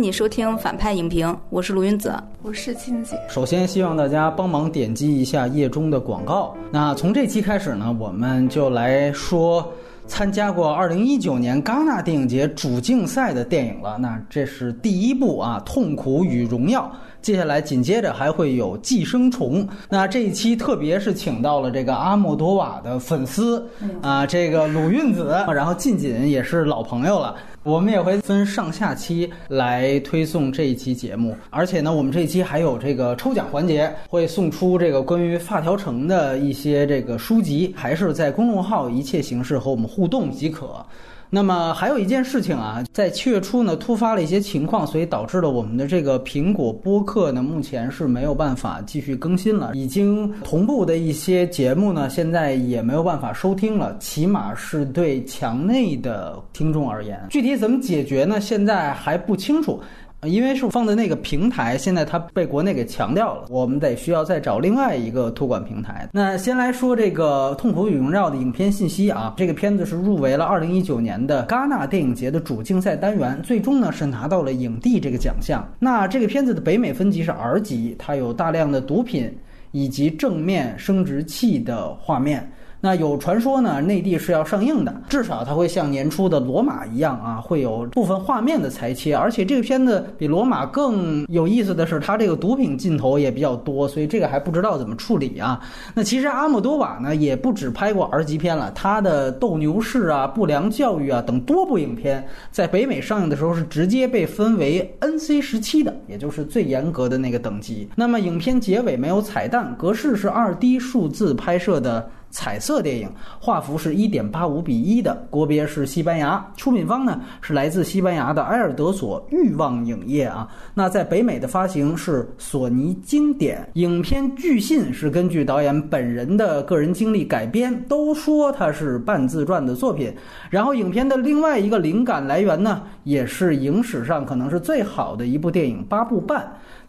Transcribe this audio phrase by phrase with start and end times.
[0.00, 3.20] 迎你收听反派影评，我是卢云子，我是金姐。
[3.28, 6.56] 首先，希望大家帮忙点击一下页中的广告。
[6.72, 9.70] 那从这期开始呢，我们就来说
[10.06, 13.98] 参加过2019年戛纳电影节主竞赛的电影了。
[13.98, 16.90] 那这是第一部啊，《痛苦与荣耀》。
[17.22, 19.66] 接下来紧接着还会有《寄生虫》。
[19.88, 23.66] 那这一期特别是请到了这个阿莫多瓦的粉丝
[24.02, 27.36] 啊，这个鲁韵子，然后近锦也是老朋友了。
[27.62, 40.84] 我们也会分上下期来推送这一期节目，而且呢，我们这一期还有这个抽奖环节，会送出这个关于发条城的一些这个书籍，还是在公众号一切形式和我们互动即可。
[41.32, 49.70] 那么还有一件事情啊，在七月初呢，突发了一些情况，所以导致了我们的这个苹果播客呢，目前是没有办法继续更新了。
[49.74, 57.24] 已经同步的一些节目呢，现在也没有办法收听了，起码是对墙内的听众而言。
[57.30, 58.40] 具体怎么解决呢？
[58.40, 59.80] 现在还不清楚。
[60.22, 66.08] 因为是放在那个平台，现在它被国内给强调了，我们得需要再找另外一个托管平台。
[66.12, 75.66] 那先来说这个《痛苦与荣耀》的影片信息啊，这个片子是入围了二零一九年的戛纳电影节的主竞赛单元，最终呢是拿到了影帝这个奖项。
[75.78, 79.34] 那这个片子的北美分级是 R 级，它有大量的毒品
[79.72, 82.50] 以及正面生殖器的画面。
[82.82, 89.14] 那有传说呢，内地是要上映的，至少它会像年初的《罗马》一样啊，会有部分画面的裁切。
[89.14, 95.60] 而且这个片子比《罗马》更有意思的是，它这个毒品镜头也比较多，所以这个还不知道怎么处理啊。
[95.94, 107.88] 那其实阿莫多瓦呢，也不止拍过 R 级片了，他的《斗牛士》啊、《不良教育》啊等多部影片，在北美上映的时候是直接被分为 NC 十七的，也就是最严格的那个等级。
[107.94, 112.08] 那么影片结尾没有彩蛋，格式是二 D 数字拍摄的。
[112.30, 113.08] 彩色电影
[113.40, 120.48] 画幅是一点八五比一的，国别是西班牙，出品方呢是来自西班牙的埃尔德索欲望影业啊。
[120.72, 123.68] 那在北美的发行是索尼经典。
[123.74, 130.14] 影片据信是根据导演本人的个人经历改编，都说它是半自传的作品。
[130.48, 136.40] 然后影片的另外一个灵感来源呢，也是影史上可能是最好的一部电影《八部半》。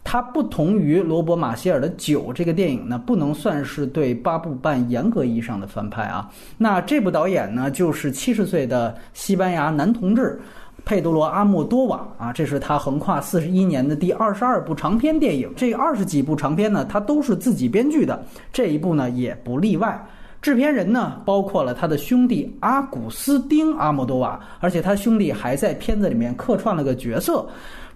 [0.04, 6.28] 它不同于罗伯·马歇尔的《九》这个电影呢，不能算是对八部半严格意义上的翻拍啊。
[6.58, 10.38] 那这部导演呢，就是七十岁的西班牙男同志
[10.84, 12.32] 佩德罗·阿莫多瓦啊。
[12.32, 15.50] 这是他横跨四十一年的第二十二部长篇电影。
[15.56, 20.04] 这二十几部长篇呢，他都是自己编剧的，这一部呢也不例外。
[20.42, 27.46] 制片人呢，包括了他的兄弟阿古斯丁·阿莫多瓦，而且他兄弟还在片子里面客串了个角色。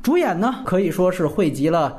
[0.06, 1.98] 主演呢，可以说是汇集了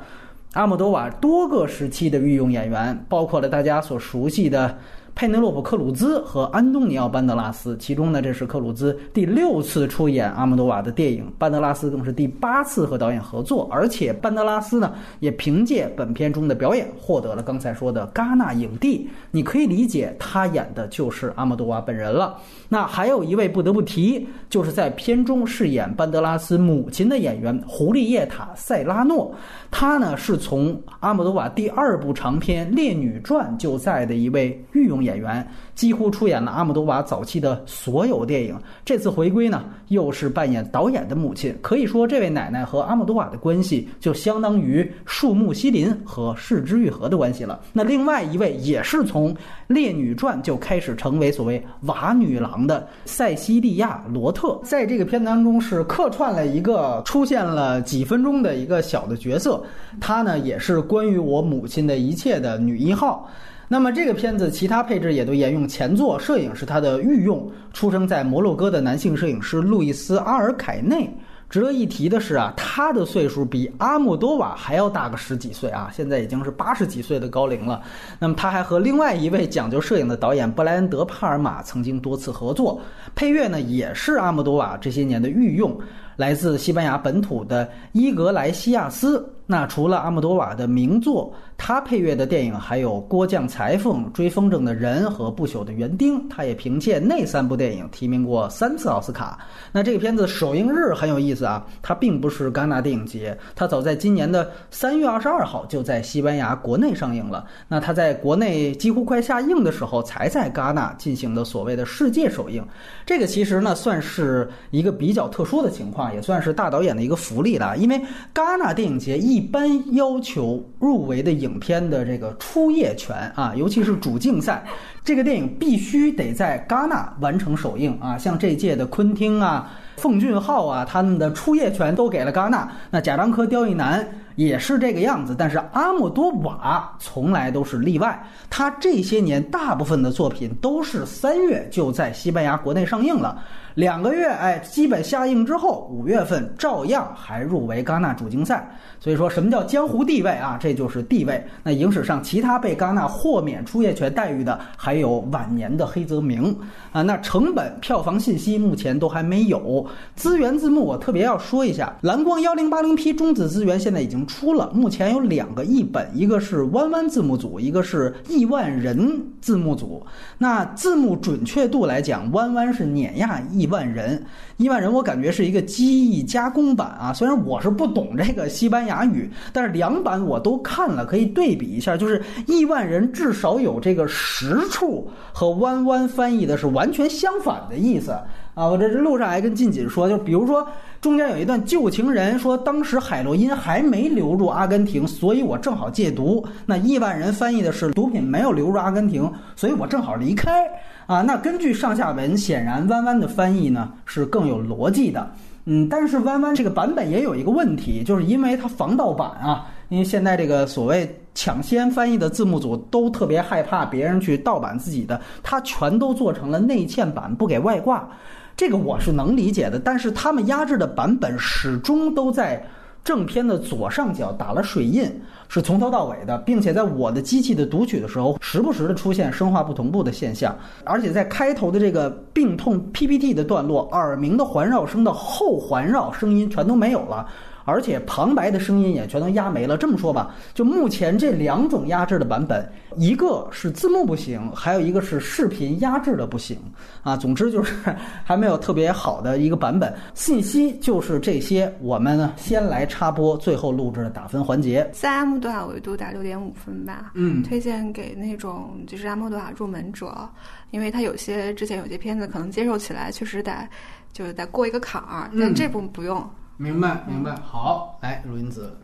[0.53, 4.77] 阿莫多瓦多个时期的御用演员，包括了大家所熟悉的。
[5.17, 19.09] 佩内洛普·克鲁兹和安东尼奥·班德拉斯，其中呢，这是克鲁兹第六次出演阿莫多瓦的电影，班德拉斯更是第八次和导演合作，而且班德拉斯呢，也凭借本片中的表演获得了刚才说的戛纳影帝。
[19.31, 22.37] 你可以理解，他演的就是阿莫多瓦本人了。
[22.69, 29.33] 那还有一位不得不提，就是在片中饰演班德拉斯母亲的演员胡利叶塔·塞拉诺，
[29.71, 34.97] 他呢是从阿莫多瓦第二部长片《烈女传》就在的一位御用。
[35.07, 38.59] 演员几乎出演了阿莫多瓦早期的所有电影。
[38.83, 41.55] 这次回归呢，又是扮演导演的母亲。
[41.61, 47.59] 可以说，这位奶奶和阿莫多瓦的关系就相当于树木希林和柿之愈合的关系了。
[47.73, 49.31] 那另外一位也是从
[49.67, 59.63] 《烈女传》就开始成为所谓瓦女郎的塞西利亚·罗特，在这个片子当中是客串了一个出现了几分钟的一个小的角色。
[60.01, 63.29] 她呢，也是关于我母亲的一切的女一号。
[63.67, 67.49] 那么这个片子其他配置也都沿用前作，摄影是他的御用。
[67.73, 71.09] 出生在摩洛哥的男性摄影师路易斯·阿尔凯内。
[71.49, 77.81] 值得一提的是啊，他的岁数比阿莫多瓦还要大个十几岁啊， 现在已经是八十几岁的高龄了。
[78.19, 82.81] 那么他还和另外一位讲究摄影的导演布莱恩·德帕尔玛曾经多次合作，
[83.15, 85.77] 配乐呢也是阿莫多瓦这些年的御用，
[86.17, 89.25] 来自西班牙本土的伊格莱西亚斯。
[89.49, 96.19] 那除了阿莫多瓦的名作，他配乐的电影还有《郭将裁缝》《追风筝的人》和《不朽的园丁》。
[96.29, 99.39] 他也凭借那三部电影提名过三次奥斯卡。
[99.71, 107.45] 那这个片子首映日很有意思啊，它并不是戛纳电影节，它早在今年的三月二十二号就在西班牙国内上映了。
[107.69, 112.61] 那它在国内几乎快下映的时候，才在戛纳进行的所谓的世界首映。
[113.05, 117.97] 这个其实呢，算是一个比较特殊的情况，也算是大导演的一个福利了，因为
[118.35, 119.36] 戛纳电影节一。
[119.37, 124.63] 一般要求入围的影片的这个出业权啊，尤其是主竞赛，
[125.03, 128.17] 这个电影必须得在戛纳完成首映啊。
[128.17, 132.67] 像这届的昆汀啊、奉俊昊啊，他们的出业权都给了戛纳。
[132.89, 134.03] 那贾樟柯、刁亦男
[134.37, 138.19] 也是这个样子，但是阿莫多瓦从来都是例外。
[138.49, 143.39] 他这些年大部分的作品都是三月就在西班牙国内上映了。
[143.75, 148.67] 两个月，哎，基本下映之后，五月份照样还入围戛纳主竞赛。
[148.99, 150.57] 所以说什么叫江湖地位啊？
[150.59, 151.43] 这就是地位。
[151.63, 156.57] 那影史上其他被戛纳豁免出业权待遇的，还有晚年的黑泽明
[156.93, 157.01] 啊。
[157.01, 159.85] 那成本、票房信息目前都还没有。
[160.15, 170.05] 资源字幕我特别要说一下，蓝光幺零八零 P 中子资源现在已经出了，目前有两个译本，一个是弯弯字幕组，一个是亿万人字幕组。
[170.37, 173.57] 那字幕准确度来讲，弯弯是碾压亿。
[173.57, 174.23] 亿万人，
[174.57, 177.13] 亿万人，我感觉是一个机翼加工版啊。
[177.13, 181.95] 虽然我是不懂这个西班牙语，但是两版我都看了，可以对比一下。
[181.95, 188.11] 就是亿万人至少有这个实处和弯弯翻译的是完全相反的意思
[188.55, 188.67] 啊。
[188.67, 190.67] 我这路上还跟静锦说，就比如说
[190.99, 196.43] 中间有一段旧情人说，当时海洛因还没流入阿根廷，所以我正好戒毒。
[196.65, 200.67] 那亿万人翻译的是毒品没有流入阿根廷，所以我正好离开。
[201.07, 205.31] 啊，那根据上下文，显然弯弯的翻译呢是更有逻辑的。
[205.63, 218.07] 嗯，但是弯弯这个版本也有一个问题，就是因为它防盗版啊，因为现在这个所谓抢先翻译的字幕组都特别害怕别人去盗版自己的，它全都做成了内嵌版，不给外挂。
[218.55, 222.61] 这个我是能理解的，但是他们压制的版本始终都在。
[223.07, 225.09] 正片的左上角打了水印，
[225.47, 237.25] 是从头到尾的，并且在我的机器的读取的时候，时不时的出现声画不同步的现象，而且在开头的这个病痛 PPT 的段落，耳鸣的环绕声的后环绕声音全都没有了。
[237.67, 239.77] 而且旁白的声音也全都压没了。
[239.77, 242.65] 这么说吧，就目前这两种压制的版本，
[242.95, 246.57] 一个是字幕不行，还有一个是视频压制的不行
[247.03, 247.17] 啊。
[247.17, 247.75] 总之就是
[248.23, 249.93] 还没有特别好的一个版本。
[250.13, 254.89] 信息就是这些，我们呢先来插播最后录制的打分环节。
[254.93, 257.11] 在阿莫多瓦维度打六点五分吧。
[257.15, 260.27] 嗯，推荐给那种就是阿莫多瓦入门者，
[260.71, 263.67] 因为他有些之前有些片子可能接受起来确实得
[264.13, 266.25] 就是得过一个坎儿，但这部不用。
[266.57, 267.35] 明白，明白。
[267.43, 268.75] 好，来，如云子。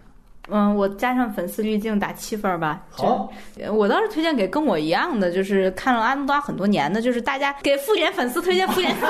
[0.50, 2.84] 嗯，我加上粉丝滤镜打七分吧。
[2.90, 3.32] 好，
[3.72, 9.06] 我倒是推荐给跟我一样的，就是看了阿诺多很多年的，就是大家给复联粉丝推荐复联四，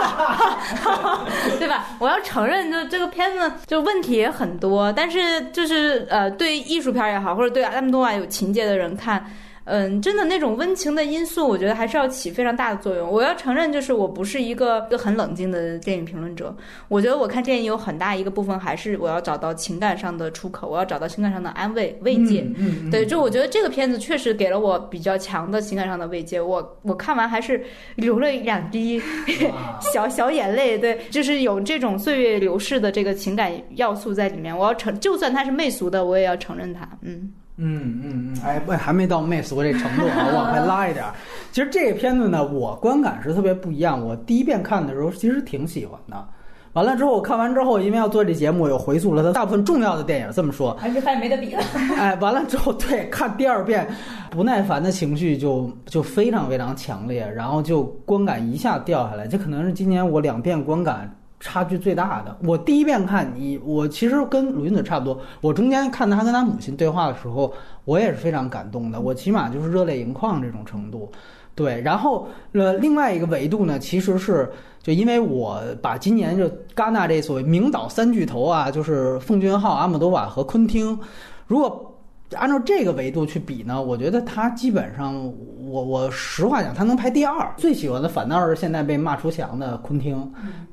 [1.57, 1.87] 对吧？
[1.99, 9.25] 我要承认，就这个片子就问题也很多，但是就是呃，对艺术片也好，或者对阿诺多瓦有情节的人看。
[9.65, 13.09] 嗯，真的那种温情的因素，我觉得还是要起非常大的作用。
[13.09, 16.55] 我要承认，就是我不是一个一个很冷静的电影评论者。
[16.89, 22.45] 我觉得我看电影有很大一个部分还是我要找到情感上的出口，我要找到情感上的安慰慰藉。
[22.57, 26.41] 嗯，对，就我觉得这个片子确实给了我比较强的情感上的慰藉。
[26.41, 27.63] 我我看完还是
[27.95, 29.01] 流了两滴
[29.93, 30.77] 小小眼泪。
[30.77, 34.57] 对，就是有这种岁月流逝的这个情感要素在里面。
[34.57, 36.87] 我要承，就算它是媚俗的，我也要承认它。
[37.01, 37.31] 嗯。
[37.57, 41.05] 嗯嗯嗯，哎，不，还没到媚俗这程度啊， 往回拉一点。
[41.51, 44.03] 其实这个片子呢，我观感是特别不一样。
[44.03, 46.27] 我第一遍看的时候，其实挺喜欢的。
[46.73, 50.31] 完了之后，我看完之后，因为要做这节目，又回溯了他大部分重要的电影。
[50.31, 51.61] 这么说，还是发现没得比了。
[51.95, 53.87] 哎，完了之后，对，看第二遍，
[54.31, 59.27] 不耐烦的情绪就就非常非常强烈，然后就观感一下掉下来。
[59.27, 61.15] 这可能是今年我两遍观感。
[61.45, 65.19] 差距最大的，我第一遍看你，我其实跟鲁云子差不多。
[65.41, 69.01] 我中间看他跟他母亲对话的时候，我也是非常感动的。
[69.01, 71.11] 我起码就是热泪盈眶这种程度。
[71.53, 74.49] 对，然后呃，另外一个维度呢，其实是
[74.81, 80.97] 就因为我把今年就戛纳这所谓名导三巨头啊，就是奉俊昊、阿姆多瓦和昆汀，
[81.45, 81.89] 如果。
[82.35, 85.15] 按照这个维度去比呢，我觉得他基本上，
[85.59, 87.53] 我我实话讲，他能排第二。
[87.57, 90.31] 最喜欢的反倒是现在被骂出墙的昆汀。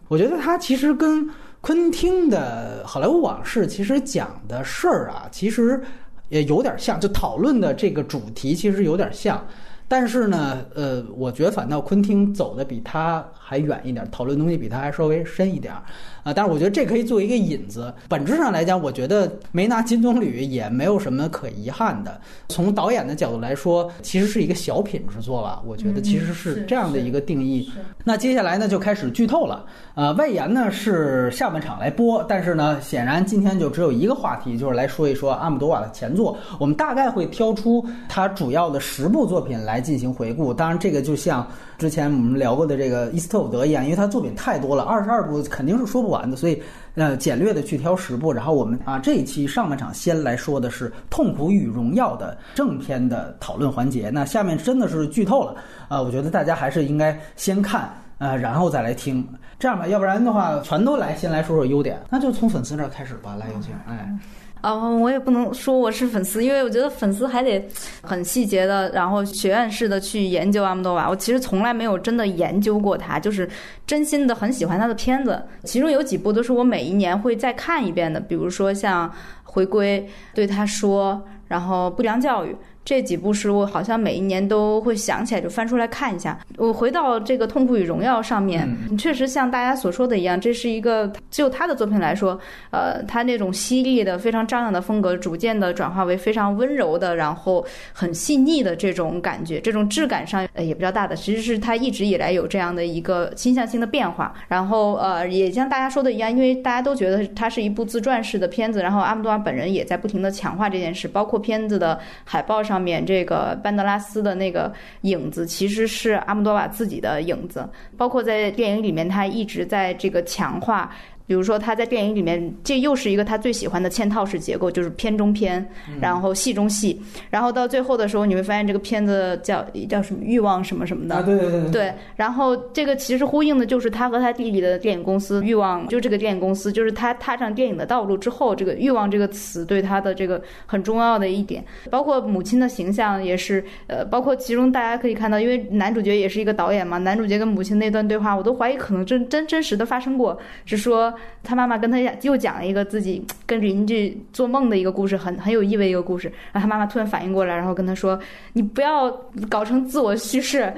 [0.08, 1.28] 我觉得他其实跟
[1.60, 5.80] 昆汀的《好莱坞往事》其实讲的事儿啊，其实
[6.28, 9.46] 也有点像，就讨论的这个主题其实有点像。
[9.86, 15.74] 但是呢，呃，我觉得反倒昆汀走的比他还远一点，讨论东西比他还稍微深一点。
[16.22, 17.92] 啊，但是我觉得这可以作为一个引子。
[18.08, 22.20] 本质上来讲，我觉得没拿金棕榈也没有什么可遗憾的。
[22.48, 25.62] 从导演的角度来说，其实是一个小品之作吧。
[25.66, 27.70] 我觉得其实是这样的一个定义。
[28.04, 29.64] 那接下来呢，就开始剧透了。
[29.94, 36.36] 呃，外延呢是下半场来播，但是呢，显然今天就只有一个话题，就是来说一说阿姆多瓦的前作。
[36.58, 40.52] 我们大概会挑出他主要的十部作品来进行回顾。
[40.52, 41.46] 当然，这个就像
[41.80, 46.10] 之前我们聊过的这个伊斯特伍德一样，因为他作品太多了，二十二部肯定是说不。
[46.10, 46.60] 完的，所以
[46.96, 54.10] 呃，简略的去挑十部，然后我们啊，这一期上半场先来说的是《痛苦与荣耀》的正片的讨论环节。
[54.10, 55.54] 那下面真的是剧透了
[55.88, 59.24] 啊，我觉得大家还是应该先看呃，然后再来听。
[59.56, 64.12] 这样吧，要不然的话，全都来，先来说说优点，那就从粉丝这儿开始吧，来有请，哎。
[64.60, 67.66] 啊、我也不能说我是粉丝，因为我觉得粉丝还得
[68.02, 71.08] 很细节的，然后学院式的去研究阿姆多瓦。
[71.08, 73.48] 我其实从来没有真的研究过他，就是
[73.86, 75.42] 真心的很喜欢他的片子。
[75.64, 79.08] 其中有几部都是我每一年会再看一遍的，比如说像
[79.44, 82.52] 《回归》、对他说，然后《不良教育》。
[82.84, 86.38] 这几部书我好像每一年都会想起来就翻出来看一下。
[86.56, 88.68] 我回到这个《痛苦与荣耀》上面，
[88.98, 92.38] 确实像大家所说的一样，这是一个就他的作品来说，
[92.70, 101.14] 呃，他那种犀利的、非常张扬的风格，逐渐的转化为非常温柔的，然后很细腻的这种感觉，这种质感上呃也比较大的。
[101.14, 104.34] 其实是他一直以来有这样的一个倾向性的变化。
[104.48, 120.94] 然后呃，也像大家说的一样，因为大家都觉得它是一部自传式的片子，然后阿姆多瓦本人也在不停的强化这件事，包括片子的海报上上面这个班德拉斯的那个影子，其实是阿姆多瓦自己的影子，包括在电影里面，他一直在这个强化。
[121.30, 125.64] 比如说他在电影里面，这又是一个他最喜欢的嵌套式结构，就是片中片，
[126.00, 158.18] 然后戏中戏，然后到最后的时候，你会发现这个片子叫叫什么欲望什么什么的，啊，对对对对，对，然后这个其实呼应的就是他和他弟弟的电影公司欲望，就这个电影公司，就是他踏上电影的道路之后，这个欲望这个词对他的这个很重要的一点，包括母亲的形象也是，呃，包括其中大家可以看到，因为男主角也是一个导演嘛，男主角跟母亲那段对话，我都怀疑可能真真真实的发生过，是说他妈妈跟他又讲了一个自己跟邻居做梦的一个故事，很很有意味一个故事，然后他妈妈突然反应过来，然后跟他说
[158.52, 159.10] ：“你不要
[159.48, 160.72] 搞成自我叙事。”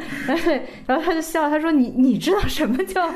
[0.87, 3.09] 然后他就笑，他说：“你你知道什么叫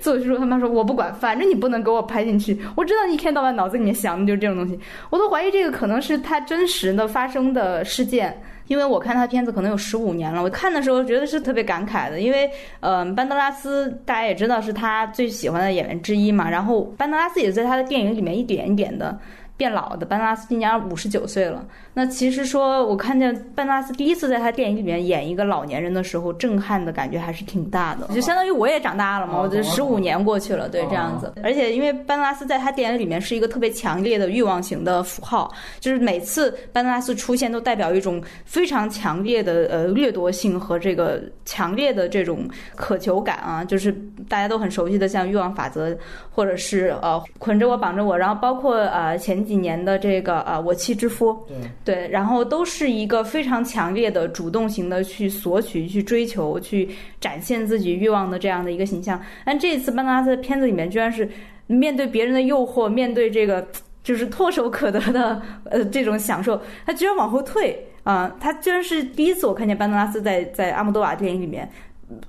[0.00, 2.56] 自我叙述？”他妈说：“我不管，反正你不能给我拍进去。
[2.76, 4.78] 我知道你一天到晚脑子里面想的就是这种东西。”
[5.10, 8.40] 我都怀疑这个可能是他真实的发生的事件。
[8.66, 12.50] 因为我看他片子可能有十五年了，我看的时候觉得是特别感慨的，因为，
[12.80, 19.18] 呃，班德拉斯大家也知道是他最喜欢的演员之一嘛，然后班德拉斯也在他的电影里面一点一点的
[19.62, 21.64] 变老的，班德拉斯今年五十九岁了。
[21.94, 31.32] 那其实说，我看见班德拉斯第一次在他电影里面演一个老年人的时候，震撼的感觉还是挺大的，就相当于我也长大了嘛，我这十五年过去了，对，这样子。
[31.44, 43.92] 而且因为班德拉斯在他电影里面是一个特别强烈的欲望型的符号，就是每次班德拉斯出现都代表一种非常强烈的呃掠夺性和这个强烈的这种渴求感啊，就是
[44.28, 45.96] 大家都很熟悉的像欲望法则，
[46.30, 51.56] 或者是呃捆着我绑着我，然后包括呃前几年的这个呃我妻之夫，对。
[51.84, 56.88] 对，然后都是一个非常强烈的主动型的去索取、去追求、去
[57.20, 59.20] 展现自己欲望的这样的一个形象。
[59.44, 61.28] 但这一次班德拉斯的片子里面，居然是
[61.66, 63.66] 面对别人的诱惑，面对这个
[64.02, 71.70] 就是唾手可得的呃这种享受，他居然往后退啊、他居然是第一次我看见班德拉斯在在阿莫多瓦电影里面。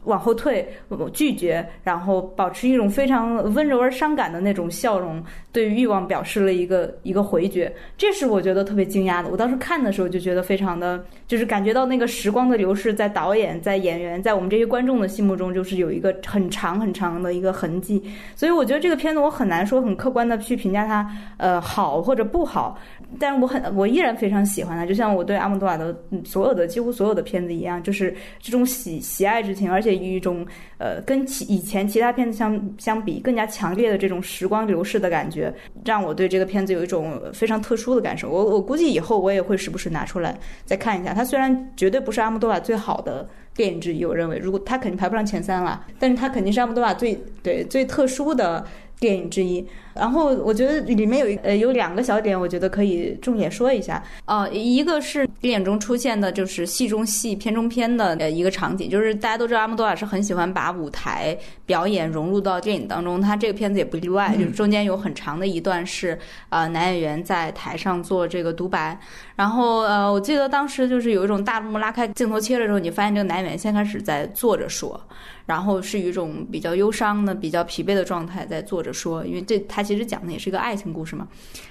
[0.05, 0.67] 往后退，
[1.13, 9.29] 拒绝，然后保持一种非常温柔而伤感的那种笑容，对欲望表示了一个一个回绝，这是我觉得特别惊讶的。
[9.29, 18.03] 我当时看的时候就觉得非常的，就是感觉到那个时光的流逝，在导演、在演员、在我们这些观众的心目中，就是有一个很长很长的一个痕迹。
[18.35, 22.77] 所以我觉得这个片子我很难说很客观的去评价它，呃，好或者不好。
[23.19, 30.45] 但是我很，我依然非常喜欢它，就像我对阿莫多瓦的所有的几乎所有的片子一样，就是这种喜喜爱之情，而且以一种
[30.77, 35.53] 呃跟其以前其他片子相相比更加强烈的这种时光流逝的感觉，
[35.85, 38.29] 让我对这个片子有一种非常特殊的感受。
[38.29, 41.13] 我我估计以后我也会时不时拿出来再看一下。
[41.13, 48.65] 它虽然绝对不是阿莫多瓦最好的电影之一，我认为如果它肯定排不上前三了，但是它肯定是阿莫多瓦最对最特殊的。
[48.99, 54.01] 电影之一，然后我觉得里面有一呃有两个小点，我觉得可以重点说一下。
[54.25, 66.17] 啊、一个是电影中出现的就是戏中戏、片中片的呃一个场景，就是大家都知道阿莫多瓦是很喜欢把舞台表演融入到电影当中，他这个片子也不例外，就是中间有很长的一段是
[66.49, 68.97] 呃男演员在台上做这个独白，
[69.35, 74.99] 然后呃我记得当时就是有一种大幕拉开镜头切的时候，你发现这个男演员先开始在坐着说。
[75.45, 81.27] 然后是一种比较忧伤的、比较疲惫的状态在坐着说，因为这他其实讲的也是一个爱情故事嘛。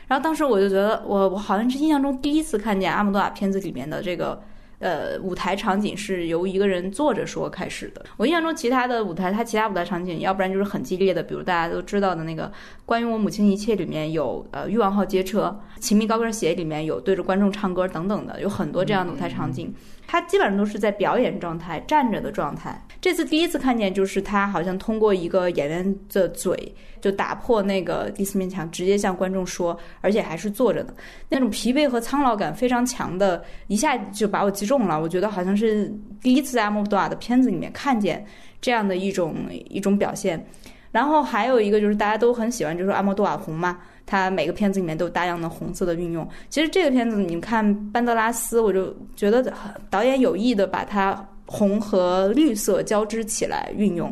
[0.08, 4.42] 然后当时我就觉得，我我好像是印象中第一次看见阿莫多瓦片子里面的这个
[4.78, 8.04] 呃舞台场景是由一个人坐着说开始的。
[8.18, 12.48] 我印象中其他的舞台，他其他舞台场景，要不然就是很激烈的，比如大家都知道的那个
[12.84, 19.74] 《关于我母亲一切》里面有呃欲望号街车，《亲密高跟鞋》里面有对着观众唱歌等等的，有很多这样的舞台场景。
[20.06, 22.84] 他基本上都是在表演状态、站着的状态。
[23.02, 30.94] 这次第一次看见，就是他好像通过一个演员的嘴，就打破那个第四面墙，直接向观众说，而且还是坐着的。
[31.28, 35.00] 那种疲惫和苍老感非常强的，一下就把我击中了。
[35.00, 38.24] 我觉得好像是第一次在阿莫多瓦的片子里面看见
[38.60, 40.46] 这样的一种一种表现。
[40.92, 46.24] 然后还有一个就是大家都很喜欢，就是阿莫多瓦红嘛，他每个片子里面都有大量的红色的运用。
[46.50, 49.52] 其实这个片子你看班德拉斯，我就觉得
[49.90, 54.10] 导演有意的把它红和绿色交织起来运用。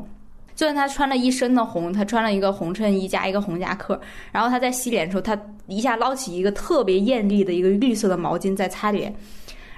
[0.55, 3.99] 就算他穿了一身的红，他穿了一个红衬衣加一个红夹克，
[4.31, 9.15] 然后他在洗脸的时候，他一下捞起一个特别艳丽的一个绿色的毛巾在擦脸。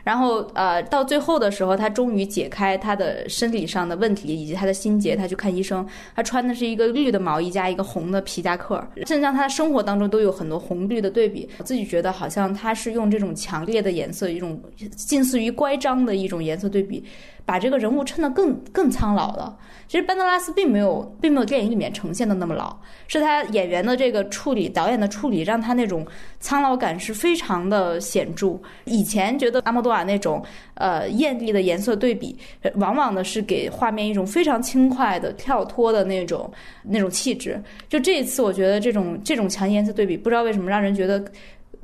[0.02, 5.86] 然后，呃，到最后的时候，他终于解开他的生理上的问题以及他的心结，他去看医生。
[6.16, 11.48] 他穿的是一个绿的毛衣加一个红的皮夹克，甚至让他的生活当中都有很多红绿的对比。
[11.58, 14.60] 我自己觉得好像他是用这种强烈的颜色，一种
[14.96, 17.04] 近似于乖张的一种颜色对比。
[17.44, 19.56] 把这个人物衬得更更苍老了。
[19.88, 22.74] 其实班德拉斯并没有，并没有电影里面呈现的那么老，
[23.08, 26.06] 是他演员的这个处理、导演的处理，让他那种
[26.40, 28.58] 苍老感是非常的显著。
[28.84, 30.42] 以前觉得阿莫多瓦那种
[30.74, 32.38] 呃艳丽的颜色对比，
[32.76, 36.50] 往往呢是给画面一种非常轻快的、跳脱的那种
[36.84, 37.62] 那种气质。
[37.88, 41.22] 就这一次，我觉得这种这种强颜色对比，不知道为什么让人觉得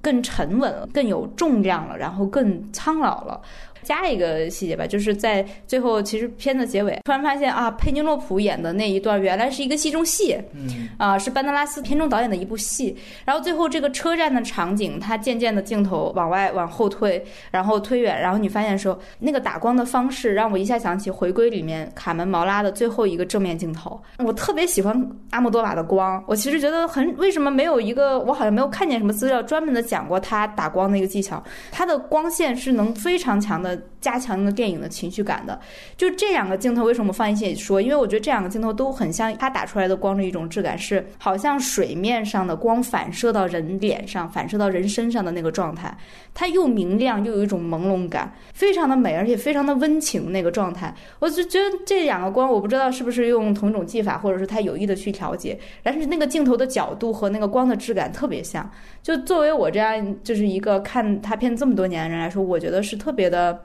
[0.00, 3.40] 更沉稳了、更有重量了，然后更苍老了。
[3.88, 12.94] 加一个细节吧，就是在最后，其实片子结尾突然发现啊，佩妮洛普演的那一段原来是一个戏中戏，嗯，啊，是班德拉斯片中导演的一部戏。
[13.24, 23.98] 然后最后这个车站的场景，它渐渐的镜头往外往后退，然后推远，然后你发现说那个打光的方式，让我一下想起《回归》里面卡门毛拉的最后一个正面镜头。
[24.22, 33.77] 我特别喜欢阿莫多瓦的光，我其实觉得很为什么没有一个我好像没有看见什么资料专门的讲过他打光的一个技巧，他的光线是能非常强的。
[34.00, 35.58] 加强那个电影的情绪感的，
[35.96, 37.80] 就这两个镜头为什么放一起说？
[37.80, 45.96] 因为我觉得这两个镜头都很像，它打出来的光的一种质感是，好像水面上的光反射到人脸上，反射到人身上的那个状态，
[46.32, 50.94] 它又明亮又有一种朦胧感，非常的美，而且非常的温情那个状态。
[51.18, 58.70] 我就觉得这两个光，我不知道是不是用同种技法，或者是他有意的去调节，但是那个镜头的角度和那个光的质感特别像。
[59.02, 63.58] 就作为我这样就是一个看他片这么多年的人来说，我觉得是特别的。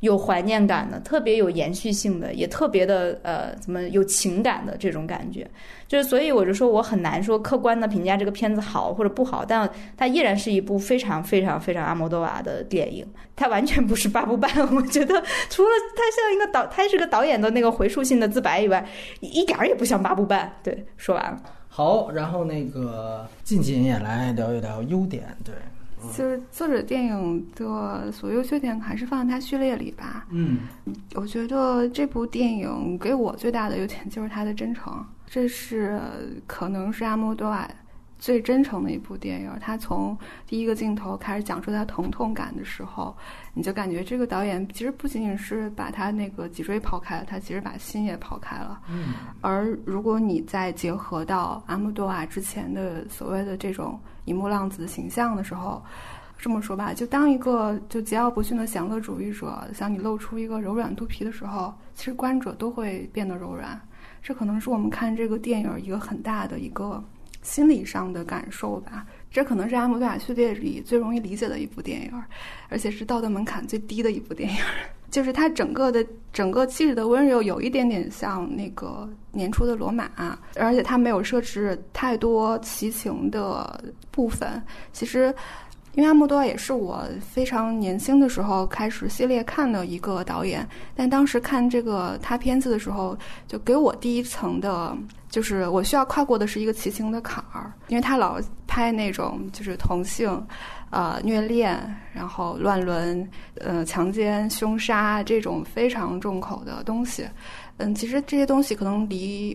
[0.00, 5.48] 有怀念感的，特别有延续性的，也特别的呃，怎么有情感的这种感觉，
[5.88, 15.14] 就是所以我就说我很难说客观的评价这个片子好或者不好，但它依然是一部非常非常非常阿莫多瓦的电影，它完全不是八部半， 我觉得
[15.48, 18.86] 除了它像一个导，它是个导演的那个回溯性的自白以外，
[19.20, 20.52] 一点儿也不像八部半。
[20.62, 21.40] 对，说完了。
[21.68, 25.54] 好，然后那个近锦也来聊一聊优点，对。
[26.12, 30.26] 就是作者电影的所有缺点还是放在它序列里吧。
[30.30, 30.58] 嗯，
[31.14, 36.00] 我觉得这部电影给我最大的优点就是它的真诚，这是
[36.46, 37.68] 可能是阿莫多瓦
[38.18, 39.50] 最真诚的一部电影。
[39.60, 43.16] 他从第一个镜头开始讲述他疼痛感的时候，
[43.54, 48.80] 你就感觉这个导演其实不仅仅是把他那个脊椎抛开了，他其实把心也抛开了。
[48.88, 53.98] 嗯，而如果你再结合到阿莫多瓦之前的所谓的这种。
[54.26, 55.80] 一幕浪子的形象的时候，
[56.36, 63.80] 这么说吧，就当一个就桀骜不驯的享乐主义者向你露出一个柔软肚皮的时候，其实观者都会变得柔软。
[64.20, 67.00] 这可能是我们看这个电影一个很大的一个
[67.46, 69.06] 心理上的感受吧。
[69.30, 72.12] 这可能是阿姆多瓦序列里最容易理解的一部电影，
[72.68, 74.56] 而且是道德门槛最低的一部电影。
[75.08, 80.10] 就是它整个的整个气质的温柔，有一点点像那个年初的罗马，
[80.56, 84.60] 而且它没有设置太多奇情的部分。
[84.92, 85.32] 其实，
[85.96, 94.96] 因为阿莫多瓦也是我非常年轻的时候开始系列看的一个导演，但当时看这个他片子的时候，就给我第一层的，
[95.28, 100.40] 就是我需要跨过的是一个奇情的坎儿，因为他老拍那种就是同性。
[100.90, 101.76] 呃，虐恋，
[102.12, 103.28] 然后乱伦，
[103.58, 107.26] 呃，强奸、凶杀这种非常重口的东西，
[107.78, 109.54] 嗯，其实这些东西可能离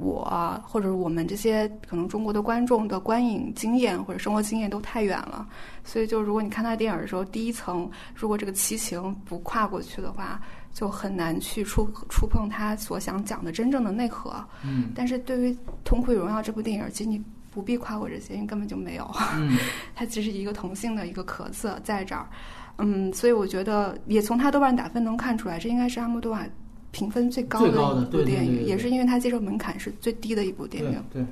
[0.00, 5.46] 我或者我们这些可能中国的观众的观影经验或者生活经验都太远了，
[5.84, 10.40] 所以就如果你看他电影的时候，第一层如果这个七情不跨过去的话，
[10.72, 14.32] 就很难去触触碰他所想讲的真正的内核。
[14.64, 15.52] 嗯，但是对于
[15.84, 17.22] 《痛苦与荣耀》这部电影，其实你。
[17.52, 19.10] 不必夸我这些，因为根本就没有。
[19.34, 19.58] 嗯，
[19.92, 22.24] 它只是一个同性的一个壳子在这儿。
[22.78, 26.46] 嗯，所以我觉得也从他豆瓣打分能看出来，这应该是阿莫多瓦
[26.90, 31.02] 评分最高的一部电影，也是因为它接受门槛是最低的一部电影。
[31.12, 31.24] 对。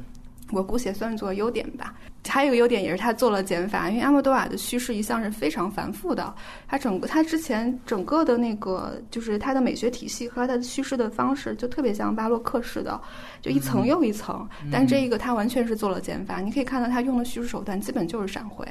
[0.50, 1.94] 我姑且算作优点吧。
[2.26, 6.34] 还有一个优点也是他做了减法，因为阿莫多瓦的叙事一向是非常繁复的。
[6.66, 12.98] 他整个他之前整个的那个就是他的美学体系和他的叙事的方式就特别像巴洛克式的，
[13.42, 14.48] 就一层又一层。
[14.72, 18.66] 但这一个他完全是做了减法，你可以看到他用的叙事手段基本就是闪回。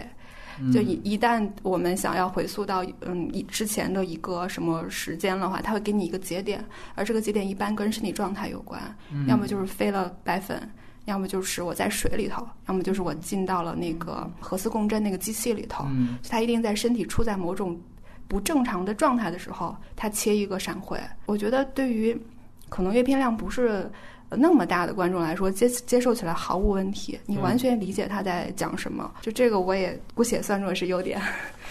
[0.74, 6.64] 就一一旦我们想要回溯到嗯以之前的一个什么时间的话，它会给你一个节点，
[6.96, 8.82] 而这个节点一般跟身体状态有关，
[9.28, 10.62] 要么就是飞了白粉。
[11.06, 15.86] 要么就是我在水里头，要么就是我进到了那个核磁共振那个机器里头。
[15.88, 17.80] 嗯，它一定在身体处在某种
[18.28, 21.00] 不正常的状态的时候，它切一个闪回。
[21.26, 22.22] 我觉得对于
[22.68, 23.90] 可能阅片量不是
[24.30, 27.18] 那么大的观众来说，接接受起来毫无问题。
[27.26, 31.22] 你完全理解他在讲什么，就这个我也姑且算作是优点。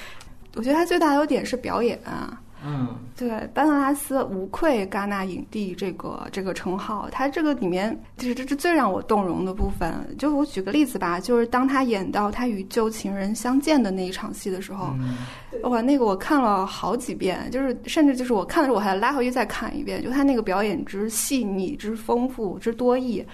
[0.57, 1.99] 我觉得他最大的优点是表演。
[2.69, 7.09] 嗯，对，班德拉斯无愧戛纳影帝这个这个称号。
[7.13, 9.95] 他这个里面，就是这是最让我动容的部分。
[10.19, 14.93] 就我举个例子吧，就是当他演到他与旧情人相见的那一场戏的时候，
[15.63, 20.03] 哇，那个我看了好几遍，就是甚至就是我看的时候我还拉回去再看一遍。
[20.03, 23.25] 就他那个表演之细腻、之丰富、之多义。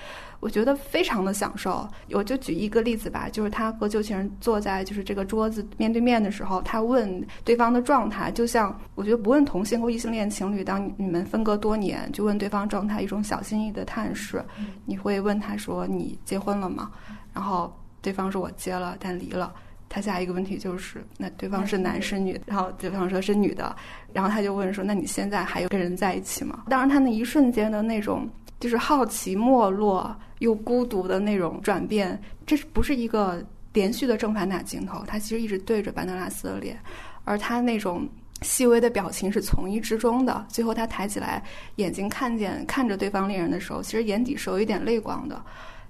[0.43, 14.45] 我觉得非常的享受，我就举一个例子吧，就是他和旧情人坐在就是这个桌子面对面的时候，他问对方的状态，就像我觉得不问同性或异性恋情侣，当你们分隔多年，就问对方状态，一种小心翼翼的探视。
[14.85, 16.91] 你会问他说：“你结婚了吗？”
[17.33, 19.55] 然后对方说：“我结了，但离了。”
[19.89, 23.77] 他下一个问题就是：“那对方是男是女？”然后对方说是女的，
[24.13, 28.29] 然后他就问说：“那你现在还有跟人在一起吗？”当然，他那一瞬间的那种。
[28.61, 33.41] 就是好奇、没落又孤独的那种转变，这是不是一个
[33.73, 35.05] 连续的正反打镜头？
[35.07, 36.77] 他其实一直对着班德拉斯的脸，
[37.23, 38.09] 而他那种
[38.43, 40.45] 细微的表情是从一至终的。
[40.49, 41.41] 最后他抬起来
[41.77, 45.41] 眼睛看见看着对方恋人的时候，其实眼底是有一点泪光的。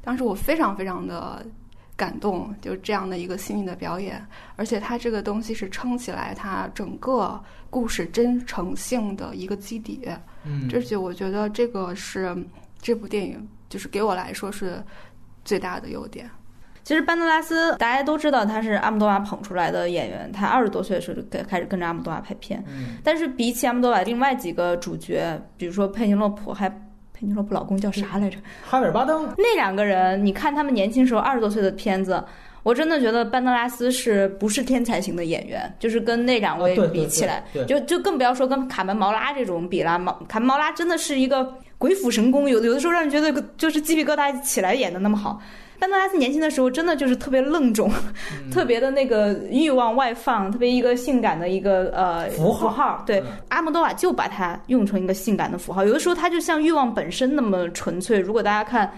[0.02, 1.46] 当时我非常非常的
[1.96, 4.22] 感动，就这样的一个细腻的表演，
[4.56, 10.06] 而且他这个东西是撑起来他整个故事真诚性的一个基底。
[10.44, 12.36] 嗯，这就我觉得这个是。
[12.84, 14.84] 这部电影就是给我来说是
[15.46, 16.28] 最大的优点。
[16.84, 22.62] 其实班德拉斯大家都知道他是阿姆多瓦捧出来的演员，他二十多岁的时候就开始跟着阿姆多瓦拍片。
[22.68, 22.98] 嗯。
[23.02, 28.36] 但是比起阿姆多瓦另外几个主角，比如说佩尼洛普，还佩尼洛普老公叫啥来着？
[28.62, 29.26] 哈维尔巴登。
[29.38, 32.22] 那两个人，你看他们年轻时候二十多岁的片子，
[32.62, 35.72] 我真的觉得班德拉斯是不是天才型的演员？
[35.78, 39.98] 就是跟那两位比起来，就就更不要说跟卡门毛拉这种比了。
[39.98, 41.56] 毛卡门毛拉真的是一个。
[41.82, 45.42] 鬼斧神工，有的有的时候让人觉得就是鸡皮疙瘩起来演的那么好。
[45.80, 47.90] 班德拉斯年轻的时候真的就是特别愣种，
[48.52, 53.02] 特别的那个欲望外放，特别一个性感的一个呃符号。
[53.04, 55.84] 对，阿莫多瓦就把它用成一个性感的符号。
[55.84, 58.20] 有的时候它就像欲望本身那么纯粹。
[58.20, 58.88] 如果大家看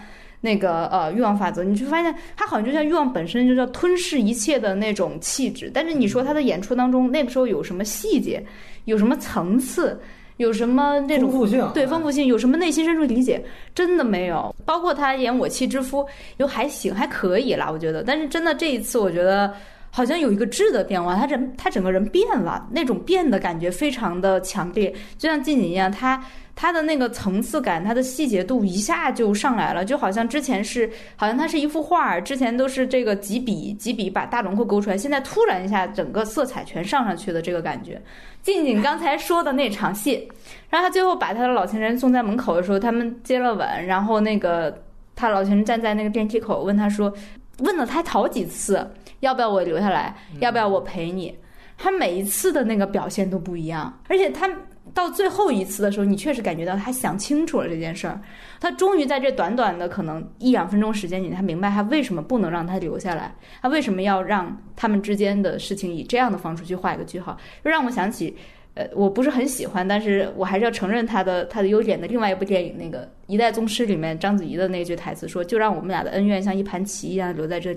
[0.41, 5.71] 那个呃欲望法则，你就发现它好像就像欲望本身，就叫吞噬一切的那种气质。
[5.73, 8.45] 但是你说他的演出当中那个时候有什么细节，
[8.83, 9.99] 有什么层次？
[10.37, 11.71] 有什么那种丰富性？
[11.73, 13.43] 对丰富性，有什么内心深处理解？
[13.73, 14.53] 真的没有。
[14.65, 16.05] 包括他演我妻之夫，
[16.37, 18.03] 又还行，还可以啦，我觉得。
[18.03, 19.53] 但是真的这一次，我觉得
[19.95, 26.21] 好像有一个质的变化，他人他整个人变了，那种变的感觉非常的强烈，就像静静一样，他。
[26.57, 38.01] 他的那个层次感，他的细节度一下就上来了，就好像之前是，好像他是一幅画，之前都是这个几笔几笔把大轮廓勾出来，现在突然一下整个色彩全上上去的这个感觉。
[38.41, 40.25] 静静刚才说的那场戏，
[40.69, 44.81] 然后他最后把他的老情人送在门口的时候，他们接了吻，然后那个
[45.13, 47.13] 他老情人站在那个电梯口问他说，
[47.59, 48.87] 问了他好几次，
[49.25, 51.35] 要不要我留下来，要不要我陪你，
[51.77, 54.49] 他每一次的那个表现都不一样，而且他。
[54.93, 58.21] 到最后一次的时候，你确实感觉到他想清楚了这件事儿，
[58.61, 68.37] 他终于在这短短的可能一两分钟时间里，他明白他为什么不能让他留下来，他为什么要让他们之间的事情以这样的方式去画一个句号，就让我想起，
[68.75, 77.75] 呃，我不是很喜欢，但是我还是要承认他的他的优点的另外一部电影，那个《一代宗师》里面章子怡的那句台词说：“就让我们俩的恩怨像一盘棋一样留在这。”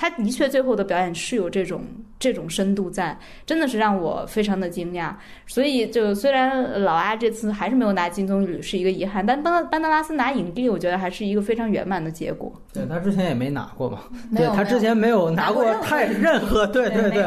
[0.00, 1.82] 他的确最后的表演是有这种
[2.20, 5.12] 这种深度在，真的是让我非常的惊讶。
[5.44, 12.52] 所以就虽然老阿这次还是没有拿金棕榈是一个遗憾，但班班德拉斯拿影帝，我觉得还是一个非常圆满的结果。
[12.72, 13.98] 对他之前也没拿过嘛，
[14.36, 17.26] 对他之前没有拿过太任何，对对对，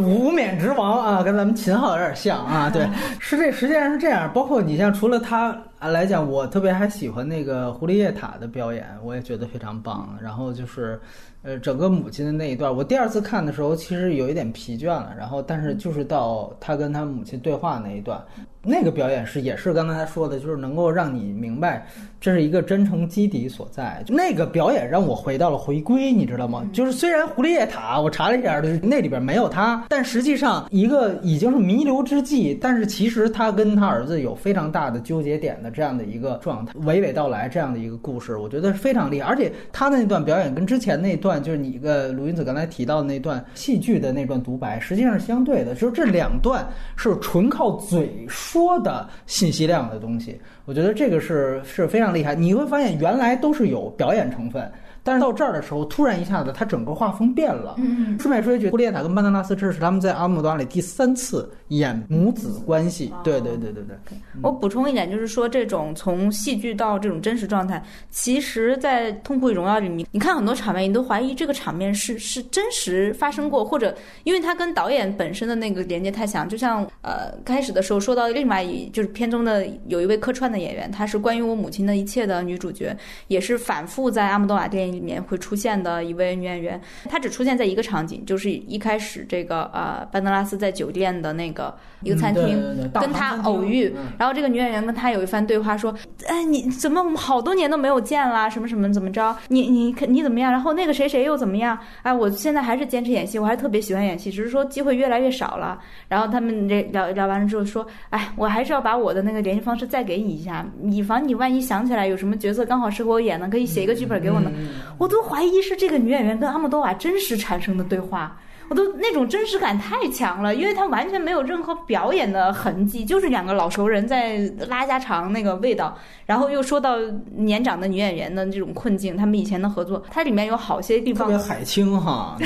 [0.00, 4.30] 无冕之王啊，跟咱们秦昊有点像啊， 对，是这实际上是这样。
[4.32, 10.16] 包括你像除了他来讲，我特别还喜欢那个胡丽叶塔的表演，我也觉得非常棒。
[10.22, 11.00] 然后就是。
[11.42, 15.12] 呃，整个母亲的那一段，我第二次看的时候，其实有一点疲倦了。
[15.18, 18.24] 然后，但是就是到他跟他母亲对话那一段。
[18.64, 21.86] 那个表演是也是刚才他说的，就是能够让你明白
[22.20, 24.02] 这是一个真诚基底所在。
[24.08, 26.64] 那个表演让我回到了回归，你知道吗？
[26.72, 39.28] 就是虽然胡丽叶塔我查了一下，就是那里边没有他，但实际上一个已经是弥留之际，但是其实他跟他儿子有非常大的纠结点的这样的一个状态，娓娓道来这样的一个故事，我觉得非常厉害。
[39.28, 41.32] 而且他的那段表演跟之前那段。
[41.42, 50.38] 就是你一个鲁云子刚才提到的那段戏剧的那段独白，实际上是相对的，就是这两段是纯靠嘴说说的信息量的东西。
[50.66, 52.34] 我觉得这个是是非常厉害。
[52.34, 54.70] 你会发现原来都是有表演成分。
[55.04, 57.74] 但是到这儿的时候，突然一下子，他整个画风变了。
[57.78, 63.12] 嗯，顺便说一句，布列塔跟曼德拉斯这是他们在《阿姆多瓦》里第三次演母子关系。
[63.24, 63.96] 对对对对对。
[64.42, 76.48] 我补充一点，就是说这种从戏剧到这种真实状态，其实，在《痛苦与荣耀》里，你你看很多场面，你都怀疑这个场面是是真实发生过，或者因为它跟导演本身的那个连接太强。
[76.48, 84.91] 就像呃开始的时候说到另外一就是片中的有一位客串的演员，她是关于我母亲的一切的女主角，也是反复在阿姆多瓦电影。
[84.92, 95.94] 里面会出现的一位女演员，她只出现在一个场景，就是一开始这个呃班德拉斯在酒店的那个一个餐厅跟他偶遇，然后这个女演员跟他有一番对话，说
[96.28, 98.50] ：“哎，你怎么我们好多年都没有见啦？
[98.50, 99.34] 什么什么怎么着？
[99.48, 100.52] 你你你怎么样？
[100.52, 101.78] 然后那个谁谁又怎么样？
[102.02, 105.80] 哎，我现在还是坚持演戏，我还特别喜欢演戏，只是说机会越来越少了。
[106.08, 114.50] 然后他们这聊聊完了之后说：哎，我还是要把我的那个联系方式再给你一下，以防你万一想起来有什么角色刚好适合我演的，可以写一个剧本给我呢。”
[114.98, 126.96] 我都怀疑是这个女演员跟阿莫多瓦真实产生的对话，我都那种真实感太强了，因为她完全没有任何表演的痕迹，就是两个老熟人在拉家常那个味道，然后又说到
[127.34, 132.36] 年长的女演员的这种困境，他们以前的合作，它里面有好些地方特别海清哈。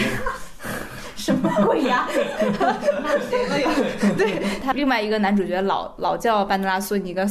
[1.26, 2.08] 什么鬼呀？
[4.16, 7.28] 对他另外一个男主角老老叫班德拉苏，你个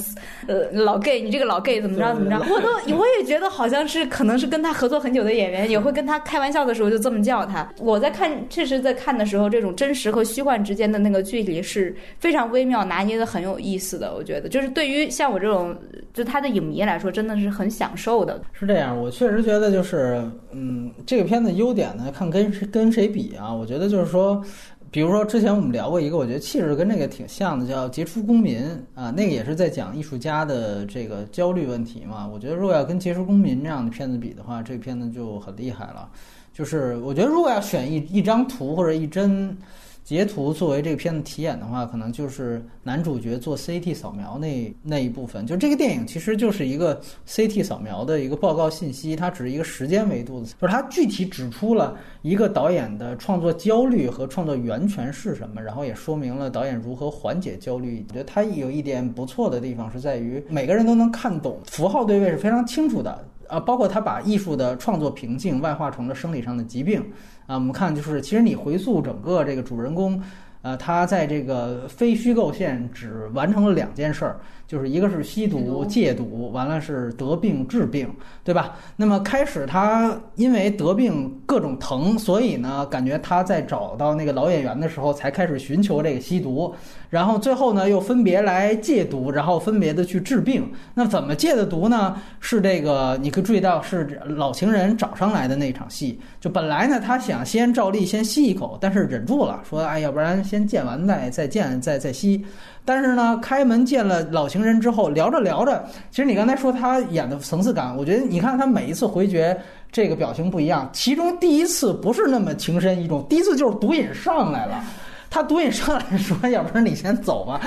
[0.48, 2.38] 呃老 gay，你这个老 gay 怎么着怎么着？
[2.54, 7.66] 我都我也觉得好像是可能是跟他合作很久的演员也会跟他开玩笑的时候就这么叫他。
[7.80, 14.14] 我在看，确实在看的时候，这种真实和虚幻之间的那个距离是非常微妙拿捏的，很有意思的。
[14.14, 15.74] 我觉得就是对于像我这种
[16.14, 18.42] 就他的影迷来说，真的是很享受的。
[18.52, 23.54] 是这样，我确实觉得就是嗯，这个片子优点呢，看跟谁跟谁比啊？
[23.54, 23.85] 我觉得。
[23.90, 24.44] 就是说，
[24.92, 28.62] 比如说之前我们聊过一个，我觉得气质跟这个挺像的，叫《杰出公民》
[28.94, 32.28] 啊，那个也是在讲艺术家的这个焦虑问题嘛。
[32.28, 36.10] 我觉得如果要跟《杰出公民》这样的片子比的话，这个片子就很厉害了。
[36.54, 39.58] 就是我觉得如果要选一一张图或者一帧。
[40.06, 45.48] 截图作为这个片子题眼的话，可能就是男主角做 CT 扫描那那一部分。
[45.48, 58.06] 就这个电影其实就是一个 CT 扫描的一个报告信息，它只是一个时间维度的，就是它具体指出了一个导演的创作焦虑和创作源泉是什么，然后也说明了导演如何缓解焦虑。
[58.08, 63.28] 我觉得它有一点不错的地方是在于每个人都能看懂，符号对位是非常清楚的。
[63.48, 67.06] 啊，包括他把艺术的创作瓶颈外化成了生理上的疾病，
[67.48, 70.22] 啊，我们看就是，其实你回溯整个这个主人公，
[70.62, 74.40] 呃，他在这个非虚构线只完成了两件事儿。
[74.68, 78.10] 就是一个是吸毒戒毒，完了是得病治病，
[78.44, 78.76] 对吧？
[78.96, 86.74] 那么开始他因为得病各种疼，所以呢，感觉他在找到那个老演员的时候，才开始寻求这个吸毒，
[87.10, 90.70] 然后最后呢，又分别来戒毒，然后分别的去治病。
[90.94, 92.16] 那怎么戒的毒呢？
[92.40, 96.20] 是这个你可以注意到是老情人找上来的那场戏。
[96.40, 102.44] 就本来呢，他想先照例先吸一口，但是忍住了，说哎，要不然先见完再再见再再吸。
[102.86, 109.60] 但是呢，开门见了老情人之后，聊着聊着，其实你刚才说他演的层次感，我觉得你看他每一次回绝，
[109.92, 110.88] 这个表情不一样。
[110.94, 114.84] 其中第一次不是那么情深意重，第一次就是毒瘾上来了。
[115.28, 117.60] 他毒瘾上来说：“要不然你先走吧，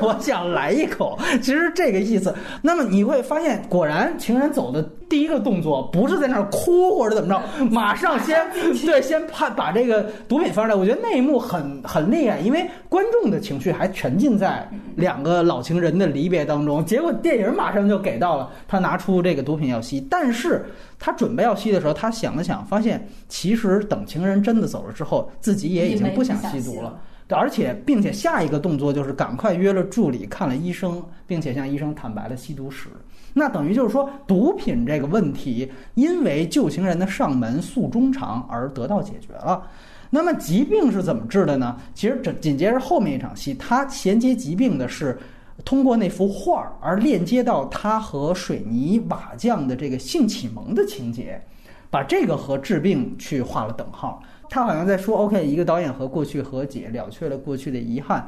[0.00, 1.18] 我想来一口。
[1.42, 2.32] ”其实这个意思。
[2.60, 8.50] 那么你会发现，果然情人走的第一个动作不是在那儿哭或者怎么着， 马上先
[8.86, 10.74] 对先怕把这个毒品放出来。
[10.74, 16.82] 我觉得那一幕很很厉害，因为观众的情绪还沉浸在两个老情人的离别当中。
[16.82, 20.64] 结果电影马上就给到了他拿出这个毒品要吸，但 是。
[21.04, 26.96] 他准备要吸的时候，他想了想，发现其实等情人真的走了之后，自己也已经不想吸毒了。
[27.28, 32.88] 而且，并且下一个动作就是赶快约了助理看了医生，并且向医生坦白了吸毒史。
[33.34, 39.62] 那等于就是说，毒品这个问题因为旧情人的上门诉衷肠而得到解决了。
[40.10, 41.76] 那么疾病是怎么治的呢？
[41.94, 45.18] 其实这紧接着后面一场戏，他衔接疾病的是。
[45.66, 51.40] 通过那幅画儿而链接到他和水泥瓦匠的这个性启蒙的情节，
[51.88, 54.20] 把这个和治病去画了等号。
[54.48, 58.26] 他好像在说：“OK，一个导演和过去和解，了却了过去的遗憾，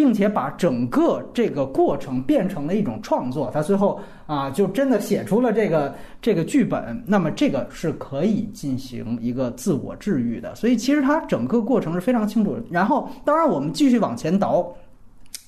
[0.00, 3.50] 并且把整个这个过程变成了一种创作。
[3.52, 7.04] 他最后啊，就真的写出了这个这个剧本。
[7.06, 10.54] 那么这个是可以进行一个自我治愈的。
[10.54, 12.56] 所以其实他整个过程是非常清楚。
[12.70, 14.74] 然后，当然我们继续往前倒。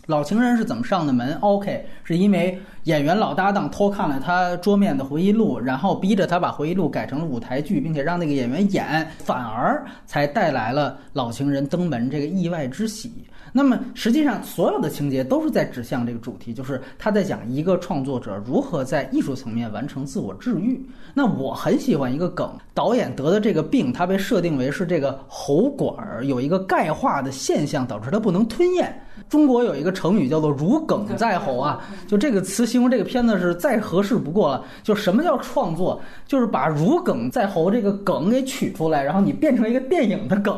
[0.07, 13.13] 老情人是怎么上的门？OK，是因为演员老搭档偷看了他桌面的回忆录，然后逼着他把回忆录改成了舞台剧，并且让那个演员演，反而才带来了老情人登门这个意外之喜。
[13.53, 20.85] 那么实际上，所有的情节都是在指向这个主题，就是他在讲一个创作者如何在艺术层面完成自我治愈。
[21.15, 28.99] 那我很喜欢一个梗，导演得的这个病，他被设定为是这个喉管儿有一个钙化的现象，导致他不能吞咽。
[29.29, 34.65] 中国有一个成语叫做“如鲠在喉”啊，就这个词形容这个片子是再合适不过了。
[34.83, 36.01] 就什么叫创作？
[36.27, 40.55] 就是把“如鲠在喉”这个梗给取出来，然后你变成一个电影的梗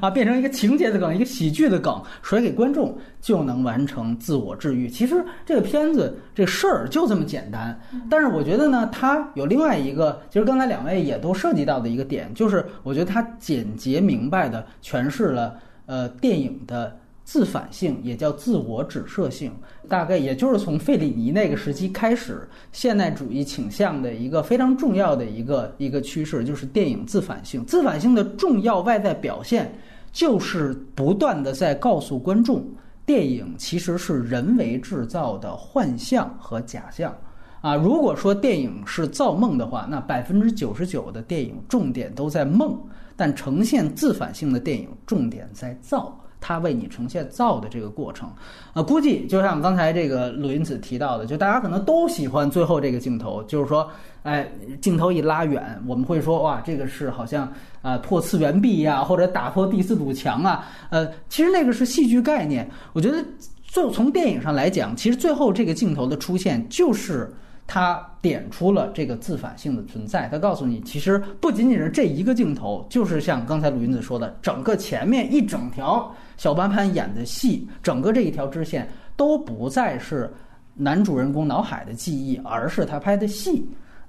[0.00, 4.86] 啊，变成一个情节的梗，一个喜剧的梗，甩给观众，就能完成自我治愈。
[4.86, 7.80] 其实这个片子这事儿就这么简单。
[8.10, 15.54] 但是我觉得呢，它有另外一个，其实刚才两位也都涉及到的一个点，就是我觉得它简洁明白的诠释了
[15.86, 16.98] 呃电影的。
[17.24, 19.52] 自反性也叫自我指涉性，
[19.88, 27.64] 大概也就是从费里尼那个时期开始，现代主义倾向的一个非常重要的一个一个趋势，就是电影自反性。
[27.64, 29.72] 自反性的重要外在表现，
[30.10, 32.66] 就是不断的在告诉观众，
[33.04, 37.14] 电影其实是人为制造的幻象和假象。
[37.60, 42.76] 啊，如果说电影是造梦的话，那百分之九十九的电影重点都在梦，
[43.14, 46.18] 但呈现自反性的电影重点在造。
[46.40, 48.28] 它为你呈现造的这个过程，
[48.72, 53.88] 啊，估计就像刚才这个鲁云子提到的，就大家可能都喜欢最后这个镜头，就是说，
[54.22, 54.48] 哎，
[54.80, 62.68] 镜头一拉远，我们会说，哇，这个是好像啊破次元壁呀，或者打破第四堵墙啊，呃，其实那个是戏剧概念。
[62.92, 63.24] 我觉得，
[63.70, 67.32] 就从电影上来讲，其实最后这个镜头的出现就是。
[67.64, 80.30] 他点出了这个自反性的存在，他告诉你，其实不仅仅是这一个镜头，就是像刚才鲁云子说的，整个前面一整条小潘潘演的戏，整个这一条支线都不再是
[80.74, 83.64] 男主人公脑海的记忆，而是他拍的戏。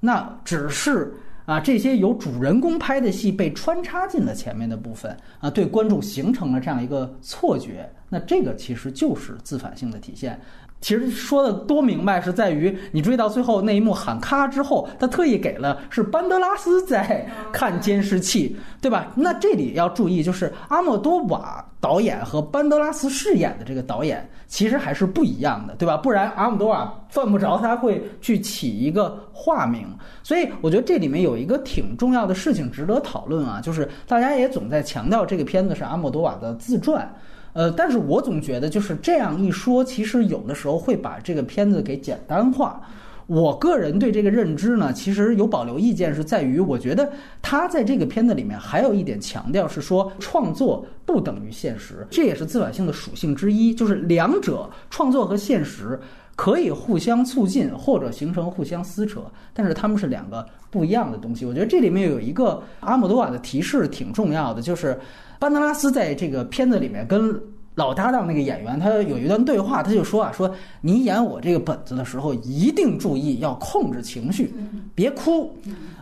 [0.06, 1.14] 那只是
[1.46, 7.90] 啊，这些由主人公拍的戏被穿插进了前面的部分啊，对观众形成了这样一个错觉。
[8.10, 10.38] 那这个其实就是自反性的体现。
[10.84, 19.08] 其实说的多明白，是在于你追到最后那一幕喊咔之后，他特意给了是班德拉斯在看监视器，对吧？
[19.16, 25.96] 那这里要注意，就是阿莫多瓦导演和班德拉斯饰演的这个导演其实还是不一样的，对吧？
[25.96, 29.88] 不然阿莫多瓦犯不着他会去起一个化名。
[30.22, 37.10] 所以我觉得这里面有一个挺重要的事情值得讨论啊，就是大家也总在强调这个片子是阿莫多瓦的自传。
[37.54, 42.82] 呃，但是我总觉得就是这样一说，其实有的时候会把这个片子给简单化。
[43.28, 47.10] 我个人对这个认知呢，其实有保留意见，是在于我觉得
[47.42, 55.98] 他在这个片子里面还有一点强调是说，创作不等于现实，这也是自反性的属性之一，就是两者创作和现实
[56.36, 59.22] 可以互相促进或者形成互相撕扯，
[59.54, 61.46] 但是他们是两个不一样的东西。
[61.46, 65.00] 我觉得这里面有一个阿姆多瓦的提示挺重要的，就是。
[65.44, 67.38] 班德拉斯在这个片子里面跟
[67.76, 74.54] 老搭档那个演员，他有一段对话，他就说啊，说你演我这个本子的时候，一定注意要控制情绪，
[74.96, 75.54] 别哭，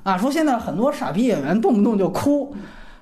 [0.03, 2.55] 啊，说现在很多傻逼演员动不动就哭，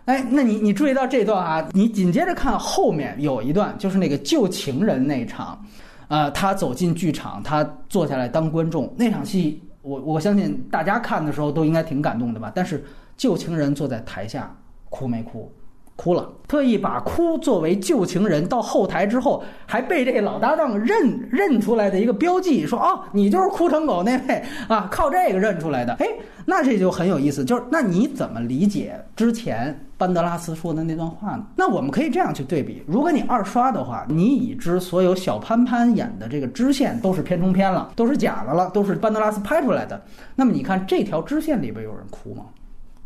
[0.05, 5.61] 哎，那你你注意到这段啊，你紧接着看后面有一段，就是那个旧情人那场，
[6.07, 12.81] 啊，他走进剧场，他坐下来当观众那场戏，我我相信大家看的时候都应该挺感动的吧，但是
[13.17, 14.55] 旧情人坐在台下
[14.89, 15.51] 哭没哭？
[15.99, 25.91] 哭了，特意把哭作为旧情人到后台之后，还被这老搭档认认出来的一个标记，说哦，你就是哭成狗那位 啊，靠这个认出来的。
[25.95, 26.07] 哎，
[26.45, 31.45] 那这就很有意思，就是那你怎么理解之前班德拉斯说的那段话呢？
[31.57, 40.01] 那我们可以这样去对比：如果你二刷的话，你已知所有小潘潘演的这个支线都是片中片了，都是假的了，都是班德拉斯拍出来的。
[40.37, 42.45] 那么你看这条支线里边有人哭吗？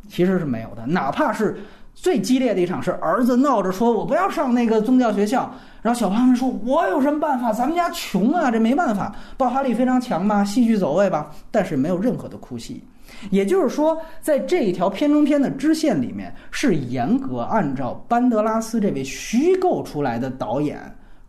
[0.07, 1.57] 其实是没有的，哪怕是。
[1.93, 7.53] 最激烈的一场是儿子闹着说：“我不要上那个宗教学校。”然后小胖们说：“我有什么办法？
[7.53, 12.83] 咱们家穷啊，这没办法。”爆发力非常强吧，戏剧走位吧，但是没有任何的哭戏。
[13.29, 20.79] 也就是说，在这一条片中片的支线里面，是严格按照班德拉斯这位虚构出来的导演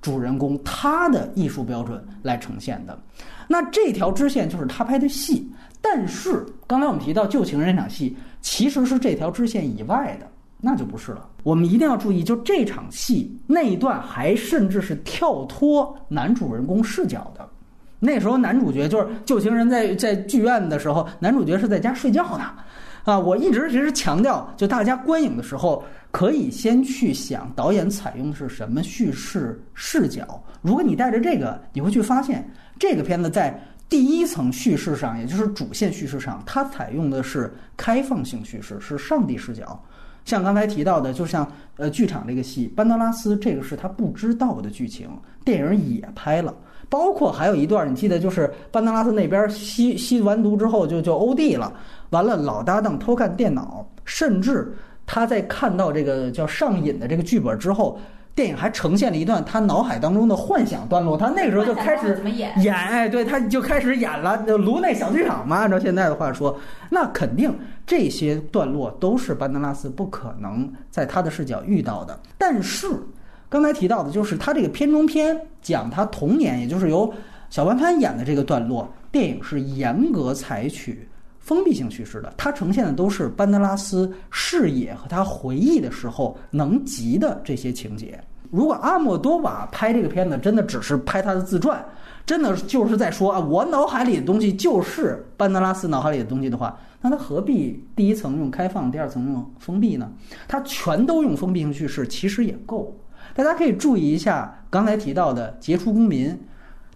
[0.01, 2.99] 主人公他的艺术标准来呈现的。
[3.47, 5.49] 那这条支线就是他拍的戏。
[5.81, 10.27] 但是刚才我们提到旧情人那场戏，其实是这条支线以外的。
[10.65, 11.29] 那就不是了。
[11.43, 17.47] 我们一定要注意，就这场戏那一段，还甚至是跳脱男主人公视角的。
[18.01, 22.51] 那时候男主角就是旧情人在在剧院的时候，男主角是在家睡觉呢。
[23.05, 30.43] 啊，我一直其实强调，就大家观影的时候，可以先去想导演采用的是什么叙事视角。
[30.63, 39.79] 如果你带着这个，你会去发现这个片子在第一层叙事上，也就是主线叙事上，它采用的是开放性叙事，是上帝视角。
[40.25, 45.09] 像刚才提到的，就像呃剧场这个戏，班德拉斯这个是他不知道的剧情，
[45.45, 46.55] 电影也拍了。
[46.89, 51.73] 包括还有一段，你记得就是班德拉斯那边吸吸完毒之后就就欧弟了，
[52.11, 54.73] 完了老搭档偷看电脑，甚至
[55.07, 57.99] 他在看到这个叫上瘾的这个剧本之后，
[58.35, 62.53] 电影还呈现了一段他脑海当中的幻想段落，他那个时候就开始演？
[62.63, 66.59] 演，哎，对，他就开始演了，就颅内小剧场嘛，按照现在的话说，
[66.91, 67.57] 那肯定
[67.87, 72.89] 这些段落都是班德拉斯不可能在他的视角遇到的，但是。
[73.47, 77.13] 刚才提到的就是他这个片中片讲他童年，也就是由
[77.51, 81.09] 小潘潘演的这个段落，电影是严格采取
[81.45, 88.19] 封闭性叙事的，它呈现的都是班德拉斯视野和他回忆的时候能及的这些情节。
[88.51, 91.85] 如果阿莫多瓦拍这个片子真的只是拍他的自传，
[92.25, 100.11] 真的就是在说啊，我脑海里的东西就是班德拉斯脑海里的东西的话，那他何必第一层用开放，第二层用封闭呢？
[100.49, 102.97] 他全都用封闭性叙事，其实也够。
[103.35, 106.31] 大家可以注意一下刚才提到的《杰出公民》，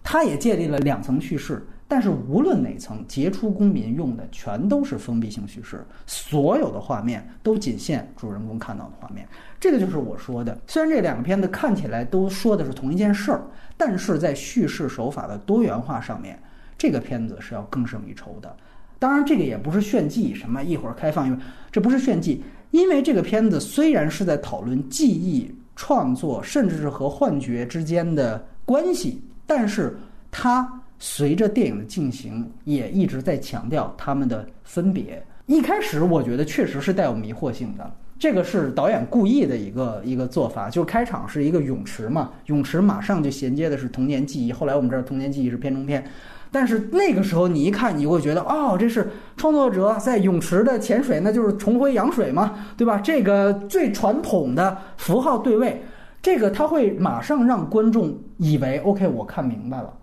[0.01, 9.27] 他也建立了两层叙事，但是无论哪层，《杰出公民》用的全都是封闭性叙事，所有的画面都仅限主人公看到的画面。
[9.59, 13.41] 这个就是我说的，虽然这两个片子看起来都说的是同一件事儿，
[13.75, 16.39] 但是在叙事手法的多元化上面，
[16.77, 18.55] 这个片子是要更胜一筹的。
[18.99, 21.39] 当然，这个也不是炫技，什么一会儿开放，因为
[21.71, 25.53] 这不是炫技，因为这个片子虽然是在讨论记忆。
[25.81, 29.97] 创作甚至是和幻觉之间的关系，但是
[30.29, 30.69] 它
[30.99, 35.23] 随着电影的进行也一直在强调他们的分别。
[35.47, 40.69] 一开始我觉得确实是带有迷惑性的，这个是导演故意的一个一个做法。
[40.69, 44.51] 就是开场是一个泳池嘛，泳池马上就衔接的是童年记忆。
[44.51, 46.05] 后来我们知道童年记忆是片中片。
[46.51, 52.97] 但是那个时候，你一看，你会觉得，哦，这是创作者在泳池的潜水，那就是重回羊水嘛，对吧？
[52.97, 55.79] 这个最传统的符号对位，
[56.23, 59.93] 这个他会马上让观众以为，OK，我看明白了。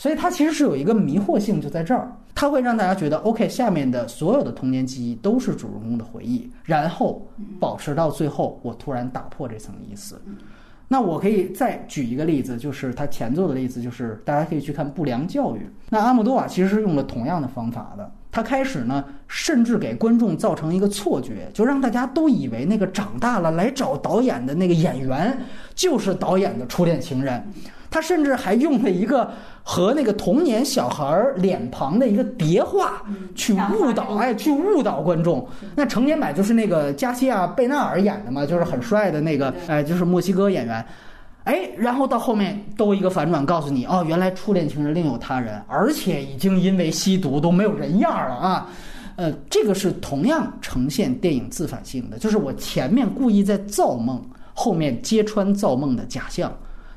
[0.00, 7.28] 所以它其实是有一个迷惑性，就在这儿，它会让大家觉得，OK，下面的所有的童年记忆都是主人公的回忆，然后
[7.58, 10.18] 保持到最后，我突然打破这层意思。
[10.88, 15.58] 那我可以再举一个例子，就是他前作的例子，就是大家可以去看《不良教育》。
[15.90, 18.10] 那阿莫多瓦其实是用了同样的方法的。
[18.32, 25.36] 他开始呢，甚至给观众造成一个错觉，就让大家都以为那个长大了来找导演的那个演员
[25.74, 27.44] 就是导演的初恋情人。
[27.90, 29.30] 他甚至还用了一个
[29.62, 33.02] 和那个童年小孩脸庞的一个叠画，
[33.34, 35.46] 去误导，哎，去误导观众。
[35.74, 40.84] 那成年版就是那个加西亚贝纳尔演的嘛，就是很帅的那个，哎，就是墨西哥演员。
[41.44, 48.68] 哎，然后到后面都一个反转，告诉你，哦，原来初恋情人另有他人，而且已经因为吸毒都没有人样了啊。
[49.16, 54.22] 呃，这个是同样呈现电影自反性的，就是我前面故意在造梦，
[54.54, 56.52] 后面揭穿造梦的假象。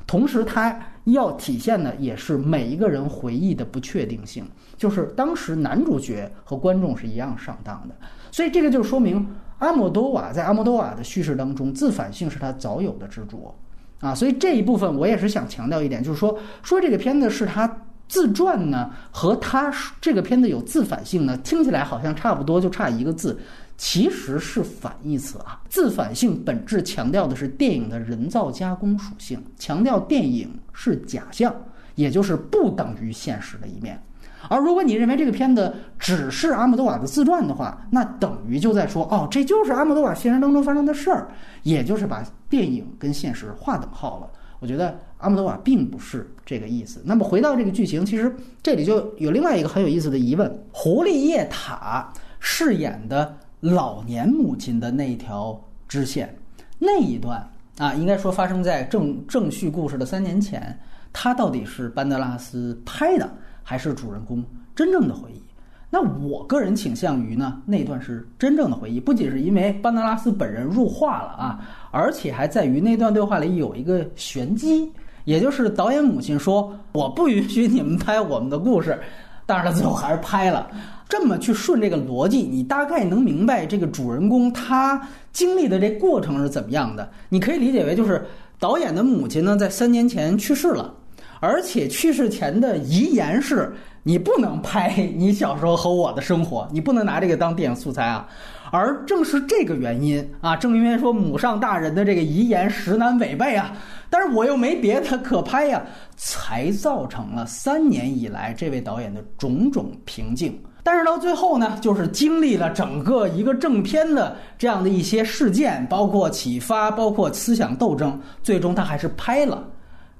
[0.06, 4.44] 同时，它要体现的也是每一个人回忆的不确定性，
[4.76, 7.94] 就是当时男主角和观众是一样上当的，
[8.30, 9.26] 所以这个就说明
[9.58, 13.54] 阿莫多瓦在阿莫多瓦的叙事当中，自反性是他早有的执着
[14.00, 14.14] 啊。
[14.14, 23.38] 所以这一部分我也是想强调一点，就是说说这个片子是他自传呢，和他这个片子有自反性呢，听起来好像差不多，就差一个字。
[23.76, 25.60] 其实是反义词啊！
[25.68, 31.54] 自反性本质强调的是电影的人造加工属性，强调电影是假象，
[31.96, 34.00] 也就是不等于现实的一面。
[34.48, 41.28] 而如果你认为这个片子只是阿莫多瓦的自传的话，那等于就在说哦，这就是阿莫多瓦现实当中发生的事儿，
[41.62, 44.30] 也就是把电影跟现实划等号了。
[44.60, 47.02] 我觉得阿莫多瓦并不是这个意思。
[47.04, 53.36] 那么回到这个剧情，其实这里就有另外一个很有意思的疑问：狐狸叶塔饰演的。
[53.64, 55.58] 老年母亲的那一条
[55.88, 56.36] 支线，
[56.78, 57.42] 那一段
[57.78, 60.78] 啊，应该说发生在正正序故事的三年前。
[61.14, 63.26] 他到底是班德拉斯拍的，
[63.62, 64.44] 还是主人公
[64.76, 65.42] 真正的回忆？
[65.88, 69.00] 那我个人倾向于呢，那段是真正的回忆。
[69.00, 74.92] 不仅是因为班德拉斯本人入画了啊，而且还在于那段对话里有一个玄机，
[75.24, 79.00] 也就是导演母亲说：“我不允许你们拍我们的故事。”
[79.46, 80.70] 但是他最后还是拍了。
[81.08, 85.00] 这么去顺这个逻辑，你大概能明白这个主人公他
[85.32, 87.08] 经历的这过程是怎么样的。
[87.28, 88.24] 你可以理解为，就是
[88.58, 90.92] 导演的母亲呢，在三年前去世了，
[91.40, 98.26] 而且去世前的遗言是：你不能拍你小时候和我的生活，你不能拿这个当电影素材啊。
[98.72, 103.70] 而正是这个原因啊，正因为说母上大人的这个遗言实难违背啊，
[104.10, 105.80] 但是我又没别的可拍呀，
[106.16, 110.58] 才造成了三年以来这位导演的种种瓶颈。
[110.84, 119.66] 但是到最后呢，就是经历了整个一个正片的这样的一些事件，包括启发，包括思想斗争，最终他还是拍了，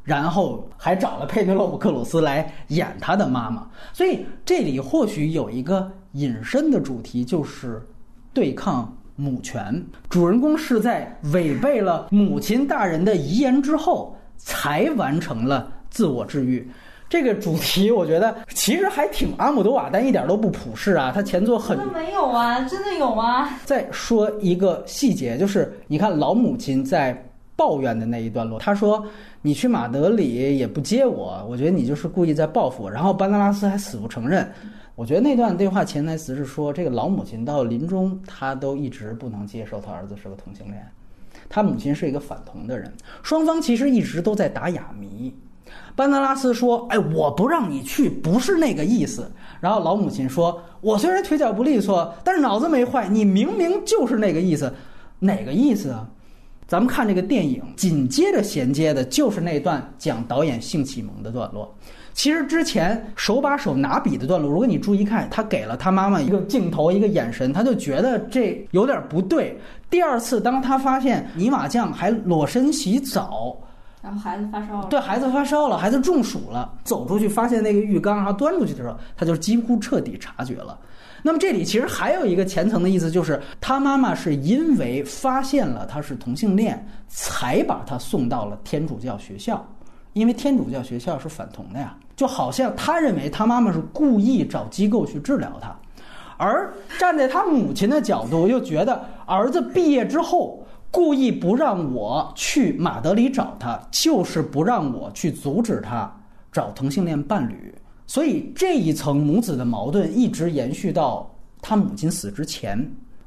[0.03, 3.69] 然后还找了佩内洛普·克鲁斯来演他的妈妈。
[3.93, 7.87] 所以这里或许有一个隐身的主题，就是
[8.33, 9.85] 对抗母权。
[10.09, 16.67] 主人公是在违背了母亲大人的遗言之后，才完成了自我治愈。
[17.15, 21.13] 这个主题我觉得其实还挺阿姆多瓦，但一点都不普世啊。
[21.15, 23.51] 他前作很没有啊，真的有吗？
[23.65, 27.17] 再说一个细节，就是你看老母亲在
[27.55, 29.07] 抱怨的那一段落，她说
[29.43, 34.51] ：“你去马德里也不接我，我觉得你就是故意在报复我。”然后班德拉斯还死不承认。
[34.97, 40.85] 我觉得那段对话潜台词是说，这个老母亲到临终，她都一直不能接受她儿子是个同性恋，
[41.49, 42.93] 她母亲是一个反同的人，
[43.23, 45.33] 双方其实一直都在打哑谜。
[45.97, 49.31] 班德拉斯说：“哎，我不让你去，不是那个意思。”
[49.61, 53.09] 然后老母亲说：“我虽然腿脚不利索，但是脑子没坏。
[53.09, 54.73] 你明明就是那个意思，
[55.19, 56.07] 哪个意思啊？”
[56.67, 61.73] 咱们看这个电影，紧接着衔接的就是那段讲导演性启蒙的段落。
[62.15, 69.57] 其实之前手把手拿笔的段落，如果你注意看，他给了他妈妈一个镜头，一个眼神，他就觉得这有点不对。
[69.91, 73.57] 第二次，当他发现泥瓦匠还裸身洗澡。
[74.05, 80.79] 然后孩子发烧了，对孩子发烧了，孩子中暑了，走出去发现那个浴缸，然后端出去的时候，他就几乎彻底察觉了。
[81.23, 89.67] 那么这里其实还有一个前层的意思，就是他妈妈是因为发现了他是同性恋，才把他送到了天主教学校，
[90.13, 95.75] 因为天主教学校是反同的呀，就好像他认为他妈妈是故意找机构去治疗他，
[96.37, 100.63] 而站在他母亲的角度，又觉得儿子毕业之后。
[100.95, 106.09] 故意不让我去马德里找他，就是不让我去阻止他
[106.53, 107.75] 找同性恋伴侣。
[108.07, 111.29] 所以这一层母子的矛盾一直延续到
[111.61, 112.79] 他母亲死之前。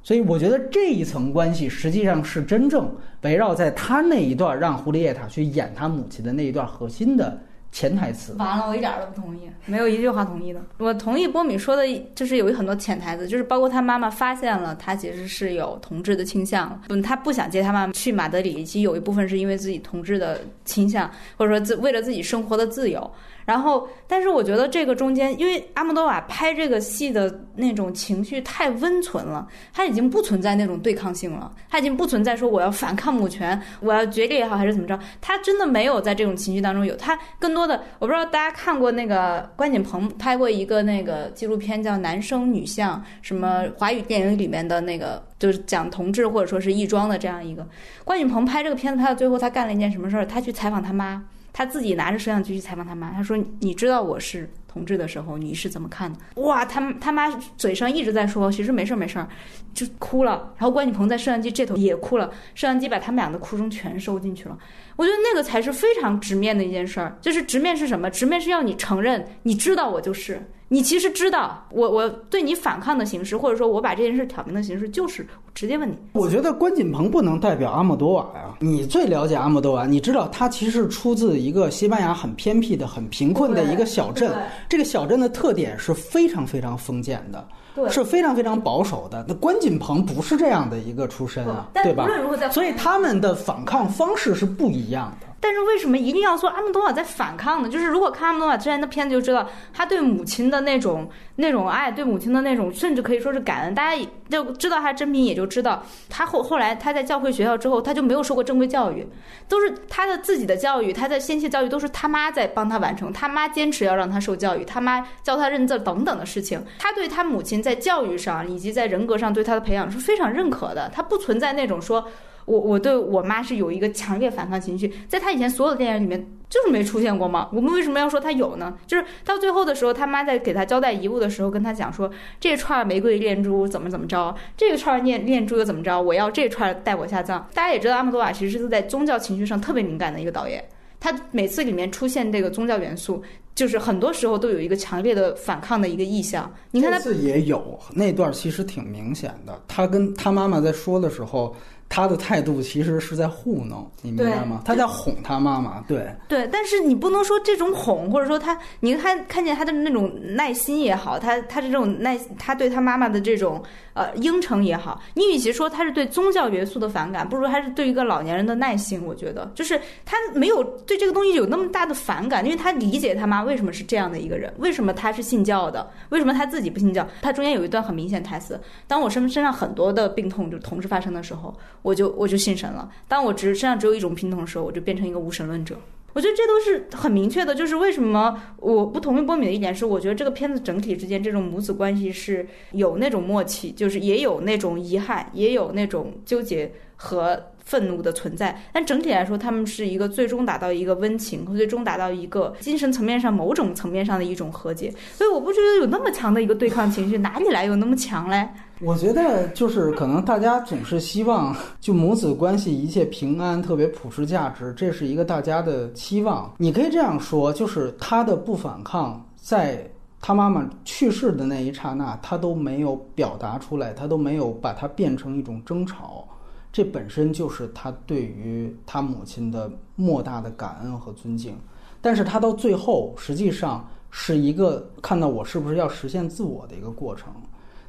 [0.01, 2.89] 所以我觉得这一层关系实际上是真正
[3.23, 7.37] 围绕在他那一段让胡丽叶塔去演他母亲的那一段核心的。
[7.77, 10.59] 潜台词完了，我一点都不同意，没有一句话同意的。
[10.79, 11.83] 我同意波米说的，
[12.15, 21.07] 就是有很多潜台词，就是包括他妈妈发现了他其实是有同志的倾向，嗯，他不想接他妈妈去马德里，其实有一部分是因为自己同志的倾向，
[21.37, 23.11] 或者说自为了自己生活的自由。
[23.45, 37.65] 然后，但是我觉得这个中间，因为阿莫多瓦拍这个戏的那种情绪太温存了，他已经不存在那种对抗性了，他已经不存在说我要反抗母权，我要决裂也好，还是怎么着，他真的没有在这种情绪当中有，他更多
[37.99, 47.67] 我不知道大家看过那个关锦鹏拍过一个那个纪录片叫《男生女相》，什么华语电影里面的那个就是讲同志或者说是异装的这样一个，
[48.03, 50.25] 关锦鹏拍这个片子拍到最后，他干了一件什么事儿？
[50.25, 51.23] 他去采访他妈。
[51.53, 59.27] 他自己拿着摄像机去采访他妈，他说：“你知道我是同志的时候，你是怎么看的？”哇，他他妈嘴上一直在说：“其实没事儿，没事儿。”
[59.73, 60.53] 就哭了。
[60.55, 64.55] 然后关锦鹏在摄像机这头也哭了，摄像机把他们俩的哭声全收进去了。
[64.97, 68.09] 我觉得那个才是非常直面的一件事儿，就是直面是什么？
[68.11, 70.45] 直面是要你承认，你知道我就是。
[70.69, 75.25] 你其实知道我我对你反抗的形式，或者说我把这件事挑明的形式，就是
[75.55, 75.97] 直接问你。
[76.11, 78.57] 我觉得关锦鹏不能代表阿莫多瓦呀。
[78.59, 84.29] 你最了解阿莫多瓦，你知道他其实是出自一个西班牙很偏僻的、很贫困的一个小镇。
[84.67, 87.47] 这个小镇的特点是非常非常封建的，
[87.89, 89.23] 是非常非常保守的。
[89.27, 92.07] 那关锦鹏不是这样的一个出身啊，对吧？
[92.51, 95.26] 所以他们的反抗方式是不一样的。
[95.39, 97.69] 但是为什么一定要说阿姆多瓦在反抗呢？
[97.69, 103.75] 就是如果看阿姆多瓦之前的片子就知道，他对母亲的那种那种爱，对母亲的那种，甚至可以说是感恩。
[103.75, 109.07] 大家就知道他真名，也就知道他后后来他在教会学校之后，他就没有受过正规教育，
[109.47, 113.13] 都是他的自己的教育，他的先期教育都是他妈在帮他完成。
[113.13, 116.59] 他妈坚持要让他受教育，他妈教他认字等等的事情。
[116.79, 122.07] 他对他母亲在教育上以及在人格上对他的培养是非常认可的，他不存在那种说。
[122.47, 126.17] 我我对我妈是有一个强烈反抗情绪，在她以前所有的电影里面
[126.49, 127.49] 就是没出现过吗？
[127.51, 128.73] 我们为什么要说她有呢？
[128.87, 137.45] 就是到最后的时候，他妈在给她交代遗物的时候，跟她讲说这串玫瑰链珠怎么怎么着，这个串念念珠又怎么着，我要这串带我下葬。
[137.53, 140.63] 大家也知道阿莫多瓦其实是在宗教情绪上特别敏感的一个导演，
[141.01, 143.21] 他每次里面出现这个宗教元素，
[143.55, 146.49] 就是很多时候都有一个强烈的反抗的一个意向。
[146.71, 151.53] 你看他也有那段其实挺明显的，他跟他妈妈在说的时候。
[151.89, 154.61] 他的态度其实是在糊弄，你明白吗？
[154.65, 163.63] 他在哄他妈妈，对对，但是你不能说这种哄，或者说他，你看看见他的那种耐心也好，他他的这种耐，他对他妈妈的这种
[163.97, 169.03] 呃应承也好，你与其说他是对宗教元素的反感，不如他是对一个老年人的耐心。
[169.03, 177.05] 我觉得，就是他没有对这个东西有那么大的反感，因为他理解他妈为什么是这样的一个人，为什么他是信教的，为什么他自己不信教。
[177.21, 181.53] 他中间有一段很明显台词：当我身身上很多的病痛就同时发生的时候。
[181.81, 182.91] 我就我就信神了。
[183.07, 185.79] 当我只身上只有一种病痛的时候，我就变成一个无神论者。
[186.17, 187.53] 我觉得这都是很明确的。
[187.53, 198.59] 就是为什么我不同意波米的一点是，我觉得这个片子整体之间这种母子关系是有那种默契，就是也有那种遗憾，也有那种纠结和愤怒的存在。
[198.73, 204.91] 但整体来说，他们是一个最终达到一个温情，和最终达到一个精神层面上某种层面上的一种和解。
[205.13, 208.49] 所以我不觉得有那么强的一个对抗情绪，哪里来有那么强嘞？
[208.79, 216.53] 我觉得就是可能大家总是希望就母子关系一切平安，特别普世价值，这是一个大家的期望。
[216.57, 219.89] 你可以这样说，就是他的不反抗，在
[220.21, 226.27] 他妈妈去世的那一刹那，他都没有表达出来，他都没有把它变成一种争吵，
[226.71, 231.55] 这本身就是他对于他母亲的莫大的感恩和尊敬。
[231.99, 237.33] 但是他到最后，实际上是一个看到我是不是要实现自我的一个过程。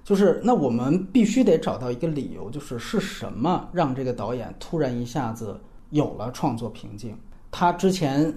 [0.09, 7.15] 就是那我们必须得找到一个理由，就是是什么让这个导演突然一下子有了创作瓶颈？
[7.51, 8.35] 他之前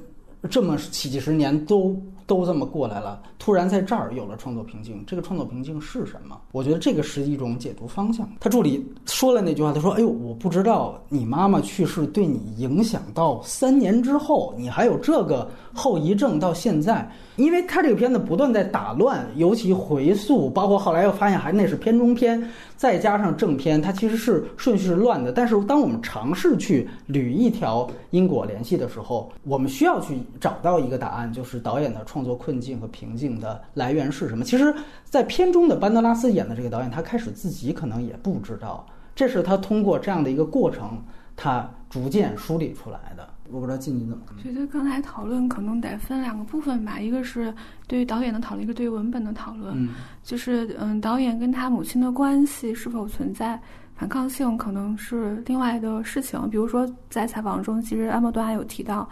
[0.49, 1.97] 这么几几十年都
[2.27, 6.37] 都这么过来了，突然在这儿有了创作瓶颈，这个创作瓶颈是什么？
[6.51, 8.29] 我觉得这个是一种解读方向。
[8.39, 22.43] 他助理说了那句话，他说：“哎呦，我不知道你妈妈去世对你影响到三年之后，你还有这个后遗症到现在。”因为他这个片子不断在打乱，尤其回溯，包括后来又发现还那是片中片，
[22.75, 25.31] 再加上正片，它其实是顺序是乱的。
[25.31, 34.43] 但是当我们尝试去捋一条因果联系的时候，我们需要去找到一个答案，就是导演的创作困境和瓶颈的来源是什么。
[34.43, 34.71] 其实，
[35.11, 41.03] 在片中的班德拉斯演的这个导演，他开始自己可能也不知道，这是他通过这样的一个过程，
[41.35, 43.27] 他逐渐梳理出来的。
[43.51, 44.37] 我不知道静静怎么看。
[44.41, 47.53] 觉得刚才讨论可能得分两个部分吧，一个是
[47.87, 49.73] 对于导演的讨论，一个对于文本的讨论。
[49.75, 49.89] 嗯，
[50.23, 53.59] 就是嗯，导演跟他母亲的关系是否存在
[53.93, 56.49] 反抗性，可能是另外的事情。
[56.49, 59.09] 比如说在采访中，其实阿莫多瓦有提到，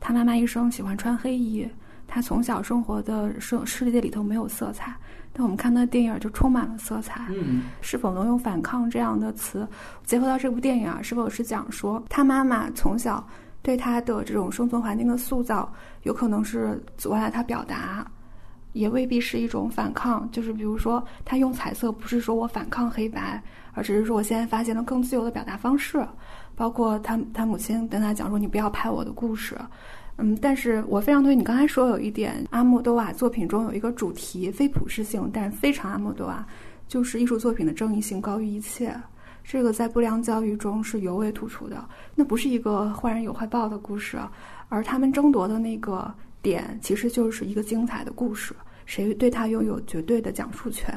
[0.00, 1.68] 他妈妈一生喜欢穿黑衣，
[2.14, 4.94] 他从小生活的世世界里头没有色彩，
[5.32, 7.24] 但我们看他电影就充满了色彩。
[7.30, 9.66] 嗯，是否能用反抗这样的词
[10.04, 11.00] 结合到这部电影啊？
[11.00, 13.26] 是否是讲说他妈妈从小？
[13.62, 18.06] 对他的这种生存环境的塑造，有可能是阻碍了他表达，
[18.74, 20.30] 也未必是一种反抗。
[20.30, 23.42] 就是比如说，他用彩色，不是说我反抗黑白，
[23.72, 26.06] 而只是说我现在发现了更自由的表达方式。
[26.54, 29.56] 包括他他母亲跟他讲说：“你不要拍我的故事。”
[30.18, 36.46] 嗯，但是我非常同意你刚才说有一点，阿莫多瓦作品中有一个主题，非普适性，但非常阿莫多瓦，
[36.86, 38.94] 就是艺术作品的正义性高于一切。
[39.42, 41.84] 这个在不良教育中是尤为突出的。
[42.14, 44.18] 那不是一个坏人有坏报的故事，
[44.68, 48.54] 而他们争夺的那个点，其实就是一个精彩的故事。
[48.86, 50.94] 谁对他拥有绝对的讲述权？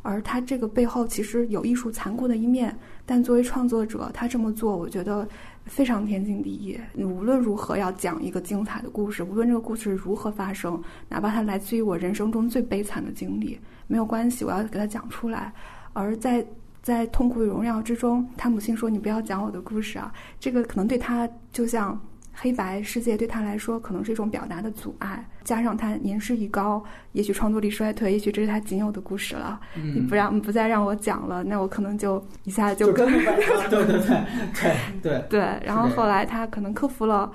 [0.00, 2.74] 而他这个背后其实有艺术残酷的一面。
[3.04, 5.28] 但作为创作者，他这么做，我觉得
[5.66, 6.78] 非常天经地义。
[6.92, 15.52] 你无论如何要讲一个精彩的故事，无论这个故事如何发生，哪怕它来自于我人生中最悲惨的经历，没有关系，我要给它讲出来。
[15.92, 16.44] 而在
[16.82, 21.98] 在痛苦与荣耀之中，他母亲说：“你不要讲我的故事啊！”这个可能对他就像
[22.34, 25.24] 黑白世界对他来说，可能是一种表达的阻碍。
[25.44, 26.82] 加上他年事已高，
[27.12, 29.60] 也许创作力衰退，也许这是他仅有的故事了。
[29.74, 33.06] 你不让不再让我讲了，那我可能就一下就跟
[33.70, 35.40] 对对对对对对。
[35.64, 37.30] 然后后来他可能克服了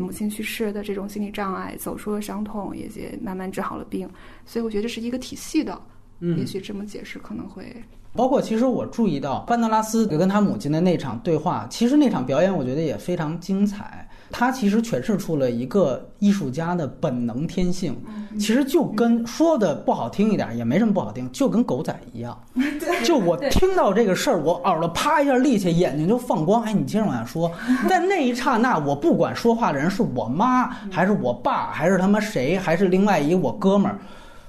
[0.00, 4.08] 母亲去世的这种心理障碍，走出了伤痛，也也慢慢治好了病。
[4.44, 5.80] 所以我觉得这是一个体系的。
[6.20, 7.64] 嗯，也许这么解释可能会。
[8.12, 14.06] 包括，其实我注意到班德拉斯跟他母亲的那场对话，其实那场表演我觉得也非常精彩。
[14.30, 17.96] 他其实诠释出了一个艺术家的本能天性，
[18.38, 22.38] 其实就跟说的不好听一点，也没什么不好听，就跟狗仔一样。
[23.04, 26.62] 就我听到这个事儿，我耳朵啪一下立起，眼睛就放光。
[26.62, 27.50] 哎，你接着往下说。
[27.88, 33.98] 在那一刹那，我不管说话的人是我妈，还是我爸，还是他妈谁，还是另外一我哥们儿，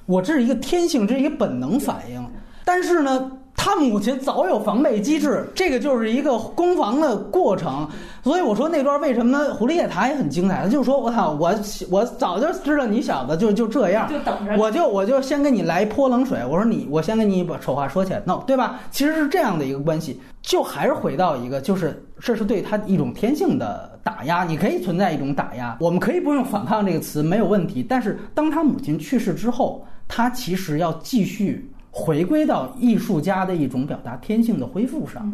[0.05, 2.23] 我这是一个天性，这是一个本能反应。
[2.63, 3.31] 但是呢。
[3.55, 7.87] 他母亲早有防备机制，这个就是一个攻防的过程。
[8.23, 11.53] 所以我说那段为什么《狐狸夜谈》也很精彩，他就说我操，我
[11.89, 16.39] 我早就知道你小子就就这样，就等着我就我就先给你来一泼冷水。
[16.45, 18.79] 我说你，我先给你把丑话说起来，no，对吧？
[18.89, 24.43] 其实是这样的一个关系，就还是回到一个，就是这是对他一种天性的打压。
[24.43, 27.83] 你可以存在一种打压，我们可以不用反抗这个词没有问题。
[27.87, 35.31] 但是当他母亲去世之后，他其实要继续回归到艺术家的一种表达天性的恢复上。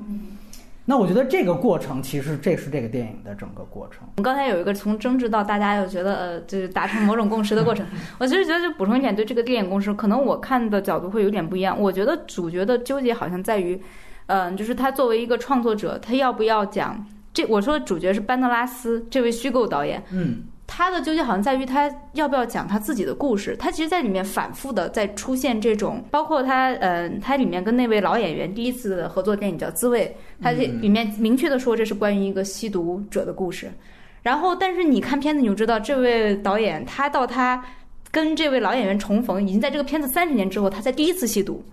[0.89, 4.07] 那我觉得这个过程，其实这是这个电影的整个过程。
[4.15, 7.85] 我们刚才有一个从争执到大家又觉得呃，就是达成某种共识的过程。
[8.17, 11.77] 我其实觉得就补充一点，对这个电影共识，可能我看的角度会有点不一样。
[11.77, 13.77] 我觉得主角的纠结好像在于，
[14.27, 17.45] 嗯、就是他作为一个创作者，他要不要讲这？
[17.47, 23.55] 我说的主角是班德拉斯这位虚构导演，嗯，他的纠结好像在于他要不要讲他自己的故事。
[23.57, 30.13] 他其实在里面反复的在出现这种，包括他，呃，他里面跟那位老演员第一次的合作电影叫《滋味》，
[30.43, 33.71] 他这里面明确的说这是关于一个吸毒者的故事。
[34.21, 37.63] 然后，但是你看片子你就知道，这位导演他到他
[38.11, 41.63] 跟这位老演员重逢，已经在这个片子三十年之后，他才第一次吸毒。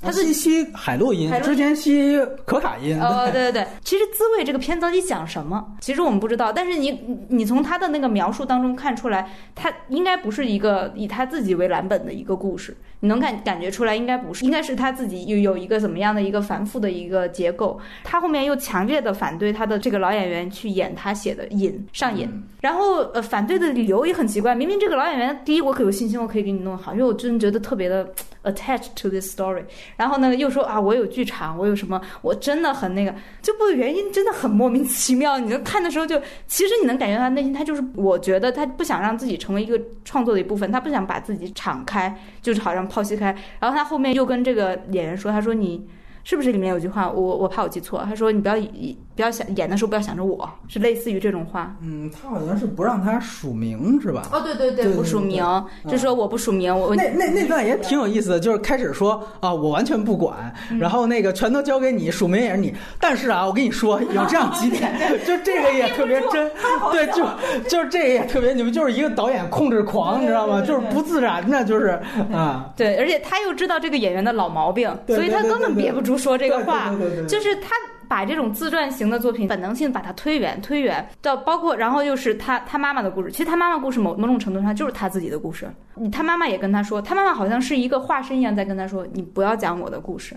[0.00, 3.00] 他是吸吸海洛因之前吸可卡因。
[3.00, 6.52] 哦，对对对，其实《滋味》这个片子到底讲什么，其实我们不知道。
[6.52, 17.78] 但是你你你从他的那个描述当中看出来，他应该不是一个以他自己为蓝本的一个故事，你能感感觉出来，应该不是，应该是他自己有有一个怎么样的一个繁复的一个结构。
[18.02, 22.28] 他后面又强烈的反对他的这个老演员去演他写的瘾上瘾，
[22.60, 28.08] 然后呃反对的理由也很奇怪，明明这个老演员第一我可有信心，我可以给你弄好，因为我真的觉得特别的
[28.42, 29.62] attached to this story。
[29.96, 35.38] 然后呢，又说啊，我有剧场，我有什么，我真的很那个，这部原因真的很莫名其妙。
[35.38, 42.12] 你就看的时候就，其实你能感觉到他内心，他就是，我觉得他不想让自己成为一个创作的一部分，他不想把自己敞开，
[42.42, 43.36] 就是好像剖析开。
[43.60, 45.88] 然后他后面又跟这个演员说，他说你。
[46.28, 47.08] 是不是里面有句话？
[47.10, 48.04] 我我怕我记错。
[48.06, 51.74] 他说：“你不要以不要想演的时候不要想着我，是类似于这种话。
[51.80, 54.28] 嗯，他好像是不让他署名是吧？
[54.30, 55.42] 哦，对对对对不署名，
[55.84, 62.74] 对就说我不署名，我那那那段也挺有意思的，就是开始说啊，我完全不管，嗯然后那个全都交给你，署名也是你。
[63.00, 64.92] 但是啊，我跟你说，有这样几点，
[65.24, 66.50] 就这个也特别真，
[66.92, 67.24] 对，就
[67.70, 70.60] 就是这个也特别，你们就是一个导演控制狂，你知道吗？
[70.60, 71.98] 就是不自然的，就是
[72.30, 76.90] 啊，对，而且他又知道这个演员的老毛病，对所以他根本憋不住说这个话。
[76.90, 77.70] 对对对对对就是他
[78.08, 83.30] 把这种自传型的作品本能性把它推远推远，到包括然后又是他他妈妈的故事。
[83.30, 85.70] 其实他妈妈故事某某种程度上就是他自己的故事。
[86.10, 90.34] 他妈妈也跟他说，他妈妈好像是一个化身一样在跟他说：“你不要讲我的故事。”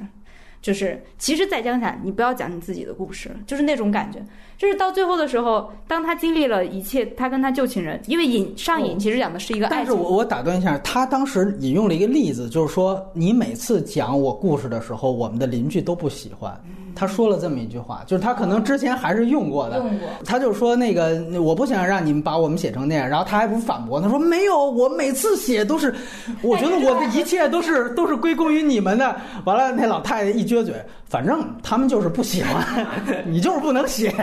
[0.62, 4.24] 就是，其实再讲讲，你不要讲你自己的故事，就是那种感觉。
[4.60, 9.78] 就是到最后的时候，当他经历了一切，他跟他旧情人，因为瘾上瘾，其实讲的是一个爱情。
[9.78, 16.56] 但是我我打断一下，他当时引用了一个例子，就是说你每次讲我故事的时候，我们的邻居都不喜欢。
[16.96, 25.94] 他说了这么一句话，就是他可能之前还是用过的，用过他就说那个我不想让你们把我们写成那样，然后他还不反驳，他说没有，我每次写都是，
[26.42, 29.16] 我觉得我的一切都是 都是归功于你们的。
[29.46, 30.76] 完了，那老太太一撅嘴，
[31.06, 32.88] 反正他们就是不喜欢，
[33.26, 34.14] 你就是不能写。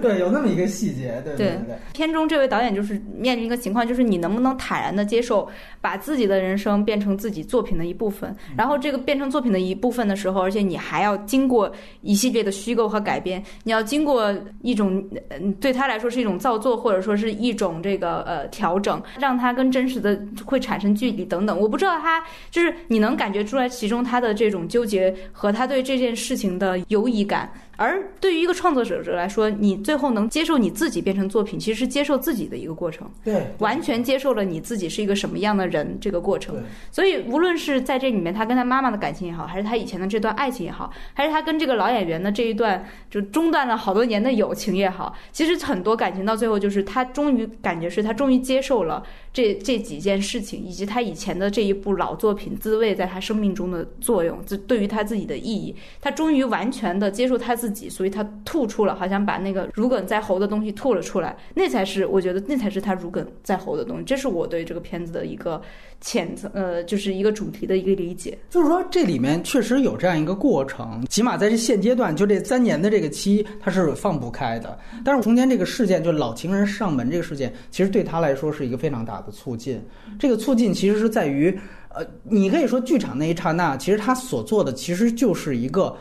[0.00, 1.78] 对，有那么一个细节，对对对对。
[1.92, 5.48] 片中这位导演就是面临一个情况，就是你能不能坦然的接受
[5.80, 11.69] 把自己的人生变成自己作品的一部分，然后这个变成作品的一部分的时候，而且你还要经过
[12.02, 21.58] 一系列的虚构和改编，你要经过一种，嗯，对他来说是一种造作，或者说是一种这个呃调整，让他跟真实的会产生距离等等。
[21.58, 27.50] 我不知道他就是你能感觉出来其中他的这种纠结和他对这件事情的犹疑感。
[27.80, 36.62] 而对于一个创作者者来说，你最后能接受你自己变成作品，其实是接受自己的一个过程，对，完全接受了你自己是一个什么样的人这个过程对。
[36.92, 49.02] 所以，无论是在这里面他跟他妈妈的感情也好，还是他以前的这段爱情也好，还是他跟这个老演员的这一段就中断了好多年的友情也好，其实很多感情到最后就是他终于感觉是他终于接受了
[49.32, 65.60] 这这几件事情，以及他以前的这一部老作品《滋味》在他生命中的作用，这对于他自己的意义，他终于完全的接受他自己，所以他吐出了，好像把那个如鲠在喉的东西吐了出来，那才是我觉得那才是他如鲠在喉的东西，这是我对这个片子的一个
[66.00, 68.36] 浅层呃，就是一个主题的一个理解。
[68.48, 74.78] 就是说，这里面确实有这样一个过程，起码在这现阶段，就这三年的这个期，他是放不开的。
[75.04, 79.80] 但是中间这个事件，就老情人上门这个事件，其实对他来说是一个非常大的促进。
[80.18, 81.56] 这个促进其实是在于，
[81.94, 85.96] 呃，你可以说剧场那一刹那，其实他所做的其实就是一个。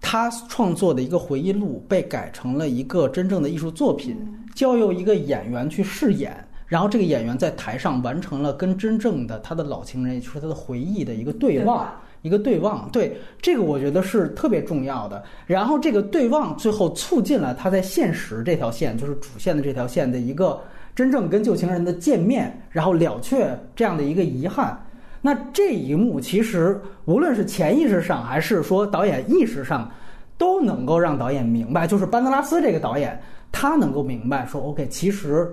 [0.00, 4.16] 他创作的一个回忆录被改成了一个真正的艺术作品，
[4.54, 6.34] 交由一个演员去饰演，
[6.66, 11.90] 然后这个演员在台上完成了跟真正的他的老情人，也就是他的回忆的一个对望。
[12.22, 15.24] 一个对望，对这个我觉得是特别重要的。
[15.46, 20.60] 然后这个对望最后促进了他在现实这条线，就是主线的这条线的一个
[20.94, 24.78] 真正跟旧情人的见面，然后了却这样的一个遗憾。
[25.20, 29.90] 那这一幕其实无论是潜意识上还是说导演意识上，
[30.38, 33.20] 都能够让导演明白，就是班德拉斯这个导演
[33.52, 35.52] 他能够明白说，OK，其实。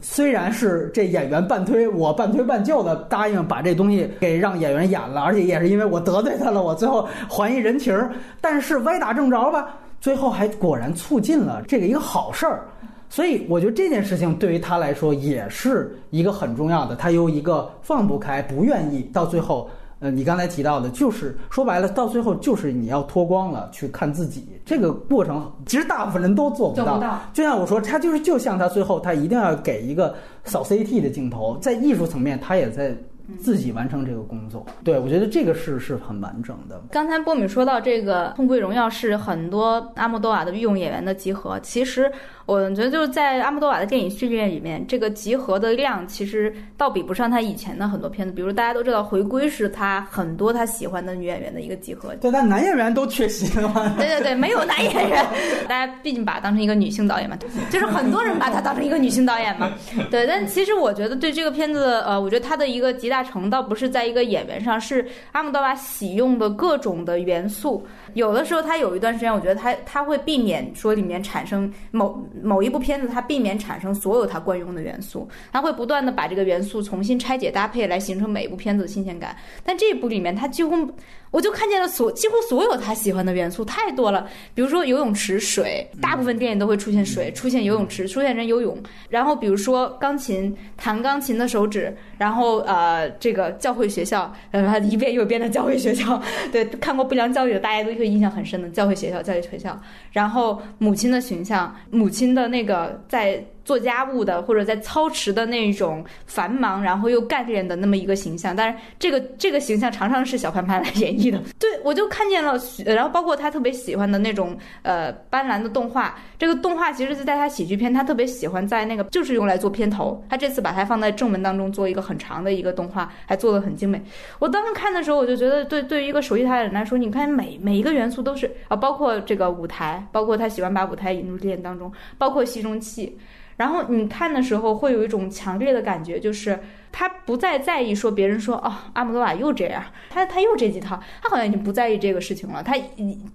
[0.00, 8.10] 虽然是这演员半推我半推半就的答应把这东西给让演员演了，而且也是因为我得罪他了，我最后还一人情儿。
[8.40, 9.68] 但是歪打正着吧，
[10.00, 12.66] 最后还果然促进了这个一个好事儿。
[13.14, 16.96] 所以我觉得这件事情对于他来说也是一个很重要的。
[16.96, 19.70] 他由一个放不开、不愿意，到最后。
[20.00, 27.20] 呃，你刚才提到的，就是说白了，到最后就是你要脱光了去看自己，这个过程其实大部分人都做不到。
[27.32, 30.12] 就像我说，他就是就像他最后他一定要给一个
[30.42, 32.94] 扫 CT 的镜头，在艺术层面他也在
[33.38, 34.64] 自己完成这个工作。
[34.82, 36.80] 对我觉得这个是是很完整的。
[36.90, 42.10] 刚才波米说到这个《痛苦与荣耀》是很多阿莫多瓦的御用演员的集合，其实。
[42.46, 48.34] 我觉得就是在阿莫多瓦的电影序列里面，这个集合的量其实倒比不上他以前的很多片子。
[48.34, 52.14] 比如大家都知道，《回归》是他很多他喜欢的女演员的一个集合。
[52.16, 53.94] 对，但男演员都缺席了。
[53.96, 55.24] 对对对，没有男演员。
[55.66, 57.34] 大家毕竟把他当成一个女性导演嘛，
[57.70, 59.72] 就是很多人把他当成一个女性导演嘛。
[60.10, 67.86] 对，但其实我觉得对这个片子，呃，我觉得他的一个极大成倒不是在一个演员上，是阿姆多瓦喜用的各种的元素。
[68.14, 72.24] 有的时候他有一段时间，我觉得他他会避免说里面产生某。
[72.42, 79.36] 某一部片子，他避免产生所有他惯用的元素，他会不断的把这个元素重新拆解搭配，来形成每一部片子的新鲜感。
[79.64, 80.88] 但这一部里面，他几乎。
[81.30, 88.80] 我就看见了所几乎所有他喜欢的元素太多了，比如说游泳池水，大部分电影都会出现水，出现游泳池，出现人游泳。
[89.08, 96.20] 然后比如说钢琴，弹钢琴的手指，然后呃这个教会学校，然后一遍又一遍的教会学校，
[96.52, 99.80] 对，看过不良教育的大家都会印象很深的教会学校，教育学校。
[100.12, 103.44] 然后母亲的形象，母亲的那个在。
[103.64, 111.40] 做家务的，或者在操持的那种繁忙，然后又干练的那么一个形象，但是这个这个形象常常是小潘潘来演绎的。
[111.58, 124.00] 对我就看见了，然后包括他特别喜欢的那种呃斑斓的动画，这个动画其实是在他喜剧片，他特别喜欢在那个就是用来做片头，他这次把它放在正文当中做一个很长的一个动画，还做的很精美。
[124.38, 133.18] 我当时看的时候，我就觉得对对于一个熟悉他的人来说，你看每每一个元素都是啊，包括这个舞台，包括他喜欢把舞台引入电影当中，包括戏中戏。
[133.56, 136.58] 然后你看的时候，会有一种强烈的感觉，就是。
[136.96, 142.62] 他不再在意说别人说哦，阿姆多瓦又这样，他他又这几套，他好像已经不在意这个事情了。
[142.62, 142.76] 他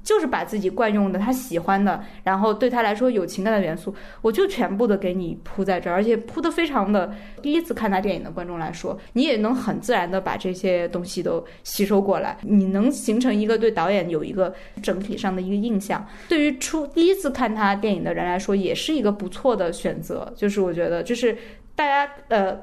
[0.02, 7.14] 就是把自己惯用的、他喜欢的，然后对他来说有情感的元素，我就全部的给你铺在这儿，而且铺的非常的。
[7.42, 16.08] 第一次看他电影的观众来说，你也能很自然的把这些东西都吸收过来，你能形成一个对导演有一个整体上的一个印象。
[16.30, 20.32] 对于初第一次看他电影的人来说，也是一个不错的选择。
[20.34, 21.38] 就是我觉得，就是
[21.76, 22.58] 大家呃。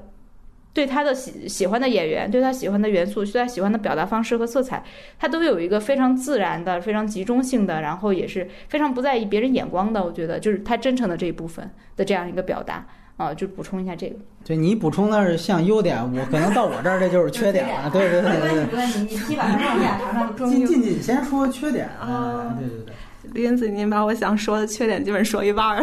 [0.77, 4.85] 对他的喜喜欢的演员，对他喜欢的元素，对他喜欢的表达方式和色彩，
[5.18, 10.05] 他都有一个非常自然的、非常集中性的，然后也是非常不在意别人眼光的。
[10.05, 14.16] 我觉得就是他真诚的这一部分的这样一个表达啊，就补充一下这个。
[14.45, 17.89] 对你补充的是像优点，我可能到我这儿这就是缺点了。
[17.91, 18.64] 对对对对对。
[18.64, 20.51] 没关系，你基本上上下常常。
[20.51, 22.55] 进进进，先说缺点啊。
[22.61, 22.95] 对对对。
[23.33, 25.83] 林子，您把我想说的缺点基本说一半了。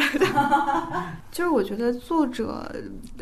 [1.31, 2.71] 就是我觉得作者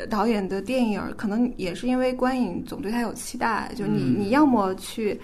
[0.09, 5.19] 导演的电影可能也是因为观影总对他有期待，就你你要么去，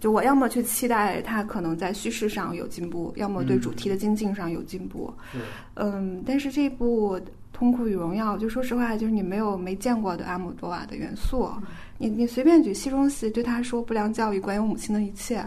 [0.00, 5.12] 就我要么去期待他可能在叙事上有进步，要么对主题的精进上有进步。
[5.74, 7.16] 嗯，但是这部
[7.52, 11.50] 《痛苦与荣耀》，就说实话，就是你没有没见过的阿姆多瓦的元素，
[11.96, 15.42] 你你随便举戏中戏，对他说不良教育，关于母亲的一切。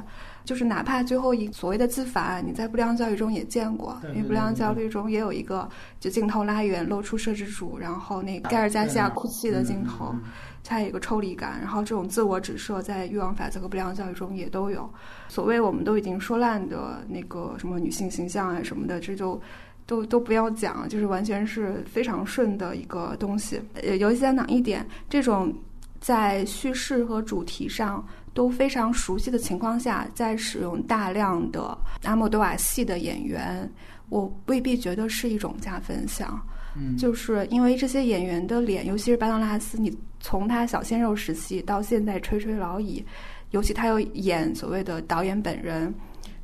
[0.46, 5.70] 就是哪怕最后一所谓的自反，你在不良教育中也见过，因为不良教育中也有一个
[6.00, 10.16] 就镜头拉远，露出摄制组，然后那盖尔加西亚哭泣的镜头，
[10.64, 11.60] 它有一个抽离感。
[11.60, 14.90] 然后这种自我指涉在欲望法则和不良教育中也都有。
[15.28, 19.40] 所谓我们都已经说烂的那个什么女性形象啊什么的，这就
[19.86, 23.62] 都都不要讲，就是完全是非常顺的一个东西。
[23.84, 25.54] 呃，尤其在哪一点，这种
[26.00, 28.04] 在叙事和主题上。
[28.34, 33.69] 都非常熟悉的情况下，在使用大量的阿莫多瓦系的演员，
[34.09, 36.39] 我未必觉得是一种加分项。
[36.75, 43.03] 嗯，就是因为这些演员的脸，尤其是巴当拉斯，你从他小鲜肉时期到现在垂垂老矣，
[43.51, 45.93] 尤其他又演所谓的导演本人，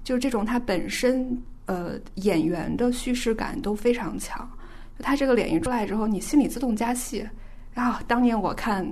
[0.03, 4.49] 就是这种他本身呃演员的叙事感都非常强。
[4.99, 7.25] 他这个脸一出来之后，你心里自动加戏。
[7.73, 8.85] 然后当年我看。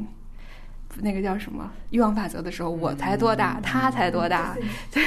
[1.01, 4.55] 那个叫什么欲望法则的时候，我才多大，他才多大，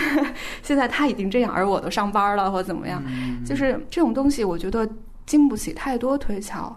[0.62, 3.02] 现在他已经这样，而我都上班了或怎么样，
[3.44, 4.88] 就是这种东西，我觉得
[5.26, 6.74] 经不起太多推敲。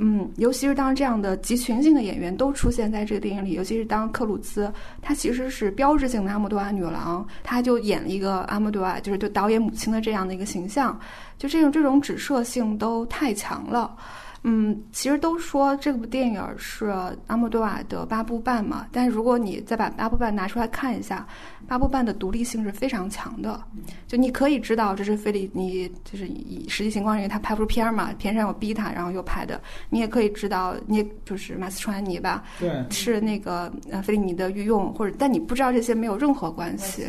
[0.00, 10.96] 嗯，尤其是当这样的集群性的演员都出现在这个电影里，尤其是当克鲁兹，他其实是标志性的阿莫多瓦女郎，他就演了一个阿莫多瓦，就是对导演母亲的这样的一个形象，
[11.36, 13.96] 就这种这种指涉性都太强了。
[14.42, 16.86] 嗯，其实都说这部电影是
[17.26, 21.26] 阿莫多瓦的八部半嘛，但是如果你再把八部半拿出来看一下。
[21.66, 23.62] 八部半的独立性是非常强的，
[24.06, 29.60] 就你可以知道这是费里尼，就是以实际情况，因为他拍不出片儿嘛，片上有逼他，然后又拍的。
[29.90, 37.04] 你也可以知道，你就是马斯川尼吧，对，是那个呃费里尼的御用，或者但你不知道这些没有任何关系，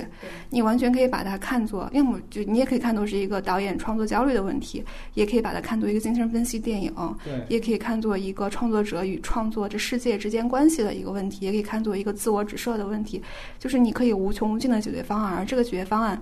[0.49, 13.21] 你完全可以把它看作，要么就你也可以看作是一个导演创作焦虑的问题，也可以把它看作一个精神分析电影，对，也可以看作一个创作者与创作这世界之间关系的一个问题，也可以看作一个自我指涉的问题，
[13.57, 14.49] 就是你可以无穷。
[14.49, 16.19] 无尽的解决方案，而这个解决方案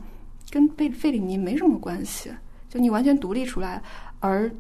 [0.50, 2.30] 跟费费里尼没什么关系，
[2.68, 3.82] 就你完全独立出来。
[4.20, 4.50] 而《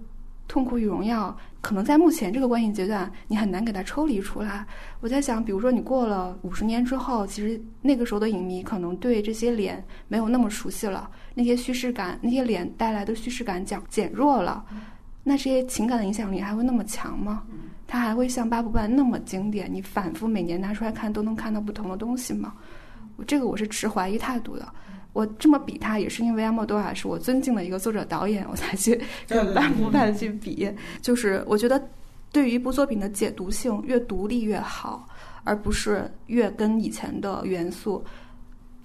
[0.48, 4.66] 痛苦与荣耀》可能在目前这个关系阶段，你很难给它抽离出来。
[5.02, 14.64] 我在想，比如说你过了五十年之后，其实那个时候的影迷可能对这些脸没有那么熟悉了，那些叙事感，那些脸带来的叙事感减减弱了，
[15.28, 17.44] 那这些情感的影响力还会那么强吗？
[17.86, 19.70] 它还会像八部半那么经典？
[19.70, 22.54] 你反复每年拿出来看，都能看到不同的东西吗？
[23.28, 24.66] 这个我是持怀疑态度的。
[25.12, 30.72] 我这么比他，也是因为阿莫多瓦是我尊敬的一个作者导演，我才去跟八部半去比。
[31.02, 31.82] 就是我觉得，
[32.32, 35.08] 对于一部作品的解读性越独立越好，
[35.44, 38.02] 而不是越跟以前的元素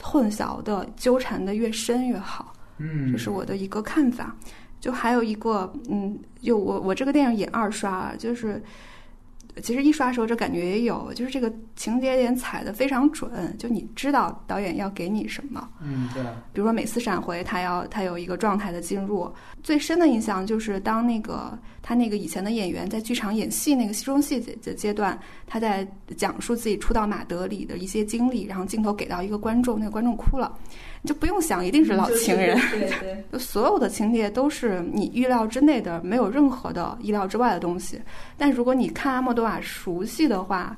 [0.00, 2.52] 混淆的纠缠的越深越好。
[2.78, 4.34] 嗯，这是我的一个看法。
[4.82, 8.62] 就还有一个，嗯，就我我这个电影也二刷，就是。
[9.62, 15.68] 其实一刷的时候，这感觉也有，就是这个情节点踩的非常准，就你知道导演要给你什么。
[15.82, 16.22] 嗯，对。
[16.54, 19.30] 比如说每次闪回，他要他有一个状态的进入。
[19.62, 21.52] 最深的印象就是当那个
[21.82, 30.50] 他那个以前的演员在剧场演戏那个戏中戏的阶段，他在讲述自己初到马德里的一些经历，然后镜头给到一个观众，那个观众哭了。
[31.02, 32.56] 你就不用想，一定是老情人。
[32.70, 32.88] 对
[33.30, 38.00] 对， 所有的情节都是你预料之内的，没有任何的意料之外的东西。
[38.38, 40.76] 但如果你看阿莫多瓦熟悉的话，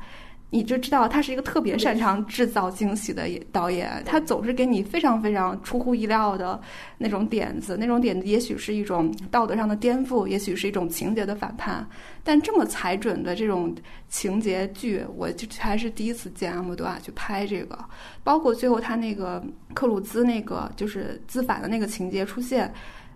[0.55, 6.61] 你就知道他是一个特别擅长制造惊喜的导演，他总是给你非常非常出乎意料的
[6.97, 11.85] 那种点子，那种点子也许是一种道德上的颠覆，也许是一种情节的反叛，
[12.23, 13.75] 但这么踩准的这种
[14.09, 17.77] 情节剧，我就还是第一次见阿莫多瓦去拍这个，
[18.23, 19.43] 包括最后他那个
[19.75, 22.73] 克鲁兹那个就是自反的那个情节出现，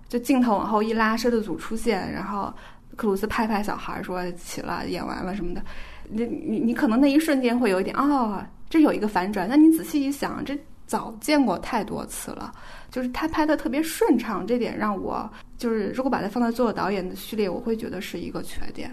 [0.09, 2.53] 就镜头往后一拉，摄制组出现，然后
[2.97, 5.63] 克鲁兹拍拍小孩说起了，演完了什么的。
[6.11, 9.49] 你你你可能那一瞬间会有一点哦，这有一个反转。
[9.49, 12.53] 那你仔细一想，这早见过太多次了。
[12.91, 18.91] 就是他拍的特别顺畅，这点让我就是如果把它放在做导演的序列，我会觉得是一个缺点。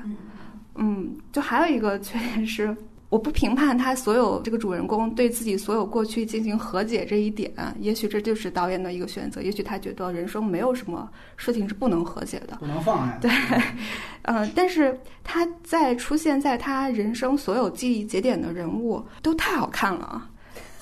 [0.75, 2.75] 嗯，就还有一个缺点是。
[3.15, 7.49] 我不评判他所有这个主人公对自己所有过去进行和解这一点，
[7.79, 13.17] 也许这就是导演的一个选择，也许他觉得人生没有什么事情是不能和解的，不能放下。
[13.21, 13.31] 对，
[14.23, 20.21] 嗯，但是他在出现在他人生所有记忆节点的人物都太好看了，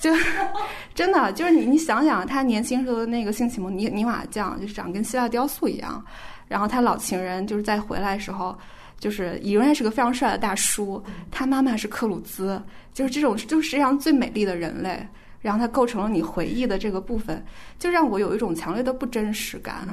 [0.00, 0.10] 就
[0.92, 6.04] 真的就是你你想想他年轻时候的那个性启蒙泥泥瓦匠，就是长跟希腊雕塑一样，
[6.48, 8.58] 然后他老情人就是在回来时候。
[9.04, 12.58] 就是仍然是个非常帅的大叔，他妈妈是克鲁兹，
[12.94, 15.06] 就是这种就是世界上最美丽的人类，
[15.42, 17.44] 然后他构成了你回忆的这个部分，
[17.78, 19.86] 就让我有一种强烈的不真实感。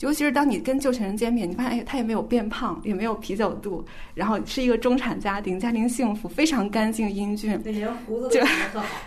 [0.00, 3.84] 尤其是当你跟旧情人见面，你发现哎，他也没有变胖，也没有啤酒肚，
[4.14, 7.60] 然后是一个中产家庭，家庭幸福，非常干净英俊，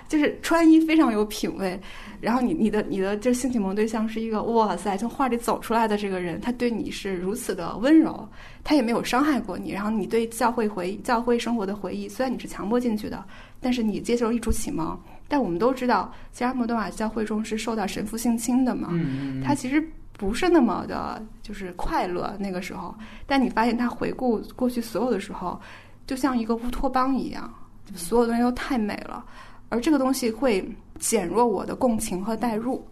[0.10, 1.80] 就是穿衣非常有品味。
[2.20, 8.28] 然后你你的你的这性启蒙对象是一个哇塞，从画里走出来的这个人，他对你是如此的温柔，
[8.62, 9.72] 他也没有伤害过你。
[9.72, 13.24] 然后你对教会回教会生活的回忆，虽然你是强迫进去的，
[13.62, 15.00] 但是你接受艺术启蒙。
[15.30, 18.90] 但我们都知道，其实莫多瓦教会中是受到神父性侵的嘛，
[19.42, 19.82] 他其实。
[20.22, 22.94] 不是那么的，就是快乐那个时候。
[23.26, 25.60] 但你发现他回顾过去所有的时候，
[26.06, 27.52] 就像一个乌托邦一样，
[27.96, 29.26] 所有东西都太美了。
[29.70, 30.64] 而这个东西会
[31.00, 32.88] 减弱我的共情和代入。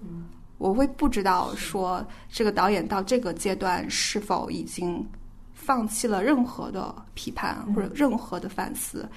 [0.57, 5.07] 我会不知道说这个导演到这个阶段是否已经
[5.53, 9.07] 放弃了任何的批判或者任何的反思。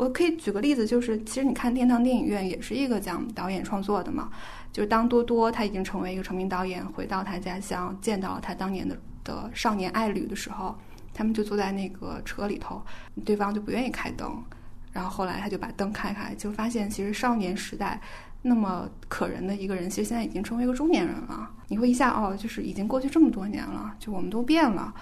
[0.00, 4.30] 我可以举个例子，就是其实你看《天堂电影院》也是一个讲导演创作的嘛。
[4.72, 10.74] 就是当多多他已经成为一个成名导演，回到他家乡，见到了他当年的的少年爱侣的时候，
[11.12, 12.80] 他们就坐在那个车里头，
[13.26, 14.42] 对方就不愿意开灯，
[14.90, 18.00] 然后后来他就把灯开开，就发现其实少年时代
[18.40, 21.50] 那么可人的一个人，其实现在已经成为一个中年人了。
[21.68, 24.94] 你会一下哦，就是已经过去这么多年了，就我们都变了。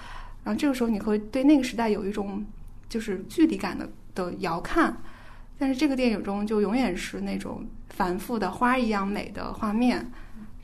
[0.42, 2.44] 然后这个时候你会对那个时代有一种
[2.88, 3.88] 就是距离感的
[4.26, 4.96] 的遥看，
[5.58, 10.10] 但是这个电影中就永远是那种繁复的花一样美的画面。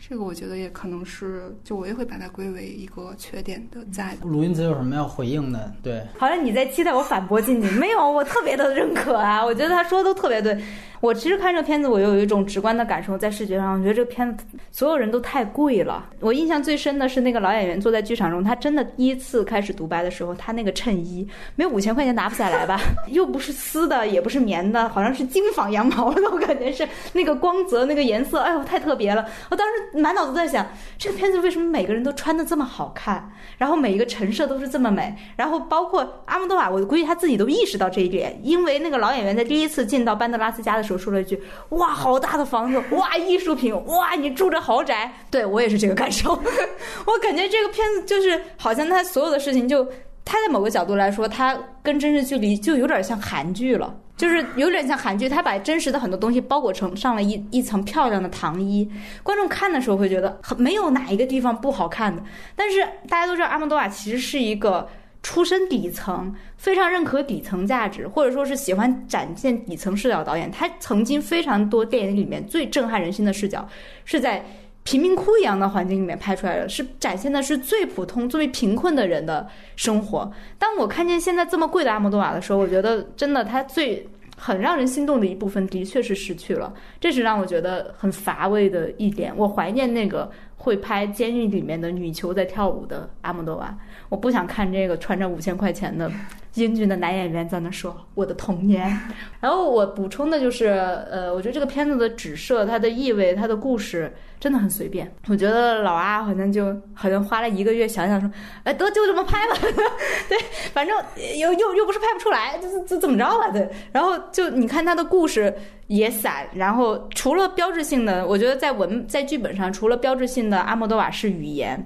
[0.01, 4.27] 这个我觉得也可能是，就我也会把它归为一个缺点的在的。
[4.27, 5.73] 鲁云子有什么要回应的？
[5.83, 10.59] 对，好像你在期待我反驳进去，没有，我特别的认可啊，我觉得他说的都特别对。
[11.01, 16.09] 我其实看这个片子，我有一种直观的感受，在视觉上，我觉得这个片子所有人都太贵了。
[16.21, 21.27] 我印象最深的是那个老演员坐在剧场中，他真的第一次开始独白的时候，他那个衬衣
[21.57, 22.81] 没有五千块钱拿不下来吧？
[23.09, 29.29] 又不是丝的，也不是棉的，好像是精纺羊毛的，我感觉是那个光泽、那个颜色，哎呦，太特别了。
[29.51, 30.67] 我当时满脑子在想，
[30.99, 40.95] 这个片子为什么每个人都穿的这么好看，然后每一个陈设都是这么美，然后包括阿莫多瓦，我估计他自己都意识到这一点，因为那个老演员在第一次进到班德拉斯家的时候。
[41.05, 41.39] 说了一句
[41.77, 42.83] ：“哇，好大的房子！
[42.93, 43.75] 哇，艺术品！
[43.85, 46.31] 哇，你住着豪宅！”对我也是这个感受。
[47.05, 49.87] 我感觉这个片子就是好像他所有的事情，就
[50.25, 55.29] 他在某个角度来说，他跟真实距离就有点像韩剧了，就是有点像韩剧。
[55.29, 58.91] 他把真实的很多东西包裹成上了一一层漂亮的糖衣，
[59.23, 62.23] 观众看的时候会觉得很没有哪一个地方不好看的。
[62.57, 64.89] 但是大家都知道，阿莫多瓦其实是一个。
[65.27, 70.51] 出身底层，非常认可底层价值，或者说是喜欢展现底层视角导演。
[70.51, 73.67] 他曾经非常多电影里面最震撼人心的视角，
[74.05, 74.45] 是在
[74.85, 80.31] 贫民窟一样的环境里面拍出来的，是展现的是最普通、最为贫困的人的生活。
[80.59, 84.07] 当我看见现在这么贵的阿莫多瓦的时候，我觉得真的它最
[84.37, 89.33] 很让人心动的一部分，的确是失去了，这是让我觉得很乏味的一点。
[89.37, 93.75] 我怀念那个会拍监狱里面的女囚在跳舞的阿莫多瓦。
[94.15, 96.09] 我不想看这个穿着五千块钱的
[96.55, 98.97] 英俊的男演员在那说我的童年。
[99.43, 100.67] 然后我补充的就是，
[101.11, 105.13] 呃，我觉得这个片子的指涉、它的意味、它的故事真的很随便。
[105.27, 108.31] 我觉得老阿好像就好像花了一个月想想说，
[108.63, 109.57] 哎，得就这么拍吧。
[110.31, 110.39] 对，
[110.73, 110.97] 反正
[111.41, 113.51] 又又又不是拍不出来，就就怎么着吧？
[113.51, 113.69] 对。
[113.91, 115.53] 然后就你看他的故事
[115.89, 121.85] 也散，然后除了标志性的，我觉得在文在剧本上，除了标志性的阿莫多瓦式语言。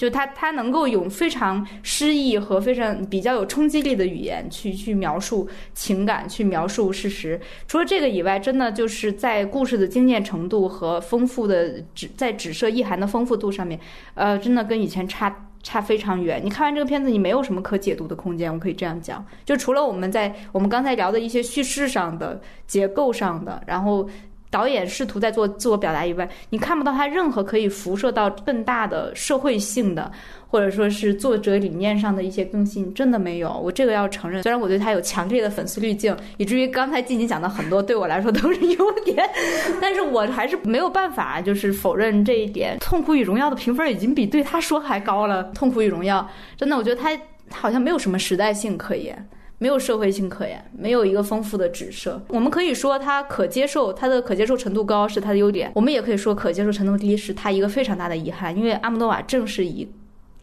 [0.00, 7.38] 就他，他能够用非常诗意和非常比较有冲击力的语言去去描述情感，去描述事实。
[7.68, 13.78] 除了这个以外，真的就是在故事的精炼程度和丰富的指在指涉意涵的丰富度上面，
[14.14, 16.40] 呃，真的跟以前差差非常远。
[16.42, 18.50] 你看完这个片子，你没有什么可解读的空间。
[18.50, 24.08] 我可以这样讲，就除了我们在我们刚才聊的一些叙事上的结构上的，然后。
[24.50, 30.10] 导演试图在做自我表达以外，你看不到他任何可以辐射到更大的社会性的，
[30.48, 33.52] 或者说是作者理念上的一些更新，真的没有。
[33.52, 39.24] 我这个要承认，虽然我对他有强烈的粉丝滤镜，以至于刚才静静讲的很多对我来说都是优点，
[39.80, 42.76] 但是我还是没有办法就是否认这一点。
[42.80, 46.20] 《痛苦与荣耀》的评分已经比对他说还高了，《痛苦与荣耀》
[46.58, 47.16] 真的，我觉得他
[47.50, 49.28] 好像没有什么时代性可言。
[49.60, 52.18] 没有社会性可言，没有一个丰富的指涉。
[52.28, 55.70] 我们可以说它可接受，它的可接受程度高是它的优点。
[55.74, 58.56] 我们也可以说可接受程度低是它一个非常大的遗憾。
[58.56, 59.86] 因为阿莫多瓦正是以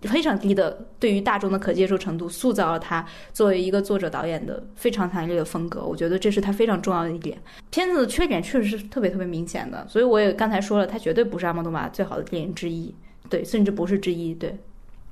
[0.04, 3.04] 非常低的对于大众的可接受程度，塑造了他
[3.34, 5.84] 作为一个作者导演的非常强烈的风格。
[5.84, 7.36] 我觉得这是他非常重要的一点。
[7.72, 12.94] 片子的缺点确实是特别特别明显的，所以我也刚才说了，它绝对不是阿莫多瓦最好的电影之一，
[13.28, 14.56] 对，甚至不是之一，对。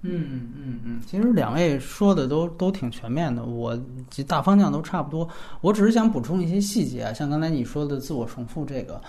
[0.07, 3.77] 嗯嗯嗯嗯，其实两位说的都都挺全面的，我
[4.09, 5.27] 这大方向都差不多。
[5.61, 9.01] 我只是想补充一些细节啊，像刚才你说的自我重复这个，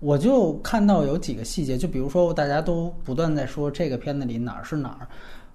[0.00, 5.08] 我就看到有几个细节，就比如说大家都不断在说这个片子里哪儿是哪儿。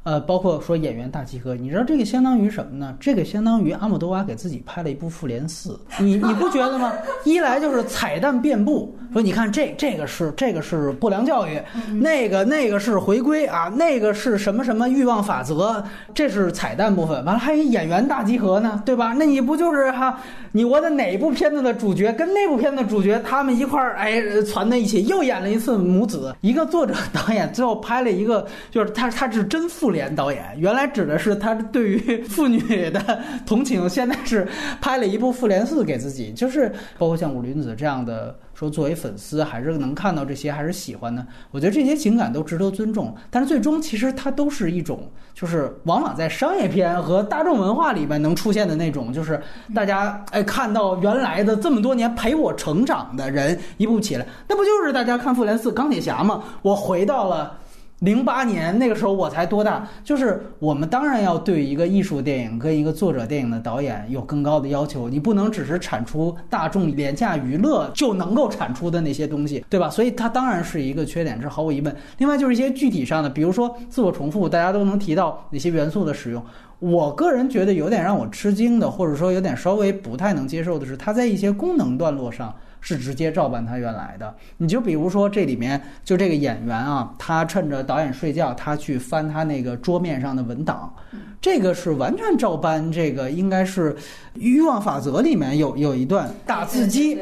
[0.03, 2.95] 呃，包括说演员大集合，你知道这个相当于什么呢？
[2.99, 5.71] 这个相当于阿姆多瓦给自己拍了一部《复联四》，
[6.03, 6.91] 你你不觉得吗？
[7.25, 11.61] 一来就是彩蛋遍布，说你看这这个是这个是不良教育，
[12.01, 15.83] 那个那个是回归啊，那个是什么什么欲望法则，
[16.13, 17.23] 这是彩蛋部分。
[17.25, 19.13] 完了还有演员大集合呢，对吧？
[19.17, 20.19] 那你不就是哈？
[20.53, 26.33] 你我的哪部片子的主角跟那部片子的主角他们一块儿哎攒在一起又演了一次母子？
[26.41, 34.47] 一个作者 导演最后拍了一个，就是他他是真复联导演，原来指的是他对于妇女的同情，现在是
[34.81, 38.37] 拍了一部复联四给自己，就是包括像武林子这样的。
[38.59, 41.25] 说作为粉丝还是能看到这些，还是喜欢的。
[41.49, 49.41] 我觉得这些情感都值得尊重，但是最终其实它都是一种，就是往往在商业片和大众文化里面能出现的那种，就是
[49.73, 56.43] 大家哎看到原来的这么多年陪我成长的人一步起来，那不就是大家看复联四钢铁侠吗？
[56.61, 57.57] 我回到了。
[57.99, 59.85] 零八年那个时候我才多大？
[60.05, 69.89] 就是我们当然要对一个艺术电影跟一个作者电影的导演有更高的要求，你不能只是产出大众廉价娱乐就能够产出的那些东西，对吧？
[69.89, 71.93] 所以它当然是一个缺点，这毫无疑问。
[72.19, 76.41] 另外就是一些具体上的，比如说自我重复，大家都能提到哪些元素的使用。
[76.79, 82.55] 我个人觉得有点让我吃惊的，或者说有点稍微不太能接受的是，它在一些功能段落上。
[82.81, 84.33] 是直接照搬他原来的。
[84.57, 90.93] 你就比如说这里面，就这个演员啊，他趁着导演睡觉，他去翻他那个桌面上的文档，
[91.41, 92.91] 这个是完全照搬。
[92.91, 93.93] 这个应该是
[94.35, 97.19] 《欲望法则》里面有有一段打字机，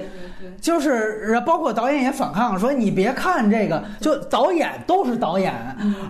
[0.62, 5.54] 就是包括导演也反抗说：“你别看这个，就导演都是导演，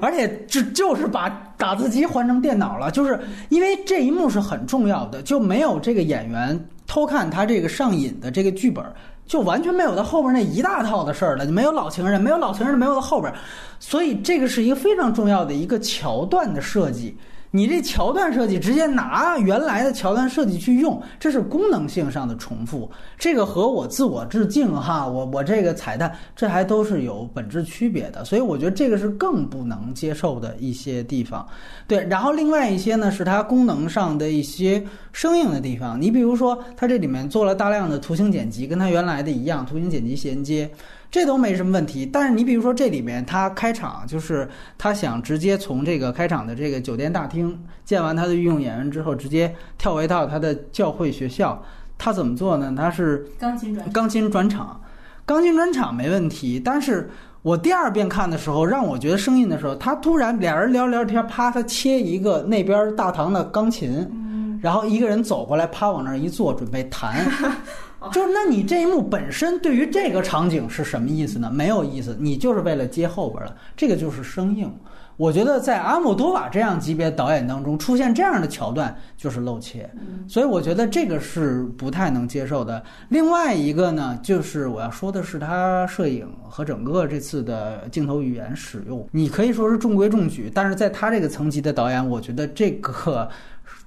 [0.01, 3.19] 而且这就是把打字机换成电脑了，就是
[3.49, 8.83] 因为这一幕是很重要的，就没有这个演员偷看他这个上瘾的这个剧本。”
[9.27, 13.31] 就完全没有他后边那一大套的事儿了，就没有老情人，没有老情人，没有他后边，
[13.79, 17.17] 所以这个是一个非常重要的一个桥段的设计。
[17.51, 22.89] 你这桥段设计直接拿原来的桥段设计去用，这是功能性上的重复。
[23.17, 28.25] 这个和我自我致敬哈，我我这个彩蛋，这还都是有本质区别的。
[28.25, 31.47] 所以我觉得这个是更不能接受的一些地方。
[31.87, 34.83] 对，然后另外一些呢，是它功能上的一些
[35.13, 35.99] 生硬的地方。
[35.99, 40.69] 你比如说，它这里面做了大量的图形剪辑，跟它原来的一样，图形剪辑衔接。
[41.17, 51.59] 这都没什么问题，但是你比如说这里面他开场就是他想直接从这个开场的这个酒店大厅见完他的御用演员之后，直接跳回到他的教会学校，
[51.97, 52.71] 他怎么做呢？
[52.77, 54.79] 他是钢琴转钢琴转场，
[55.25, 56.61] 钢琴转场没问题。
[56.63, 57.09] 但是
[57.41, 67.25] 我第二遍看的时候，让我觉得生硬的时候，他突然俩人聊聊天，啪，他切一个那边大堂的钢琴，然后一个人走过来，啪往那儿一坐，准备弹。
[68.11, 71.51] 就是，那你这一幕本身对于这个场景是什么意思呢？
[71.51, 73.55] 没有意思，你就是为了接后边了。
[73.75, 74.71] 这个就是生硬。
[75.15, 79.89] 我觉得在阿莫多瓦这样级别导演当中出现这样的桥段就是露怯，
[80.27, 82.83] 所以我觉得这个是不太能接受的。
[83.09, 93.27] 另外一个呢，就是我要说的是他摄影和整个这次的镜头语言使用，你可以说是中规中矩，但是在他这个层级的导演，我觉得这个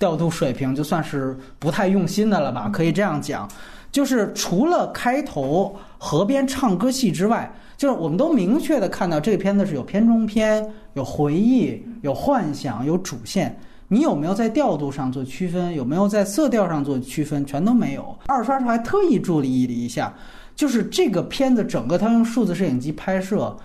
[0.01, 3.49] 调度水平就算是不太用心的了吧，可以这样讲。
[3.91, 10.65] 就是除了开头河边唱歌戏之外，就是我们都明确的看到这个片子是有片中片、
[10.95, 13.59] 有回忆、有幻想、有主线。
[13.89, 15.75] 你有没有在调度上做区分？
[15.75, 17.45] 有没有在色调上做区分？
[17.45, 18.17] 全都没有。
[18.27, 20.15] 二刷时候还特意注意了一下，
[20.55, 23.57] 就是这个片子整个它用数字摄影机拍摄。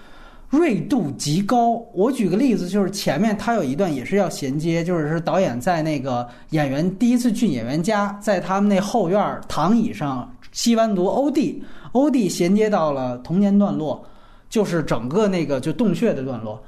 [0.50, 1.72] 锐度极高。
[1.94, 14.04] 我举个例子，就是前面他有一段也是要衔接，就是导演在那个演员第一次去演员家，在他们那后院躺椅上吸完毒，欧弟，欧弟衔接到了童年段落，
[14.50, 16.62] 就是整个那个就洞穴的段落。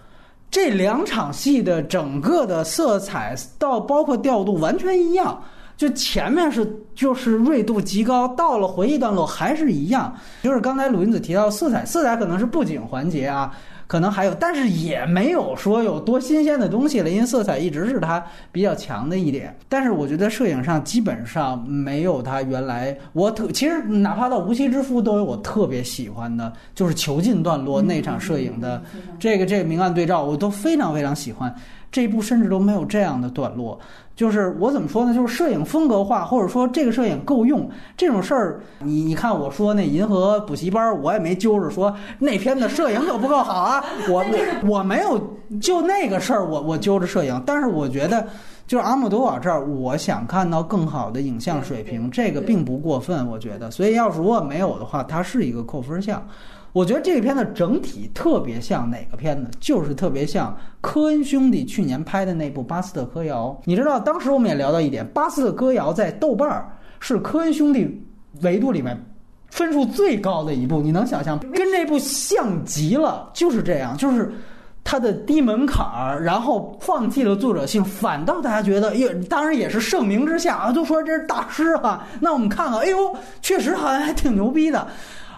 [0.49, 5.41] 这两场戏的整个的色彩到包括调度完全一样。
[5.77, 10.13] 就前面是就是锐度极高，到了回忆段落还是一样。
[10.41, 13.55] 就是刚才鲁云子提到色彩，色彩可能是布景环节啊，
[13.85, 18.21] 可能还有，但是也没有说有多新鲜的东西了，因为色彩一直是它
[18.51, 19.55] 比较强的一点。
[19.69, 28.81] 但是我觉得摄影上基本上没有它原来我特，其实哪怕到无锡之夫都有我特别喜欢的，就是囚禁段落那场摄影的
[29.19, 31.53] 这个这个明暗对照，我都非常非常喜欢。
[31.91, 33.79] 这一部甚至都没有这样的段落。
[34.15, 35.13] 就是我怎么说呢？
[35.13, 44.25] 就是摄影风格化，或者说这个摄影够用这种事儿，你你看我说那银河补习班，我也没揪着说那片子摄影就不够好啊， 我
[44.67, 45.21] 我没有
[45.61, 48.25] 就那个事儿，我我揪着摄影，但是我觉得
[48.65, 53.69] 就是阿姆多瓦这儿，我想看到更好的影像水平，这个并不过分，我觉得。
[53.69, 56.27] 所以要是如果没有的话，它是一个扣分项。
[56.73, 59.49] 我觉得这个片子整体特别像哪个片子？
[59.59, 63.47] 就是特别像科恩兄弟去年拍的那部《巴斯特歌谣》。
[63.65, 66.69] 你知道，当时我们也聊到一点，《巴斯特歌谣》在豆瓣儿
[66.99, 67.99] 是科恩兄弟
[68.41, 68.95] 维度里面
[69.49, 70.81] 分数最高的一部。
[70.81, 74.31] 你能想象，跟这部像极了，就是这样，就是
[74.83, 82.05] 它的低门槛儿，然后放弃了作者性，反倒大家觉得，也当然也是盛名之下啊，都说这是大师哈。
[82.19, 84.87] 那我们看看，哎呦，确实好像还挺牛逼的。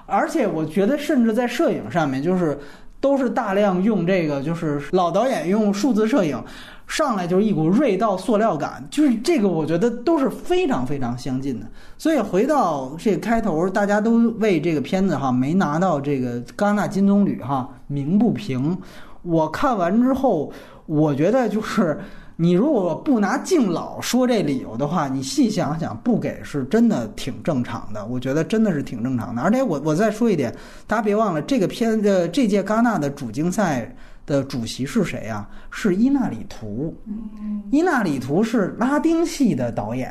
[0.10, 2.60] 而且我觉得，甚至在摄影上面，就是
[3.00, 6.44] 都是大量用这个，就是老导演用数字摄影，
[6.88, 11.66] 上来就是一股锐道塑料感，就是这个，我觉得都是非常非常相近的。
[11.98, 18.78] 所以回到这个开头，大家都为这个片子哈没拿到这个戛纳金棕榈哈鸣不平。
[19.22, 20.52] 我看完之后，
[20.86, 22.00] 我觉得就是。
[22.42, 28.06] 你如果不拿敬老说这理由的话，你细想想，不给是真的挺正常的。
[28.06, 29.42] 我觉得真的是挺正常的。
[29.42, 30.56] 而且我我再说一点，
[30.88, 33.94] 大家别忘了，这个片的这届戛纳的主竞赛
[34.26, 35.50] 的主席是谁啊？
[35.70, 36.96] 是伊纳里图。
[37.72, 40.10] 伊纳里图是拉丁系的导演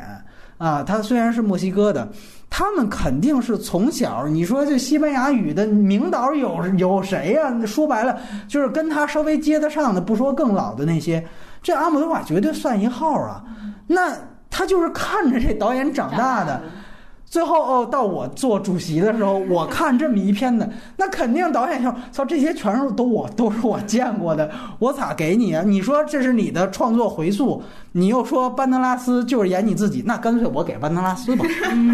[0.59, 2.07] 啊，他虽然是墨西哥的，
[2.47, 11.25] 他们肯定是从小你说这西班牙语的名导有有谁呀、说白了就是跟他稍微接得上的，不说更老的那些，
[11.61, 13.43] 这阿姆多瓦绝对算一号啊。
[13.87, 14.13] 那
[14.49, 16.61] 他就是看着这导演长大的。
[17.25, 20.67] 最后哦，到我做主席的时候，我看这么一片子，
[20.97, 24.49] 那肯定导演就：“操，这些全是都我都是我见过的，
[24.79, 25.61] 我咋给你啊？
[25.63, 27.61] 你说这是你的创作回溯，
[27.91, 31.45] 你又说班德拉斯就是演你自己，那干脆我给班德拉斯吧，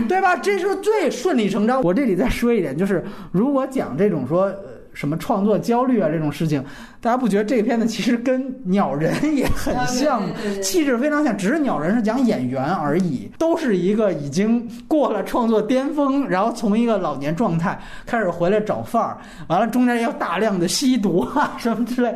[0.07, 0.37] 对吧？
[0.37, 1.81] 这是最顺理成章。
[1.81, 4.49] 我这里再说一点，就是如果讲这种说。
[4.95, 6.63] 呃什么创作焦虑啊这种事情，
[7.01, 10.23] 大家不觉得这个片子其实跟《鸟人》也很像？
[10.63, 19.17] 气质非常像，只是《鸟人》是讲演员而已，都是一个已经过了创作巅峰，然后从一个老年状态开始回来找范儿，
[19.47, 22.15] 完了中间要大量的吸毒啊什么之类，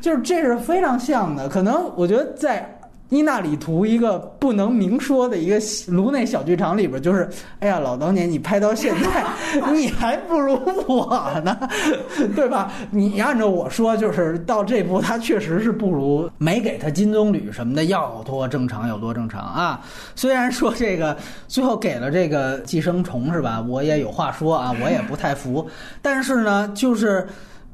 [0.00, 1.48] 就是这是非常像的。
[1.48, 2.72] 可能我觉得在。
[3.08, 7.28] 伊纳里图一个不能明说的一个颅内小剧场里边，就是，
[7.60, 9.24] 哎呀，老当年你拍到现在，
[9.72, 10.58] 你还不如
[10.88, 11.06] 我
[11.44, 11.56] 呢，
[12.34, 12.72] 对吧？
[12.90, 19.80] 你按照我说，就是到这步，他确实是不如没给他金棕榈什么的要多正常有多正常啊。
[20.16, 21.16] 虽然说这个
[21.46, 23.64] 最后给了这个寄生虫是吧？
[23.68, 25.64] 我也有话说啊，我也不太服，
[26.02, 27.26] 但是呢，就是。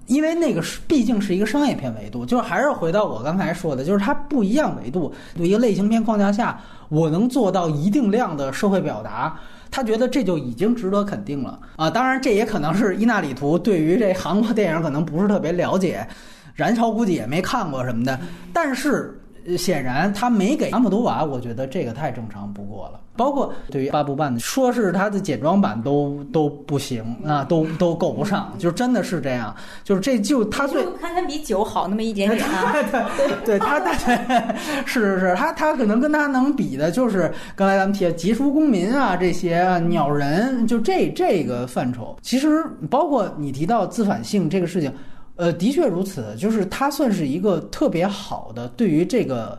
[0.06, 5.12] 因为那个是毕竟是一个商业片维度，就是还是回到我刚才说的，就是它不一样维度。
[5.36, 9.38] 一个类型片框架下，我能做到一定量的社会表达，
[9.70, 11.90] 他觉得这就已经值得肯定了啊！
[11.90, 16.06] 当然，这也可能是伊纳里图对于这韩国电影可能不是特别了解，
[16.54, 18.18] 《燃烧》估计也没看过什么的，
[18.52, 19.18] 但是。
[19.58, 23.00] 显然他没给阿姆多瓦，我觉得这个太正常不过了。
[23.16, 29.54] 包括对于八部半的，说是它的简装版都都不行啊，都都够不上，就真的是这样。
[29.84, 32.72] 就是这就他最就看他比九好那么一点点啊。
[33.16, 33.92] 对对，他他
[34.86, 42.16] 是是是，他他可能跟他能比的就是刚才咱们提的《杰出公民》啊，这些啊鸟人，就这这个范畴。
[42.22, 44.92] 其实包括你提到自反性这个事情。
[45.34, 49.58] 呃，的确如此，就是它算是一个特别好的对于这个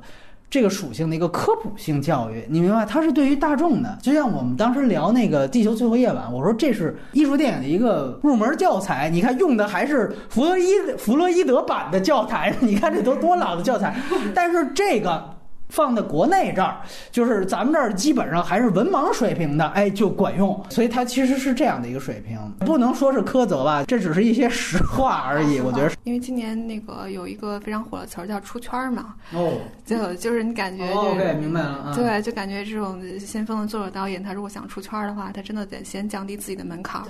[0.54, 2.86] 这个属性的一个科普性教育，你明白？
[2.86, 10.66] 它是对于大众的，就像我们当时聊那个《地球最后夜晚》，我说这是艺术电影的一个入门教材，你看用的还是弗洛伊
[10.96, 13.96] 弗洛伊德版的教材，你看这都多老的教材，
[14.36, 15.28] 但是这个。
[15.74, 16.78] 放在国内这儿，
[17.12, 20.64] 就是咱们这儿基本上还是文盲水平的，哎，就管用。
[20.70, 25.60] 所以它其实是这样的一个水平，不能说是苛责吧，这只是一些实话而已。
[25.60, 37.02] 我觉得， 因为今年那个有一个非常火的词儿叫“出圈”嘛，哦，就就是你感觉，哦，OK，明白了，对，就感觉这种先锋的作者导演，他如果想出圈的话，他真的得先降低自己的门槛，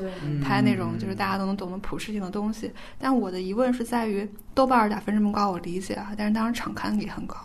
[0.41, 2.71] 拍那种就是大家都能懂的普适性的东西。
[2.97, 7.35] 但我的疑问是在于，豆瓣打分这么高，我理解啊，但是当时场刊也很高。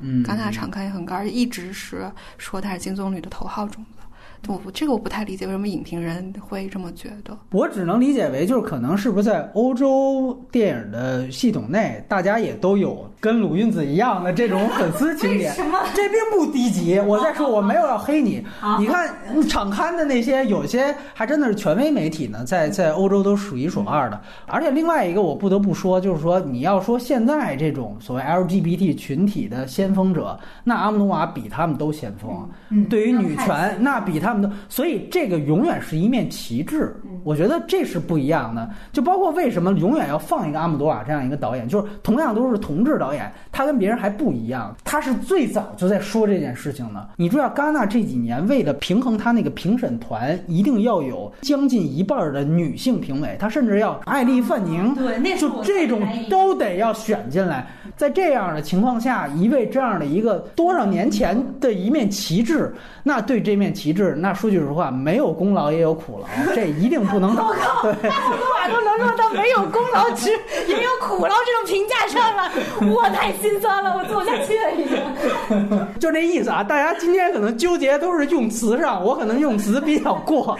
[0.00, 3.97] 嗯，戛纳场刊也很高，而且一直是说他是金棕榈的头号种子。
[4.46, 7.36] 我这个我不太理解，为什么影评人会这么觉得？
[7.50, 15.48] 我只能理解为，就是可能是不是在欧洲电影的系统内，大家也都有跟鲁韵子一样的这种粉丝情 节。
[15.50, 15.78] 什么？
[15.94, 16.98] 这并不低级。
[17.00, 18.44] 我再说，我没有要黑你。
[18.78, 19.12] 你看
[19.48, 24.20] 场刊的那些，有些还真的是权威媒体呢，在在欧洲都数一数二的。
[24.46, 32.48] 而且另外一个，我不得不说，就是说你要说现在这种所谓 LGBT 群体的先锋者，那阿姆努瓦比他们都先锋。
[32.70, 36.94] 嗯，对于女权，那比他们都，所以这个永远是一面旗帜。
[37.24, 38.68] 我觉得这是不一样的。
[38.92, 44.74] 就包括为什么永远要放一个阿姆多瓦这样一个导演，就是同样都是同志导演，他跟别人还不一样。
[44.84, 47.08] 他是最早就在说这件事情的。
[47.16, 56.00] 你知道，戛纳这几年为了平衡他那个评审团，一定要有将近一半的女性评委，他甚至要艾丽范宁，对，那就这种
[56.30, 57.66] 都得要选进来。
[57.96, 62.72] 在这样的情况下，一位这样的一个多少年前的一面旗帜，
[63.02, 67.52] 那对这面旗帜，那说句实话，没有功劳也有苦劳，这一定不能倒。
[67.82, 70.30] 对，阿姆多瓦都能落到没有功劳只
[70.66, 72.50] 也有苦劳这种评价上了，
[72.94, 75.88] 我太心酸了，我做不下去了已经。
[75.98, 76.62] 就这意思啊！
[76.62, 80.58] 大家今天可能纠结都是用词上，我可能用词比较过。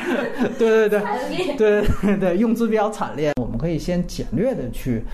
[0.59, 1.02] 对对对，
[1.56, 3.32] 对对对，用词比较惨烈。
[3.40, 5.05] 我们可以先简略的去。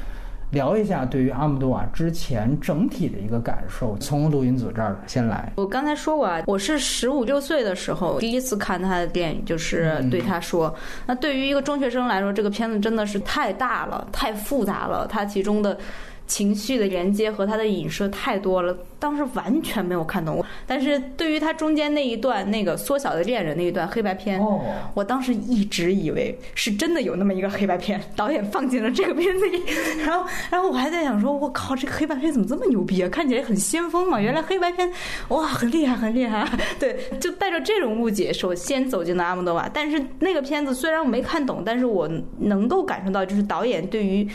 [0.55, 5.53] 聊一下对于阿姆杜瓦之前整体的一个感受，从录音组这儿先来。
[5.57, 10.75] 我刚才说过啊，我是十五六岁的时候第一次看他的电影，就是对他说，
[11.05, 15.77] 那对于一个中学生来说，这个片子真的是太大了，太复杂了，它其中的。
[16.27, 20.43] 情绪的连接和他的影射太多了，当时完全没有看懂。
[20.67, 24.61] 但是对于他中间那一段那个缩小的恋人那一段黑白片，哦，
[24.95, 29.63] 我当时一直以为是真的有那么一个黑白片，导演放进了这个片子里，
[30.05, 33.09] 然后，然后我还在想说，我靠，这个黑白片怎么这么牛逼啊？
[33.11, 34.91] 看起来很先锋嘛，原来黑白片，
[35.29, 36.49] 哇，很厉害，很厉害。
[36.81, 39.69] 对，就带着这种误解，首先走进了阿莫多瓦。
[39.73, 44.27] 但是那个片子虽然我没看懂，但是我能够感受到，就是导演对于。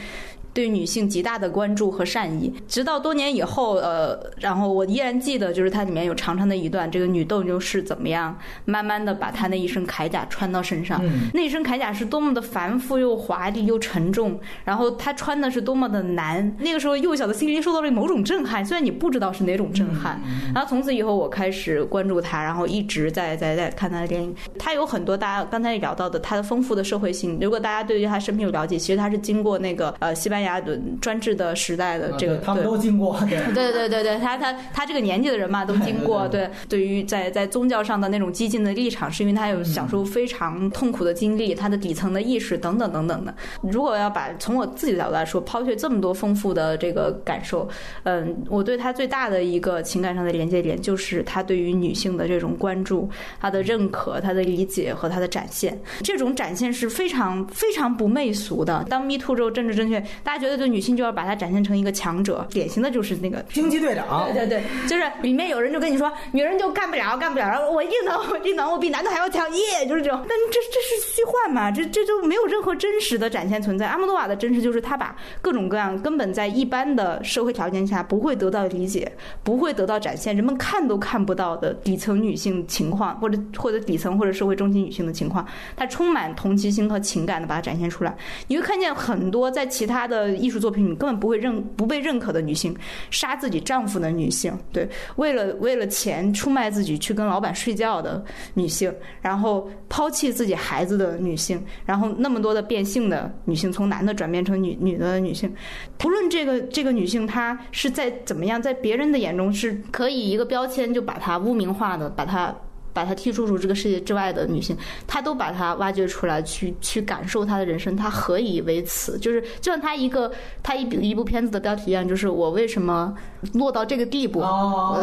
[0.60, 11.02] 对女性极大的关注和善意，直到多年以后，呃，然后我依然记得，就是它里面有长长的一段，这个女斗牛士怎么样，慢慢的把她那一身铠甲穿到身上，
[11.34, 20.22] 那一身铠甲是多么的繁复又华丽又沉重，然后她穿的是多么的难，那个时候幼小的心灵受到了某种震撼，虽然你不知道是哪种震撼，
[20.54, 30.49] 然后从此以后我开始关注她，然后一直在在在看她的电影，她有很多大家刚才也聊到的她的丰富的社会性，如果大家对于她生平有了解，其实她是经过那个呃西班牙。
[30.50, 36.28] 牙的专制的时代的这个，他们都经过，对 对对对对，他他他这个年纪的人嘛，都经过。
[36.28, 43.34] 对，对于在在宗教上的那种激进的立场，是因为他有享受非常痛苦的经历，他的底层的意识等等等等的。
[43.62, 47.68] 如果要把从我自己的角度来说，抛却这么多丰富的这个感受，
[48.04, 53.10] 嗯，我对他最大的一个情感上的连接点，就是他对于女性的这种关注、
[53.40, 55.80] 他的认可、他的理解和他的展现。
[56.02, 58.86] 这种展现是非常非常不媚俗的。
[58.90, 60.39] 当 Me Too 之后，政治正确，大家。
[60.40, 64.26] 觉得就女性就要把她展现成一个强者，典型的就是那个惊奇队长。
[64.34, 70.20] 对对对，就是里面有人就跟你说，女人就干不了，干不了，然后我硬能，我 硬能，我比男的还要强，耶，就是这种。
[70.28, 71.72] 但这这是虚幻嘛？
[71.72, 73.88] 这这就没有任何真实的展现存在。
[73.88, 79.12] 阿莫多瓦的真实就是他把各种各样根本在一般的社会条件下不会得到理解、
[79.44, 85.46] 不会得到展现、人们看都看不到的底层女性情况，或者或者底层或者社会中心女性的情况，
[85.76, 88.16] 他充满同情心和情感的把它展现出来。
[88.48, 90.19] 你会看见很多在其他的。
[90.20, 92.76] 呃艺术作品，你根本不会认不被认可的女性，
[93.10, 98.24] 杀自己丈夫的女性，对，为了为了钱出卖自己去跟老板睡觉的
[98.54, 105.54] 女性，然后抛弃自己孩子的女性，然后那么多的变性的女性，从男的转变成女女的女性，
[105.98, 112.56] 不论这个这个女性她是在怎么样，在别人的眼中是可以一个标签就把她污名化的，把她。
[112.94, 114.76] 把她剔除出这个世界之外的女性，
[115.08, 119.18] 她都把她挖掘出来，去去感受她的人生，她何以为此？
[119.18, 120.32] 就是就像她一个，
[120.64, 123.16] 她一一部片子的标题一样，就是我为什么
[123.54, 124.44] 落到这个地步？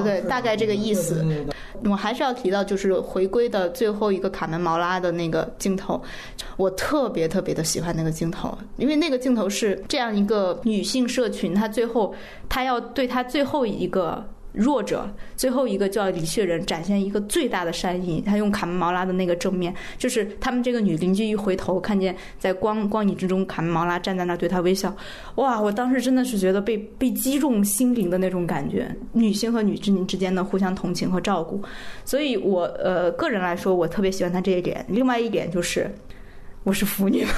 [0.03, 1.25] 对，大概这个意思。
[1.85, 6.01] 我还是要提到，就是回归的最后一个卡门毛拉的那个镜头，
[6.57, 12.15] 我特别特别的喜欢那个镜头，因为那个镜头是这样一个女性社群，她最后
[12.49, 14.27] 她要对她最后一个。
[14.57, 24.95] 弱者最后一个叫李雪人展现一个最大的善意，他用卡门毛拉的那个正面，就是他们这个女邻居一回头看见在光光影之中卡门毛拉站在那儿对他微笑，
[25.35, 25.61] 哇！
[25.61, 31.63] 我当时真的是觉得被被击中心灵的那种感觉，女性和女之之间的互相同情和照顾，
[32.05, 34.85] 所以我呃个人来说我特别喜欢他这一点。
[34.89, 35.91] 另外一点就是
[36.67, 37.31] 我是腐女吗。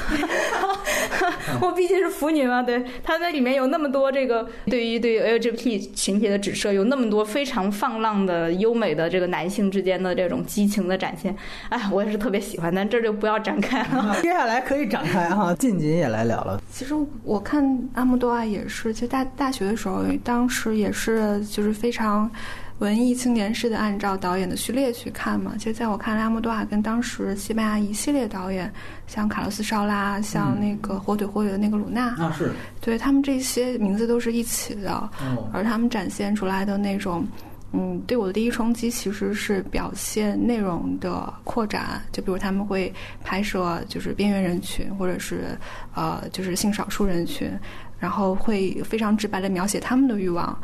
[1.61, 11.37] 我毕竟是腐女嘛，对，她在里面有那么多这个对于对于 LGBT 群体的指涉，有那么多非常放浪的优美的这个男性之间的这种激情的展现，
[11.69, 14.17] 哎，我也是特别喜欢，但这就不要展开了。
[14.23, 16.59] 接下来可以展开哈， 近景也来聊了。
[16.73, 22.31] 其实我看阿莫多瓦也是，其实大大学的时候，当时也是就是非常。
[22.79, 28.73] 文艺青年式的按照导演的序列去看嘛，其实在我看来，阿莫多瓦跟当时西班牙一系列导演，
[29.09, 35.11] 像卡洛斯·绍拉，像那个火腿火腿的那个鲁纳，啊是，对他们这些名字都是一起的，
[35.53, 37.27] 而他们展现出来的那种，
[37.73, 42.95] 嗯，对我的第一冲击其实是表现内容的扩展，就比如他们会
[43.25, 45.59] 拍摄就是边缘人群，或者是
[45.97, 47.51] 呃就是性少数人群，
[47.99, 50.57] 然后会非常直白的描写他们的欲望。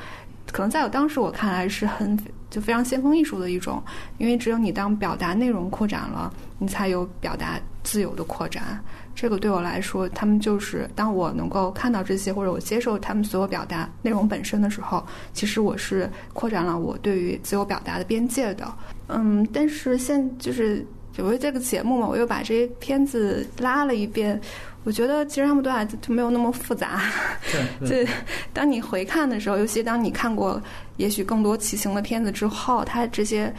[0.54, 2.16] 可能在我当时我看来是很
[2.48, 3.82] 就非常先锋艺术的一种，
[4.18, 8.80] 因为只有你当表达内容扩展了，你才有表达自由的扩展。
[9.16, 18.72] 这个对我来说，他们就是当我能够看到这些，或者我接受他们所有表达内容本身的时候，其实我是扩展了我对于自由表达的边界的。
[19.08, 20.86] 嗯，但是现就是
[21.18, 24.40] 因为这个节目嘛，我又把这些片子拉了一遍。
[24.84, 27.00] 我觉得其实他们都啊就没有那么复杂。
[27.86, 28.06] 对，
[28.52, 30.62] 当你回看的时候，尤其当你看过
[30.98, 33.52] 也许更多骑行的片子之后，它这些。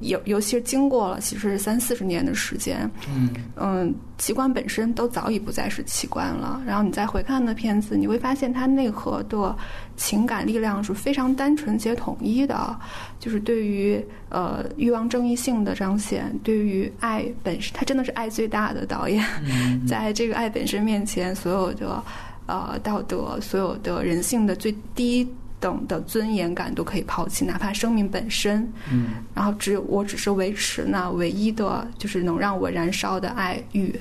[0.00, 6.60] 尤尤其是经过了其实三四十年的时间，嗯嗯，奇观本身都早已不再是奇观了。
[6.66, 9.56] 然后你再回看那片子，你会发现它内核的
[9.96, 12.78] 情感力量是非常单纯且统一的，
[13.18, 19.24] 就是对于呃欲望正义性的彰显，对于爱本身，他真的是爱最大的导演，
[19.86, 22.02] 在这个爱本身面前，所有的
[22.46, 25.28] 呃道德，所有的人性的最低
[25.60, 28.66] 等的尊严感都可以抛弃，哪怕生命本身。
[28.90, 33.94] 嗯，然后只有我只是维持那唯一的，就是能让我燃烧的爱欲，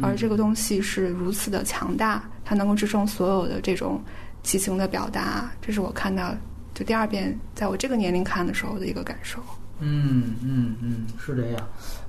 [0.00, 4.00] 而这个东西是如此的强大，它能够支撑所有的这种
[4.42, 5.50] 激情的表达。
[5.60, 6.32] 这是我看到
[6.72, 9.42] 就第二遍，在我这个年龄看的时候的一个感受。
[9.80, 11.56] 嗯嗯嗯，是这样。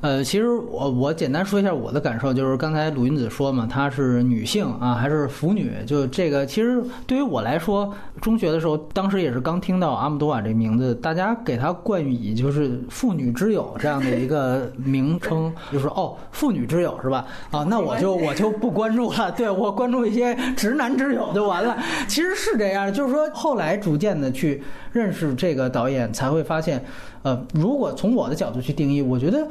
[0.01, 5.71] 呃，其实我我简单说一下我的感受，就是刚才鲁云子说嘛，她是女性啊，还是腐女？
[5.85, 17.25] 就这个，其实对于我来说，中学的时候，当时也是刚听到阿姆多瓦这名字，大家给她冠以就是“妇女之友”这样的一个名称， 就是哦，妇女之友是吧？
[17.51, 21.77] 啊，那我就我就不关注了，对我关注一些直男之友就完了。
[22.07, 26.83] 其实是这样，就是说后来逐渐的去认识这个导演，才会发现，
[27.23, 29.47] 呃，如果从我的角度去定义，我觉得。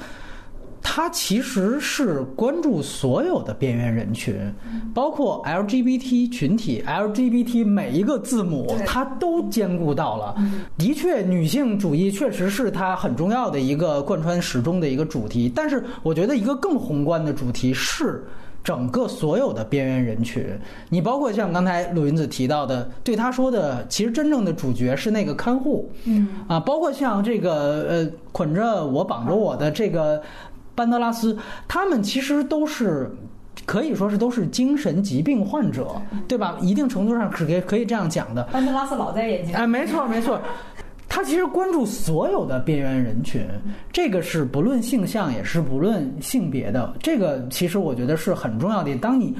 [0.82, 4.34] 他其实是关注所有的边缘人群，
[4.94, 10.34] 包括 LGBT 群体，LGBT 每一个字母他都兼顾到了。
[10.78, 15.52] 的确，女性主义确实是他很重要的一个贯穿始终的一个主题。
[15.54, 18.24] 但是，我觉得一个更宏观的主题是
[18.62, 20.44] 整个所有的边缘人群。
[20.88, 25.90] 你包括像刚才陆云子提到的，对他说的，其实真正的主角是那个看护。
[26.04, 30.22] 嗯啊，包括像这个呃，捆着我绑着我的这个。
[30.72, 31.36] 班德拉斯，
[31.68, 33.10] 他们其实都是
[33.66, 36.56] 可以说是都是精神疾病患者，对吧？
[36.62, 38.42] 一定程度上是可以可以这样讲的。
[38.44, 39.54] 班德拉斯老在眼睛。
[39.54, 40.40] 哎，没错没错，
[41.10, 43.46] 他其实关注所有的边缘人群，
[43.92, 48.96] 这个是不论性向也是不论性别的，这个其实我觉得是很重要的。
[48.96, 49.36] 当你。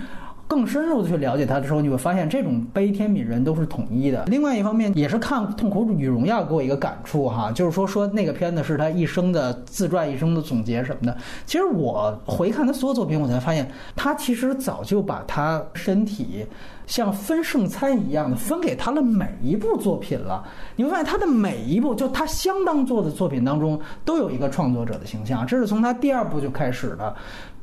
[0.51, 4.25] 更深入的去了解他的时候，你会发现这种悲天悯人都是统一的。
[4.27, 11.17] 另外一方面，也是看《痛苦与荣耀》给我一个感触哈，就是说说那个片子是他一生的自传、一生的总结什么的。
[11.47, 16.45] 其实我回看他所有作品，我才发现他其实早就把他身体
[16.85, 20.43] 像分圣餐一样的分给他的每一部作品了。
[20.75, 25.47] 你会发现他的每一部，就他相当做的作品当中，都有一个创作者的形象。
[25.47, 27.15] 这是从他第二部就开始的。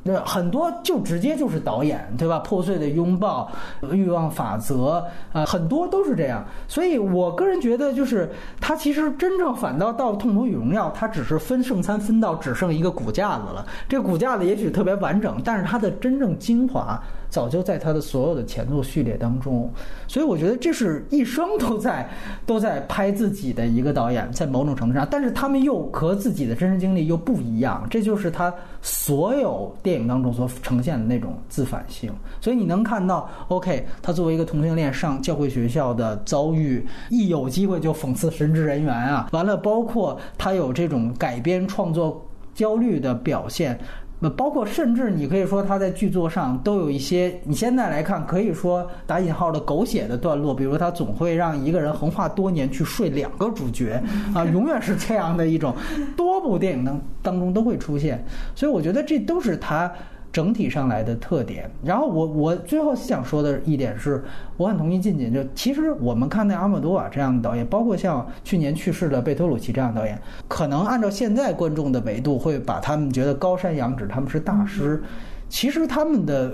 [0.02, 2.38] 那很多就直接就是导演，对吧？
[2.38, 3.50] 破碎的拥抱、
[3.92, 6.44] 欲望法则，啊，很多都是这样。
[6.66, 8.30] 所以我个人觉得，就是
[8.60, 13.66] 他其实真正反倒到《痛苦与荣耀》，他只是分圣餐分到只剩一个骨架子了。
[13.88, 16.98] 这骨架子也许特别完整，但是它的真正精华
[17.28, 19.70] 早就在他的所有的前作序列当中。
[20.06, 22.08] 所以我觉得这是一生都在
[22.46, 27.86] 都在拍自己的一个导演，在某种程度上，但是他们又和自己的真实经历又不一样。
[27.90, 28.52] 这就是他
[28.82, 29.74] 所有。
[29.82, 42.24] 电影当中所呈现的那种自反性，所以你能看到，OK，他作为一个同性恋上教会学校的遭遇，一有机会就讽刺神职人员啊，完了，包括他有这种改编创作
[42.54, 43.78] 焦虑的表现，
[44.20, 54.02] 那包括甚至你可以说他在剧作上都有一些，你现在来看可以说打引号的狗血的段落，比如他总会让一个人横跨多年去睡两个主角
[54.34, 55.74] 啊，永远是这样的一种，
[56.16, 58.24] 多部电影当当中都会出现，
[58.54, 59.92] 所以我觉得这都是他。
[60.30, 64.22] 整体上来的特点，然后我我最后想说的一点是，
[64.56, 75.02] 我很同意静静，就其实我们看那阿莫多瓦这样的导演，包括像去年去世的贝托鲁奇这样的导演，可能按照现在观众的维度，会把他们觉得高山仰止，他们是大师，
[75.48, 76.52] 其实他们的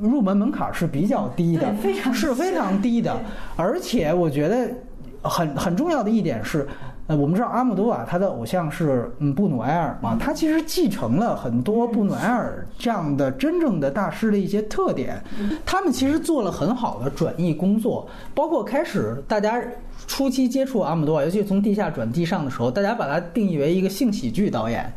[0.00, 1.74] 入门门槛是比较低的，
[2.12, 3.14] 是非常低的，
[3.54, 4.70] 而且我觉得
[5.22, 6.66] 很很重要的一点是。
[7.06, 15.22] 呃，我们知道阿姆多瓦他的偶像是嗯布努埃尔嘛，他其实继承了很多布努埃尔这样的真正的大师的一些特点，
[15.66, 19.62] 他们其实做了很好的转译工作，包括开始大家。
[20.06, 24.92] 初期接触阿姆多瓦，尤其是从地下转地上的时候，大家把它定义为一个性喜剧导演。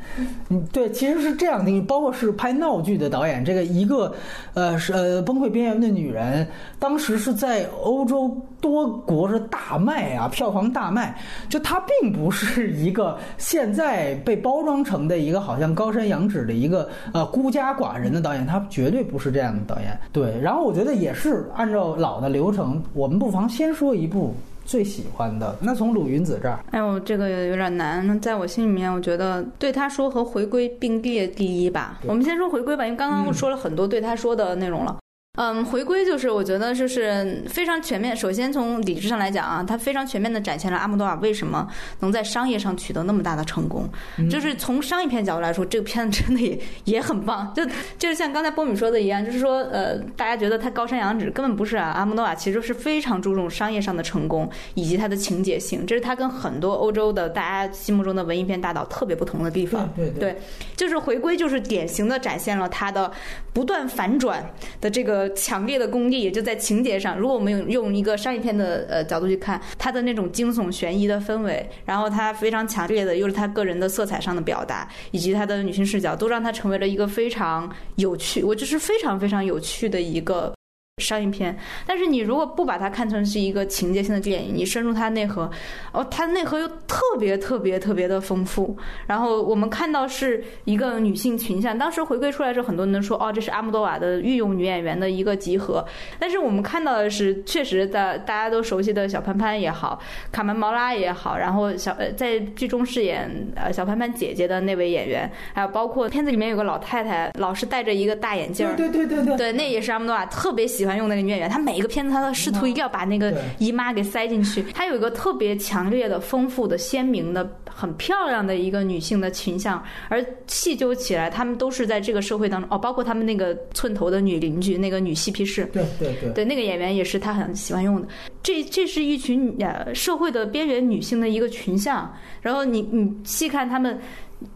[0.50, 3.44] 嗯，对，其实是这样定义，包括是拍闹剧的导演。
[3.44, 4.14] 这个一个，
[4.54, 6.48] 呃，是呃崩溃边缘的女人，
[6.78, 11.18] 当时是在欧洲多国是大卖啊，票房大卖。
[11.50, 19.98] 就他并不是一个现在被包装成的一个好像高山仰止的一个呃孤家寡人的导演，他绝对不是这样的导演。
[20.12, 24.36] 对，然后我觉得也是按照老的流程，我们不妨先说一部。
[24.68, 28.06] 最喜欢的那从鲁云子这儿，哎呦，这个有点难。
[28.06, 32.00] 那在我心里面，我觉得对他说和回归并列第一吧。
[32.06, 34.98] 我们先说回归吧，因为刚刚我说了很多对他说的内容了。
[35.38, 38.16] 嗯，回归就是我觉得就是非常全面。
[38.18, 41.68] 首先从理智上来讲啊，它非常全面的展现了阿莫多瓦为什么
[42.00, 43.88] 能在商业上取得那么大的成功。
[44.32, 47.54] 就是从商业片角度来说，这个片子真的也也很棒。
[47.56, 47.64] 就
[48.00, 51.92] 就是像刚才波米说的一样，就是说呃，大家觉得他高山仰止，根本不是啊。
[51.96, 59.88] 阿莫多瓦其实是非常注重商业上的成功以及它的情节性，这是他跟很多欧洲的大家心目中的文艺片大导特别不同的地方。
[59.96, 60.36] 对对，
[60.76, 63.12] 就是回归就是典型的展现了他的
[63.54, 64.44] 不断反转
[64.82, 65.27] 的这个。
[65.34, 67.18] 强烈的功力，也就在情节上。
[67.18, 80.57] 如果我们用用一个商业片的呃角度去看，它的那种惊悚悬疑的氛围，然后它非常强烈的又是他个人的色彩上的表达，以及他的女性视角，都让它成为了一个非常有趣，我就是非常非常有趣的一个。
[80.98, 81.56] 商业片，
[81.86, 85.48] 但是你如果不把它看成是一个情节性的电影，你深入它内核，
[85.92, 88.76] 哦，它内核又特别特别特别的丰富。
[89.06, 95.86] 然后我们看到是一个女性群像，当时回归出来之后，很多人说哦，这是阿姆多瓦的御用女演员的一个集合。
[96.18, 100.00] 但是我们看到的是，确实的大家都熟悉的小潘潘也好，
[100.32, 110.88] 卡门毛拉也好，然后小呃在剧中饰演呃小潘潘姐姐的那位演员，还有包括片子里面有个老太太，老是戴着一个大眼镜儿，对对对对对，那也是阿姆多瓦特别喜欢。
[110.88, 114.64] 喜欢用那个女演员，她每一个片子她都试图一定要把那个姨妈给塞进去。
[114.74, 128.08] 她有一个特别强烈的、丰富的、鲜明的、很漂亮的一个女性的群像，而细究起来，她们都是在这个社会当中哦，包括他们那个寸头的女邻居，那个女嬉皮士，对对对，对那个演员也是她很喜欢用的。
[128.42, 132.10] 这这是一群呃社会的边缘女性的一个群像，
[132.40, 134.00] 然后你你细看她们。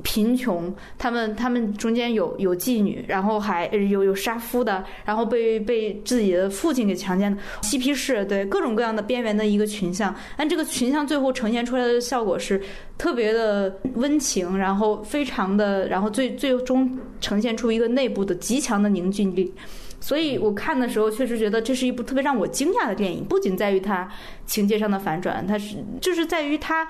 [0.03, 10.15] 贫穷，他们他们中间有有妓女，然后还有有杀夫的，然后被被自己的父亲给强奸的嬉皮士，对各种各样的边缘的一个群像。
[10.37, 12.61] 但这个群像最后呈现出来的效果是
[12.97, 19.51] 特别的温情，然后非常的，然后最最终呈现出一个内部的极强的凝聚力。
[19.99, 24.07] 所以我看的时候确实觉得这是一部特别让我惊讶的电影，不仅在于它
[24.45, 26.87] 情节上的反转，它是就是在于它。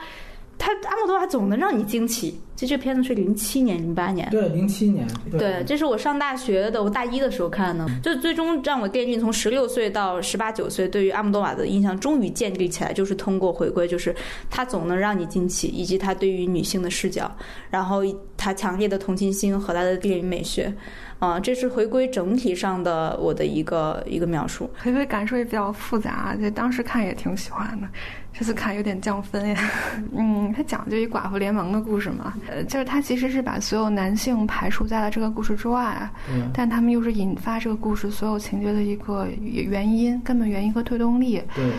[0.61, 2.39] 他阿莫多瓦总能让你惊奇。
[2.55, 7.83] 其实这片子是零七年、零八年，对，零七年，对，这是我上大学的，我大一的时候看的。
[8.03, 14.15] 就最终让我电影从十六岁到十八九岁，对于阿莫多瓦的印象终于建立起来，就是通过回归，就是
[14.51, 17.35] 他总能让你惊奇，以及他对于女性的视角，
[17.71, 18.03] 然后
[18.37, 20.71] 他强烈的同情心和他的电影美学。
[21.17, 24.67] 啊，这是回归整体上的我的一个一个描述。
[24.79, 27.87] 回归感受也比较复杂，就当时看也挺喜欢的，
[28.33, 29.57] 这次看有点降分呀。
[30.15, 41.41] 嗯，他讲的就一寡妇联盟的故事嘛，呃，就是他其实是把所有男性排除在了这个故事之外，嗯，但他们又是引发这个故事所有情节的一个原因、根本原因和推动力。
[41.55, 41.71] 对。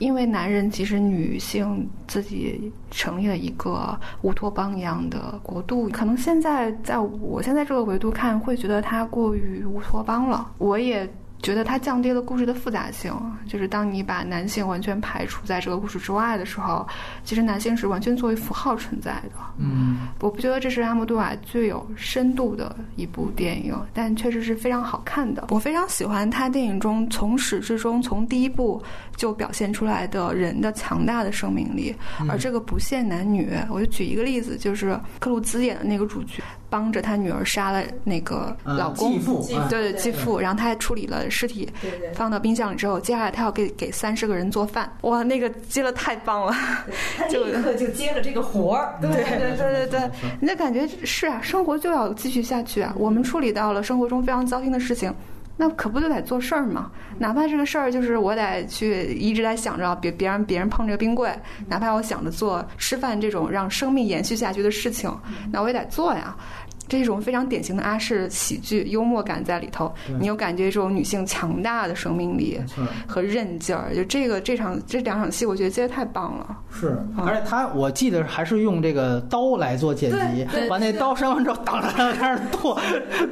[0.00, 10.50] 因为男人其实女性自己成立了一个乌托邦一样的国度，可能现在在我现在这个维度看，会觉得它过于乌托邦了。
[10.58, 11.08] 我也。
[11.42, 13.12] 觉得它降低了故事的复杂性，
[13.46, 16.86] 就是当你把男性完全排除在这个故事之外的时候，
[17.22, 19.32] 其实男性是完全作为符号存在的。
[19.58, 25.48] 嗯，我不觉得这是阿莫多瓦最有深度的一部电影，但确实是非常好看的。
[25.50, 28.82] 我非常喜欢他电影中从始至终，从第一部
[29.14, 31.94] 就表现出来的人的强大的生命力，
[32.26, 33.52] 而这个不限男女。
[33.68, 36.42] 我就举一个例子，就是克鲁兹演的那个主角。
[36.74, 40.00] 帮着他女儿杀了那个老公，继父，对对。
[40.00, 41.68] 继父，然后他还处理了尸体，
[42.16, 46.52] 放到冰箱里之后，接下来他要给给三十个人做饭，哇，那个接了太棒了，
[47.16, 50.10] 他立刻就接了这个活儿， 对对对对对，
[50.40, 55.14] 那感觉是啊，生活就要继续下去啊，我们处理到了生活中非常糟心的事情。
[55.56, 56.90] 那可不就得做事儿吗？
[57.16, 61.32] 哪怕这个事儿就是我得去一直在想着别别让别人碰这个冰柜，
[61.68, 65.08] 哪怕我想着做吃饭这种让生命延续下去的事情，
[65.52, 66.36] 那我也得做呀。
[66.86, 69.92] 这一种非常典型的阿式喜剧，幽默感在里头。
[70.20, 72.60] 你又感觉这种女性强大的生命力
[73.06, 76.56] 和韧劲儿，就这个这场这两场戏，我觉得接的太棒了。
[76.70, 82.78] 是，而且他我记得还是用这个刀来做剪辑，把那刀删完之后，当当开始剁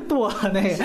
[0.08, 0.84] 剁那个。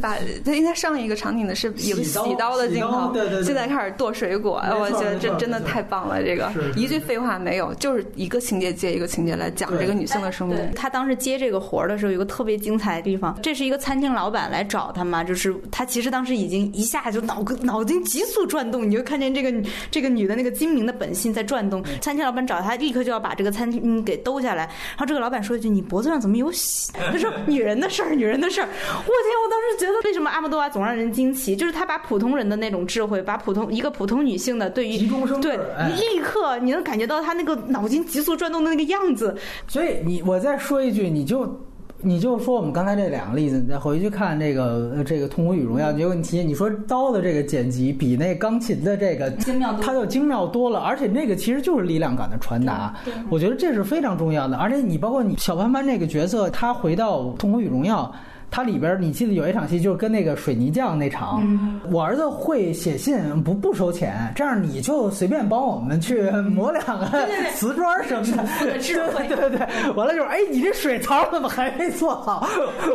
[0.00, 3.44] 把他应该上一个场景的是有洗刀的镜头，对对。
[3.44, 6.20] 现在开始剁水果，我觉得这真的太棒了。
[6.22, 10.58] 这个一句废话没有，就是一个情节接一个情节来讲这个女性的生命。
[10.74, 12.07] 他当时接这个活儿的时候。
[12.08, 21.82] 有一个特别精彩的地方，这是一个餐厅老板来找他嘛，就是他其实当时已经一下就脑脑筋急速转动，你就看见这个这个女的那个精明的本性在转动。
[22.00, 24.64] 餐厅老板找他，立刻就要把这个餐厅给兜下来。
[24.64, 29.38] 然后这个老板说一句：“你脖子上怎么有血？”他说： “女人的事儿，女人的事儿。”我天！
[29.44, 31.54] 我当时觉得，为什么阿莫多瓦总让人惊奇？
[31.56, 34.98] 就是他把普通人的那种智慧，把普通一个普通女性的对于
[35.40, 35.56] 对
[35.96, 39.36] 立刻你能感觉到他那个脑筋急速转动的那个样子。
[39.66, 41.67] 所以你我再说一句，你就。
[42.00, 46.44] 你就说我们刚才这两个例子，你再回去看这个这个《痛苦与荣耀》，有问题。
[46.44, 52.94] 你说刀的这个剪辑比那钢琴的这个精妙，它就精妙多了，而且那个其实就是力量感的传达。
[53.28, 54.56] 我觉得这是非常重要的。
[54.56, 58.04] 而且你包括你小潘潘这个角色，他回到《痛苦与荣耀》。
[58.50, 61.42] 它里边你记得有一场戏，就是跟那个水泥匠那场，
[61.90, 67.06] 我儿子会写信，不不收钱，这样你就随便帮我们去磨两个
[67.54, 68.48] 瓷砖什么的。
[68.60, 72.48] 对对对，完了就是，哎，你这水槽怎么还没做好？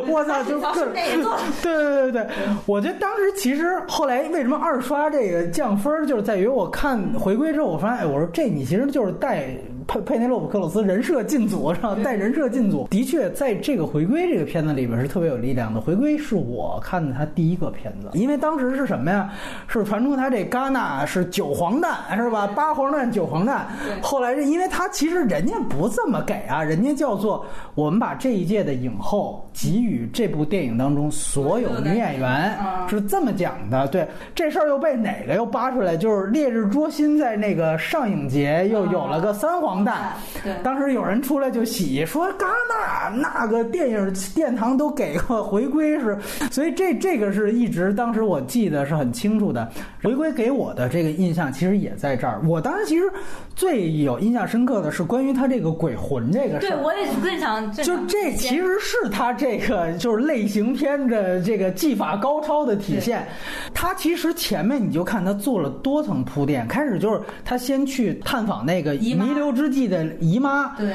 [0.07, 1.21] 我操，就各 对
[1.63, 2.27] 对对对，
[2.65, 9.49] 我觉得当时其实后来为什么二刷这个降分，就是在于我看回归之后，我发现，哎，我说这你其实就是带。
[9.87, 11.95] 佩佩内洛普克鲁斯人设进组是吧？
[12.03, 15.81] 带人设进组，的确在这个回归这个片子里边是特别有力量的。
[15.81, 19.29] 回归是我看的他第一个片子，因为当时是什么呀？
[19.67, 22.47] 是传出他这戛纳是九黄蛋是吧？
[22.47, 23.67] 八黄蛋九黄蛋。
[24.01, 27.45] 后来是因为他其实人家不这么给啊，人家叫做
[27.75, 32.57] 我们把这一届的影后给予这部电影当中所有女演员
[32.87, 33.87] 是这么讲的。
[33.87, 35.97] 对这事儿又被哪个又扒出来？
[35.97, 39.72] 就是《烈日灼心》在那个上影节又有了个三黄。
[39.73, 40.13] 黄蛋，
[40.61, 46.15] 当时有人出来就洗说戛纳那个电影殿堂都给过回归是，
[46.51, 49.67] 所以这这个是一直当时我记得是很清楚的。
[50.03, 52.39] 回归给我的这个印象其实也在这儿。
[52.45, 53.11] 我当时其实
[53.55, 56.69] 最有印象深刻的是关于他这个鬼魂这个事儿。
[56.69, 63.25] 对，我也是最想就这其实是他这个就是类型片的这个技法高超的体现。
[63.73, 69.62] 他其实前面你就看他做了多层铺垫，开始就是他先去探访那个弥留之。
[69.63, 70.75] 之际的姨妈。
[70.75, 70.93] 对。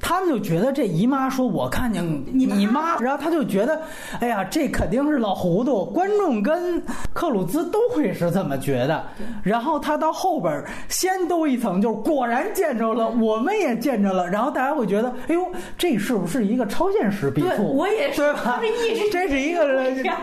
[0.00, 3.80] 他们就觉得这姨妈说：“我看见你妈。”然后他就觉得
[4.20, 9.02] ：“哎呀，这肯定是老糊涂。”观众跟克鲁兹都会是这么觉得。
[9.42, 14.28] 然后他到后边先兜一层，就是果然见着了，我们也见着了。
[14.28, 15.46] 然后大家会觉得：“哎呦，
[15.78, 18.60] 这是不是一个超现实笔触？”我也是，对吧？
[19.10, 19.64] 这是一个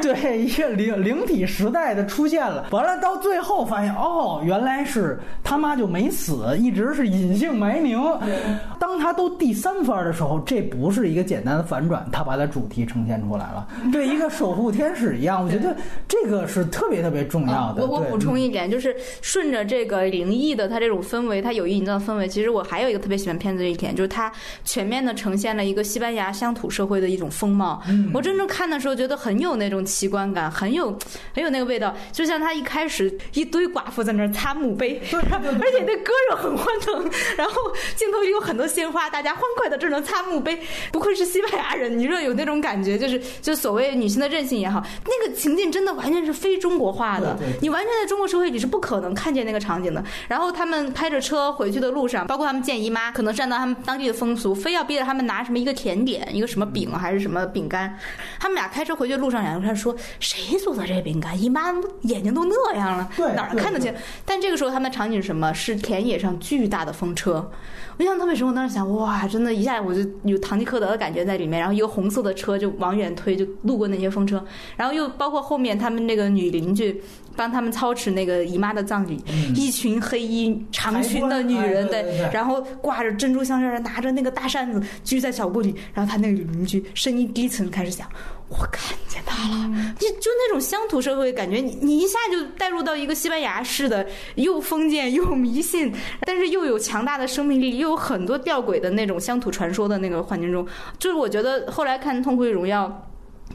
[0.01, 2.67] 对一个灵灵体时代的出现了。
[2.71, 7.99] 完了到最后发现，哦，原来是他妈就没死，一直是隐姓埋名。
[8.79, 9.71] 当他都第三。
[9.81, 15.75] 三番的时候，这不是一个简单的反转，他把他主题呈现出来了， 对一个守护天使一样，我觉得
[16.09, 17.83] 这个是特别特别重要的。
[17.83, 22.27] 我我补充一点，就是顺着这个灵异的它这种氛围，它有意营造氛围。
[22.27, 24.29] 其实我还有一个特别喜欢片子的一点，就是它
[24.65, 27.81] 全面的呈现了一个西班牙乡土社会的一种风貌。
[28.13, 30.91] 我真正看的时候，觉得很有那种奇观感，很有
[31.33, 31.95] 很有那个味道。
[32.11, 37.55] 就像他一开始一堆寡妇在那儿擦墓碑， 而且那歌又很欢腾，然后
[37.95, 39.41] 镜头里有很多鲜花，大家欢。
[39.57, 40.59] 快的这能擦墓碑，
[40.91, 41.97] 不愧是西班牙人。
[41.97, 47.37] 你说有那种感觉，就是就所谓女性的韧性也好，那个情境真的完全是非中国化的。
[47.61, 50.03] 你完全在中国社会你是不可能看见那个场景的。
[50.27, 57.97] 然后他们开着车回去的路上，包括他们见姨妈，可能是按照他们当地的风俗，非要逼着他们拿什么一个甜点，一个什么饼还是什么饼干。
[58.39, 61.41] 他们俩开车回去的路上，两个人说：“谁做的这饼干？
[61.41, 63.95] 姨妈眼睛都那样了，哪儿看得见？”
[64.25, 65.53] 但这个时候他们的场景是什么？
[65.53, 67.51] 是田野上巨大的风车。
[67.97, 71.59] 我印象特别深，我当时想，哇，真的，一下我就有堂吉诃德的感觉在里面。
[71.59, 74.43] 然后一个红色的车就往远推，就路过那些风车。
[74.75, 77.01] 然后又包括后面他们那个女邻居
[77.35, 79.23] 帮他们操持那个姨妈的葬礼，
[79.55, 85.75] 一群黑衣长裙的女人，对，然后挂着珍珠项链，拿着那个大扇子居在小屋里。
[85.93, 88.07] 然后他那个邻居声音低沉开始讲。
[88.51, 94.05] 我看见他了，就就那种乡土社会感觉，你你一下就带入到一个西班牙式的，
[94.35, 95.93] 又封建又迷信，
[96.25, 100.67] 但是又有强大的生命力，又有很多吊诡的那种乡土传说的那个环境中，
[100.99, 102.87] 就是我觉得后来看《痛苦与荣耀》。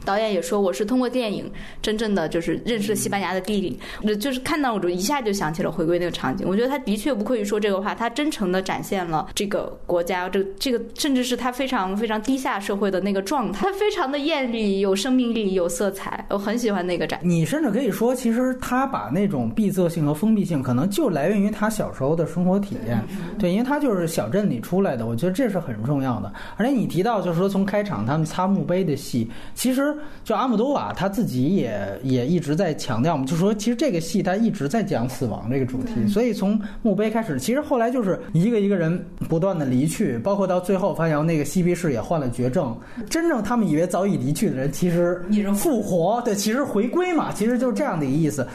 [0.05, 1.49] 导演也说，我是通过电影
[1.81, 3.79] 真正的就是认识了西班牙的地理，
[4.15, 6.47] 就是看到我就一下就想起了回归那个场景。
[6.47, 17.19] 我觉得他的确不愧于说这个话，他真诚的展现了这个国家，这这个甚至是他非常非常低下社会的那个状态，他非常的艳丽，有生命力，有色彩，我很喜欢那个展。
[17.23, 23.03] 你甚至可以说，其实他把那种闭塞性和封闭性，可能就来源于他小时候的生活体验。
[23.39, 26.31] 对，因为他就是小镇里出来的，我觉得这是很重要的。
[26.55, 29.86] 而且你提到就是说从开场他们擦墓碑的戏，其实。
[30.23, 42.75] 就阿姆多瓦他自己也也一直在强调嘛，就说其实这个戏他一直在讲死亡这个主题，所以从墓碑开始，其实后来就是一个一个人不断的离去，包括到最后发现那个嬉皮士也患了绝症，
[43.09, 45.21] 真正他们以为早已离去的人，其实
[45.55, 48.47] 复活，对，其实回归嘛，其实就是这样的一个意思。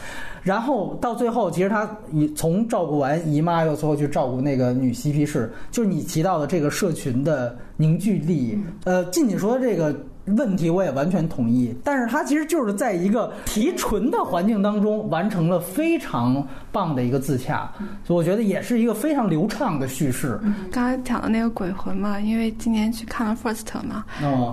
[0.43, 8.59] 然后到最后，其实他以从照顾完姨妈，又最后去照顾那个女嬉皮士，就是你提到的这个社群的凝聚力。
[8.85, 9.95] 呃，静静说的这个。
[10.27, 17.71] 问题我也完全同意，但是它其实就是在一个提纯的环境当中完成了非常棒的一个自洽，
[18.05, 20.41] 所以我觉得也是一个非常流畅的叙事。
[20.71, 24.05] 刚才讲的那个鬼魂嘛，因为今年去看了 First 嘛，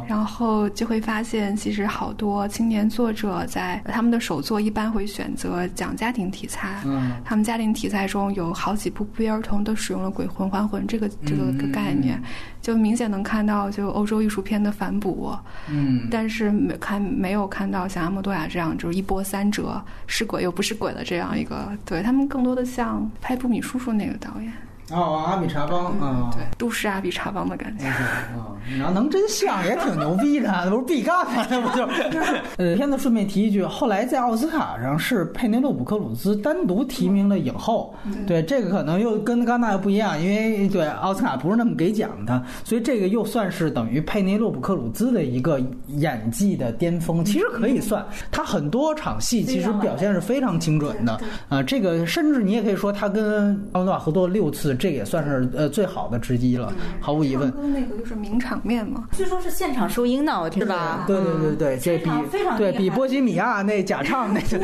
[0.07, 12.21] 然后就会发现其实好多青年作者在他们的首作一般会选择讲家庭题材，嗯他们家庭题材中有好几部不约而同都使用了鬼魂还魂这个这个个概念，
[12.61, 15.33] 就明显能看到就欧洲艺术片的反哺。
[15.69, 24.51] 嗯，但是没看没有看到像阿莫多亚这样就是一波三折，是鬼又不是鬼的这样一个，对他们更多的像拍《布米叔叔》那个导演，
[24.91, 27.85] 哦，阿比查邦啊，对，都市阿比查邦的感觉。
[27.85, 31.45] 啊，你要能真像也挺牛逼的，那不是必干吗？
[31.49, 32.41] 那不就 是？
[32.57, 37.93] 呃，片子顺便提一句，后来在奥斯卡上是佩内洛普克鲁兹单独提名了影后，
[38.25, 57.53] 对这个可能又跟戛纳又不一样，因为对奥斯卡不是那么给奖的，所以这个又算是等于佩内洛普克鲁兹的一个演技的巅峰，其实可以算，他很多场戏其实表现是非常精准的啊，这个甚至你也可以说他跟奥斯卡合作六次，这也算是呃最好的之一了，毫无疑问。
[57.73, 61.03] 那个就是名场面嘛，据说是现场收音呢，我听是吧？
[61.05, 64.59] 对对对对，这比非常对比波西米亚那假唱那 个。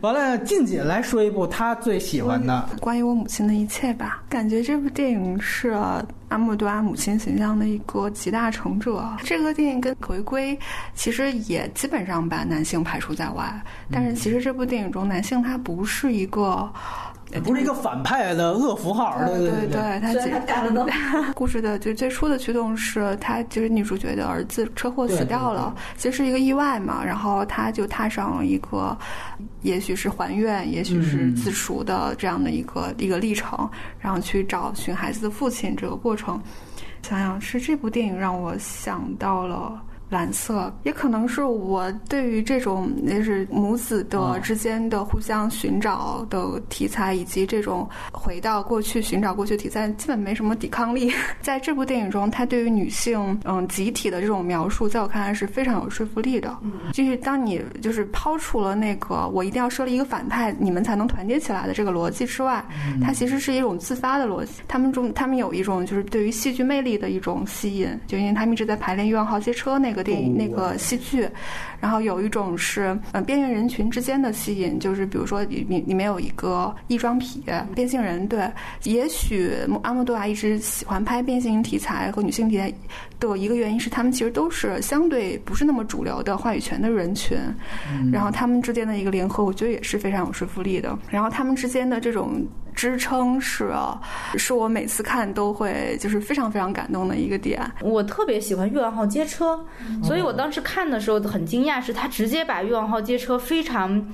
[0.00, 2.68] 完了，静姐来说一部她最喜欢的。
[2.80, 5.70] 关于我母亲的一切吧，感觉这部电影是
[6.28, 9.04] 阿莫多瓦母亲形象的一个集大成者。
[9.24, 10.58] 这个电影跟回归
[10.94, 16.70] 其实也基本上把男性排除在外，但是其实这部电影中男性他不是一个。
[17.44, 20.88] 不是一个反派的恶符号，对对对对，他虽然他干了都
[21.34, 28.96] 故事的就最初的驱动是他就是女主角的儿子车祸死掉了，其实是一个意外嘛，然后他就踏上了一个
[29.62, 36.40] 也许是还愿，也许是自赎的这样的一个一个历程，然后去找寻孩子的父亲这个过程。
[37.02, 39.82] 想想是这部电影让我想到了。
[40.08, 51.12] 蓝色，也可能是我对于这种就是母子的之间的互相寻找的题材，以及这种回到过去寻找过去题材，基本没什么抵抗力。
[51.42, 56.56] 在这部电影中，他对于女性嗯集体的这种描述，在我看来是非常有说服力的。
[56.94, 62.64] 就是当你就是抛除了那个我一定要设立一个反派，你们才能团结起来的这个逻辑之外，
[63.02, 64.52] 它其实是一种自发的逻辑。
[64.68, 69.95] 他们中他们有一种就是对于戏剧魅力的一种吸引，就因为他们一直在排练《欲望号街车》那个。
[69.96, 71.28] 个电影那个戏剧，
[71.80, 77.42] 然后有一种是嗯边缘人群之间的吸引，就是比如说里里面有一个异装癖
[77.74, 78.48] 变性人，对，
[78.84, 79.50] 也许
[79.82, 82.72] 阿莫多瓦一直喜欢拍变性题材和女性题材
[83.18, 87.36] 的一个原因是，他们其实都是相对不是那么主流的话语权的人群，
[88.12, 90.96] 然后他们之间的一个联合，我觉得也是非常有说服力的。
[91.08, 92.44] 然后他们之间的这种
[92.76, 93.72] 支撑是，
[94.36, 97.60] 是我每次看都会就是非常非常感动的一个点。
[97.80, 99.58] 我特别喜欢《欲望号街车》。
[100.04, 104.06] 所以我当时看的时候很惊讶，是他直接把欲望号街车非常，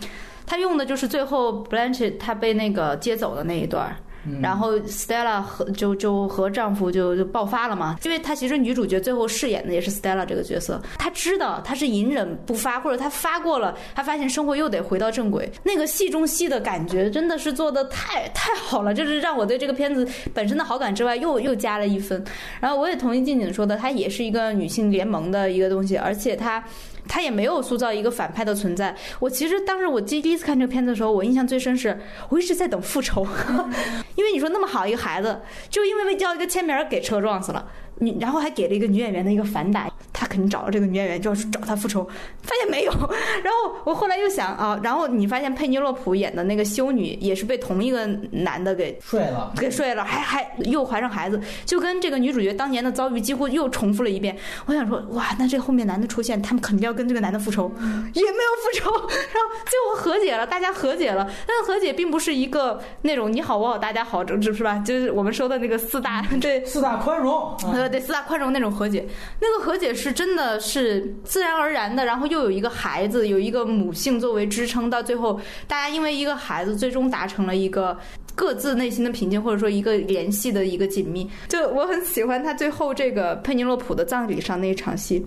[0.46, 3.94] 他用的就是最后 Blanche 他被那个接走的那一段。
[4.40, 15.50] 然后 Stella 和就就和丈夫就就爆发了嘛，因为她其实女主角最后饰演的也是 Stella 这个角色，她知道她是隐忍不发，或者她发过了，她发现生活又得回到正轨。
[15.62, 22.22] 那个戏中戏的感觉真的是做的太太好了，就是让我对这个片子本身的好感之外又又加了一分。
[22.60, 26.62] 然后我也同意静静说的，它也是一个女性联盟的一个东西，而且它。
[27.08, 28.94] 他也没有塑造一个反派的存在。
[29.18, 33.26] 我其实当时我第第一次看这个片子的时候，我印象最深是，我一直在等复仇，
[34.16, 37.70] 因为你说那么好一个孩子，就因为为交一个签名给车撞死了。
[37.98, 42.04] 你然后还给了一个女演员的一个反打，他肯定找到这个女演员就要去找他复仇，
[42.42, 42.92] 发现没有。
[43.42, 54.36] 然后我后来又想啊，然后你发现佩妮洛普演的那个修女也是被同一个男的给睡了，给睡了，还还又怀上孩子，就跟这个女主角当年的遭遇几乎又重复了一遍。
[54.66, 57.70] 我想说，哇，那这后面男的出现，他们肯定要跟这个男的复仇，
[58.14, 61.28] 也没有复仇， 然后最后和解了，大家和解了。
[61.46, 64.78] 但是和解并不是一个那种你好我好大家好，是是吧？
[64.78, 67.56] 就是我们说的那个四大对四大宽容。
[67.88, 69.06] 对四大宽容那种和解，
[69.40, 77.96] 那个和解是真的是自然而然的，然后又有一个孩子，有一个母性作为支撑，到最后大家因为一个孩子，最终达成了一个
[78.34, 81.28] 各自内心的平静，或者说一个联系的一个紧密。
[81.48, 85.24] 就我很喜欢他最后这个佩尼洛普的葬礼上那一场戏。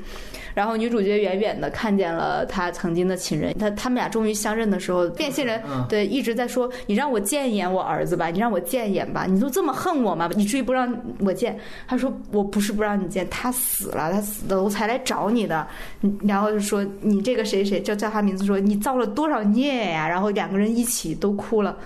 [0.56, 10.27] 然后女主角远远的看见了她曾经的情人，他他们俩终于相认的时候，变性人对一直在说：“你让我见一眼我儿子吧，你让我见一眼吧，你都这么恨我吗？
[10.36, 11.56] 你至于不让我见。”
[11.88, 15.68] 他说：“我不是不让你见，他死了，他死了我才来找你的。”
[16.26, 21.77] 然后就说：“你这个谁谁叫叫他名字，说你造了多少孽呀？”然后两个人一起都哭了。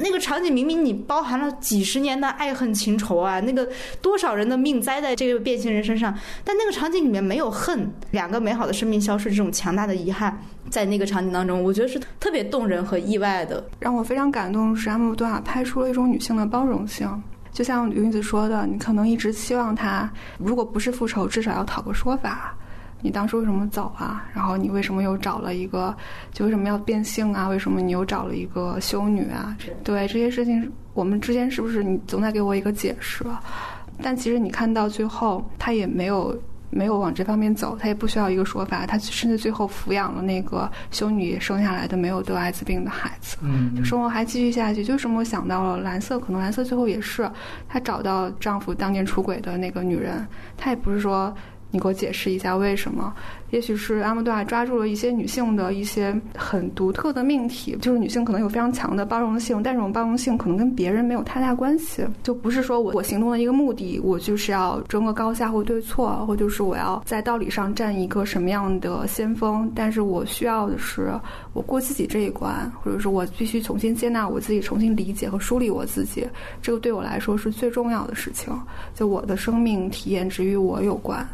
[0.00, 3.68] 那个场景明明你包含了几十年的爱恨情仇啊，那个
[4.00, 6.12] 多少人的命栽在这个变性人身上，
[6.42, 10.38] 但那个场景里面没有恨，两个美好的生命消失，这种强大的遗憾，
[10.70, 13.62] 在那个场景当中，我觉得是特别动人和意外的。
[13.78, 17.08] 让我非常感动是阿姆多瓦拍出了一种女性的包容性，
[17.52, 22.56] 就像云子说的，你可能一直期望他，如果不是复仇，至少要讨个说法。
[23.04, 24.24] 你当时为什么走啊？
[24.32, 25.94] 然后你为什么又找了一个？
[26.32, 27.48] 就为什么要变性啊？
[27.48, 29.54] 为什么你又找了一个修女啊？
[29.84, 33.22] 对这些事情，我们之间是不是你总得给我一个解释？
[34.02, 36.34] 但其实你看到最后，他也没有
[36.70, 44.82] 没有往这方面走，他也不需要一个说法，他甚至最后抚养了那个修女生下来的没有得艾滋病的孩子，嗯，生活还继续下去。
[44.82, 47.30] 就是我想到了蓝色，可能蓝色最后也是
[47.68, 50.26] 她找到丈夫当年出轨的那个女人，
[50.56, 51.36] 她也不是说。
[51.74, 53.12] 你给我解释一下为什么？
[53.50, 71.12] 也许是阿莫多瓦抓住了一些女性的一些很独特的命题，就是女性可能有非常强的包容性，但这种包容性可能跟别人没有太大关系，就不是说我我行动的一个目的，我就是要争个高下或对错，或就是我要在道理上占一个什么样的先锋，但是我需要的是
[71.54, 76.24] 我过自己这一关，或者是我必须重新接纳我自己，重新理解和梳理我自己，
[76.62, 78.52] 这个对我来说是最重要的事情。
[78.94, 81.26] 就我的生命体验只与我有关。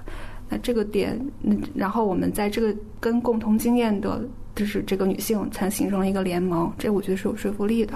[0.51, 4.21] 那这个点，那然后我们在这个跟共同经验的，
[4.57, 7.95] 就是这个女性才形成了一个联盟，这我觉得是有说服力的。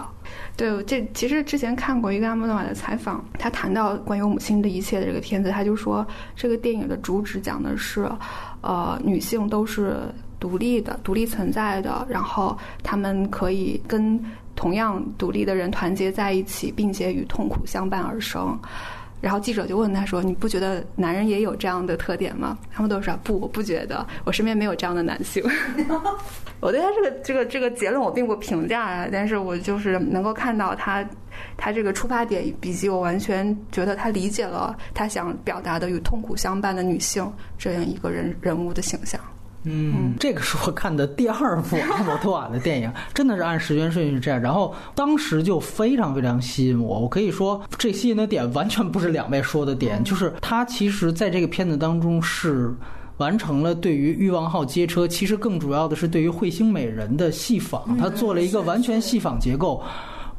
[0.57, 6.07] 对，这其实之前看过一个阿莫多瓦的采访，他谈到关于母亲的一切的这个片子，他就说
[6.37, 8.09] 这个电影的主旨讲的是，
[8.61, 9.97] 呃，女性都是
[10.39, 14.19] 独立的、独立存在的，然后她们可以跟
[14.55, 18.57] 同样独立的人团结在一起，并且与痛苦相伴而生。
[19.25, 25.43] 然后记者就问他说：“你不觉得男人也有这样的特点吗？”他们都说：“不，我不觉得，我身边没有这样的男性。
[26.61, 31.03] ”我对他这个这个这个结论我并不评价啊，但是我就是能够看到他
[31.57, 37.27] 他这个出发点，以及我完全觉得他理解了他想表达的与痛苦相伴的女性
[37.57, 39.19] 这样一个人人物的形象。
[39.65, 44.41] 嗯，这个是我看的第二部阿姆托瓦的电影，真的是按时间顺序这样。
[44.41, 52.74] 然后当时就非常非常吸引我，我可以说这吸引的点完全不是两位说的点，就是他其实在这个片子当中是
[53.16, 59.82] 完成了对于欲望号街车，其实更主要的是对于彗星美人的戏仿，他做了一个完全戏仿结构。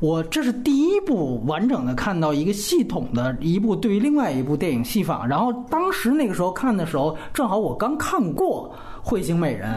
[0.02, 8.69] 我这是第一部完整的看到一个系统的一部对于另外一部电影戏仿，然后当时那个时候看的时候，正好我刚看过
[9.06, 9.69] 《彗星美人》，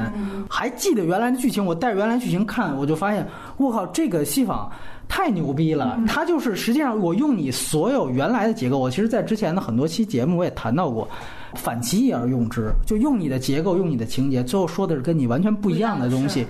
[0.48, 3.26] 还记得原来的剧情，我带着原来剧情看，我就发现，
[3.58, 4.70] 我靠，这个戏仿
[5.06, 6.00] 太牛逼了！
[6.08, 11.06] 它就是实际上我用你所有原来的结构，我其实在之前的很多期节目我也谈到过，
[11.54, 16.44] 反其意而用之，就用你的结构，用你的情节，最后说的是跟你完全不一样的东西。《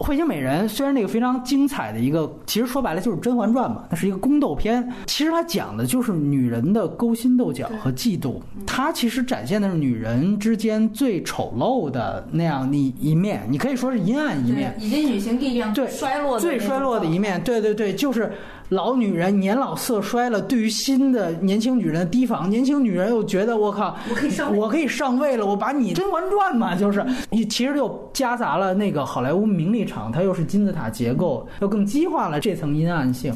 [0.00, 4.82] 彗星美人》虽然那个非常精彩的一个，其实说白了就是《甄嬛传》嘛，它是一个宫斗片。
[5.06, 17.38] 其实它讲的就是女人的勾心斗角和嫉妒，它其实展现的是女人之间最丑陋的那样一一面，你可以说是阴暗一面，以及女性力量对衰落的最衰落的一面。
[17.42, 18.32] 对对对，就是
[18.70, 33.34] 老女人年老色衰了，对于新的年轻女人的提防，年轻女人又觉得我靠，我可以上位我可以上位了，我把你《甄嬛传》嘛，就是你其实又夹杂了那个好莱坞名利场，它又是金字塔结构，又更激化了这层阴暗性。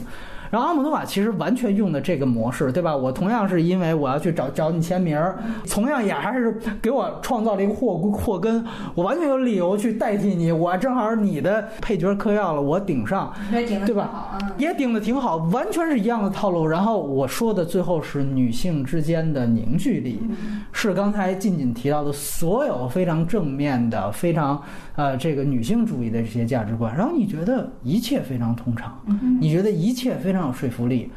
[0.55, 2.97] 然后阿姆多瓦其实完全用的这个模式，对吧？
[2.97, 5.37] 我同样是因为我要去找找你签名儿，
[5.69, 8.65] 同样也还是给我创造了一个祸祸根，
[8.95, 14.39] 我完全有理由去代替你，我正好你的配角嗑药了，我顶上，对吧？
[14.57, 16.65] 也顶的挺好，完全是一样的套路。
[16.65, 20.23] 然后我说的最后是女性之间的凝聚力，
[20.71, 24.63] 是刚才静静提到的所有非常正面的、非常
[24.97, 26.95] 呃这个女性主义的这些价值观。
[26.97, 28.99] 然后你觉得一切非常通畅，
[29.41, 31.11] 你觉得一切非常有说服力。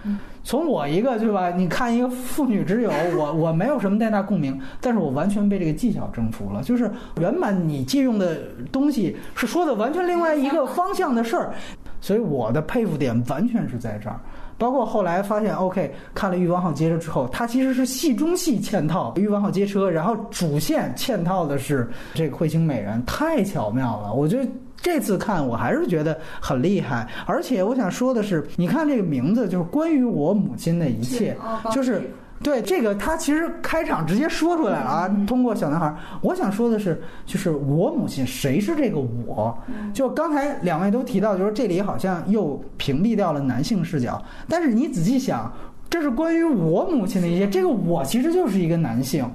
[0.43, 1.51] 从我一个对吧？
[1.51, 6.63] 你看一个妇女之友，我 我没有什么太大共鸣，但是我完全被这个技巧征服了。
[6.63, 6.89] 就是
[7.19, 8.39] 原本你借用的
[8.71, 11.53] 东西是说的完全另外一个方向的事儿，
[11.99, 14.19] 所以我的佩服点完全是在这儿。
[14.57, 24.13] 包括后来发现，OK，看了《欲望号街车》之后，它其实是戏中戏嵌套《欲望号街车》，然后主线嵌套的是这个彗星美人，太巧妙了。
[24.13, 24.49] 我觉得
[24.81, 27.07] 这次看我还是觉得很厉害。
[27.25, 31.37] 而且我想说的是，你看这个名字就是关于我母亲的一切，
[31.71, 32.01] 就是。
[32.43, 35.09] 对这个，他其实开场直接说出来了啊。
[35.25, 39.57] 通过小男孩，我想说的是，就是我母亲，谁是这个我？
[39.93, 44.21] 就刚才两位都提到，就是这里好像又屏蔽掉了男性视角。
[44.47, 45.51] 但是你仔细想，
[45.89, 49.25] 这是关于我母亲的一些，这个我其实就是一个男性。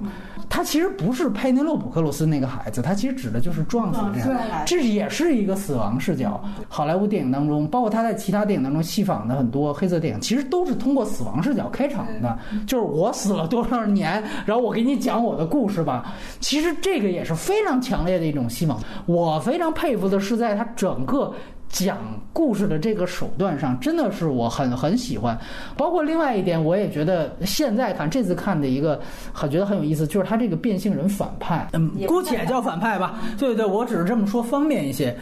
[0.49, 6.41] 他其实不是佩内洛普克鲁斯那个孩子，他其实指的就是撞死这样，这也是一个死亡视角。
[6.67, 12.37] 好莱坞电影当中，包括他在其他电影当中戏仿的很多黑色电影，其实都是通过死亡视角开场的，
[12.67, 16.13] 就是我死了多少年，然后我给你讲我的故事吧。
[16.39, 18.79] 其实这个也是非常强烈的一种戏仿。
[19.05, 21.33] 我非常佩服的是，在他整个。
[21.73, 21.97] 讲
[22.31, 25.35] 故事的这个手段上，真的是我很很喜欢。
[25.75, 29.01] 包括另外一点，我也觉得现在看这次看的一个
[29.33, 33.19] 很觉得很有意思，就是他这个变性人反派，嗯，姑且叫反派吧。
[33.39, 35.15] 对对，我只是这么说方便一些。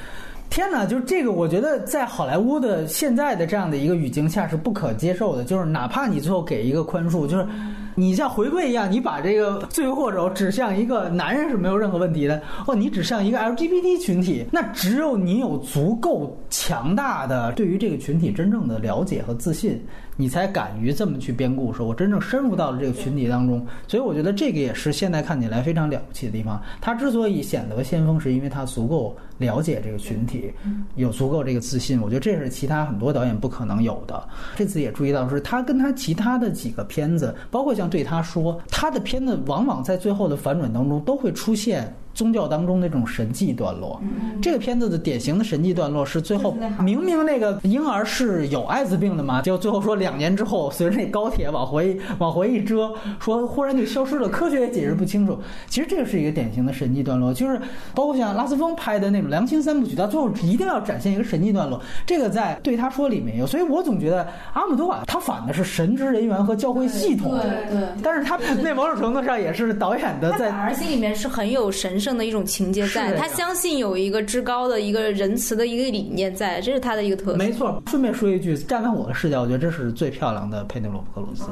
[0.49, 5.45] 天哪，就是这个，我觉得在好莱坞的现在的这样的一个语境下是不可接受的。
[5.45, 7.47] 就是哪怕你最后给一个宽恕，就是
[7.95, 12.41] 你像回归一样，你把这个罪魁祸首指向一个男人是没有任何问题的。
[12.67, 19.81] 哦，你指向一个 LGBT 群体，那只有你有足够强大的对于这个群体真正的了解和自信。
[20.21, 26.61] 你才敢于这么去编故事，我真正深入到了这个群体当中，所以我觉得这个也是现在看起来非常了不起的地方。
[26.79, 30.53] 他之所以显得先锋，是因为他足够了解这个群体，
[30.93, 31.99] 有足够这个自信。
[31.99, 34.23] 我觉得这是其他很多导演不可能有的。
[34.55, 41.91] 这次也注意到，是他跟他其他的几个片子，包括像对他说，他的片子往往在最后的反转当中都会出现。
[42.13, 44.01] 宗教当中那种神迹段落，
[44.41, 55.39] 这个片子的典型的神迹段落是最后明明那个婴儿是有艾滋病的嘛，就最后说两年之后随着那高铁往回 往回一遮，说忽然就消失了，科学也解释不清楚。
[55.67, 57.57] 其实这个是一个典型的神迹段落，就是
[57.95, 61.81] 包括像拉斯风拍的那种良心三部曲，到最后一定要展现一个神迹段落。
[62.05, 67.87] 这个在对他说里面有，所以我总觉得阿姆多瓦他反的是神职人员和教会系统，对对。
[68.03, 72.00] 但是他那某种程度上也是导演的在，反而心里面是很有神。
[72.01, 77.37] 圣的一种情节在，他相信有一个至高的一个仁慈的一个理念在，这是他的一个特色。
[77.37, 81.43] 没错，顺便说一句，站在我的视角，我觉得这是最漂亮的佩内罗普·克鲁斯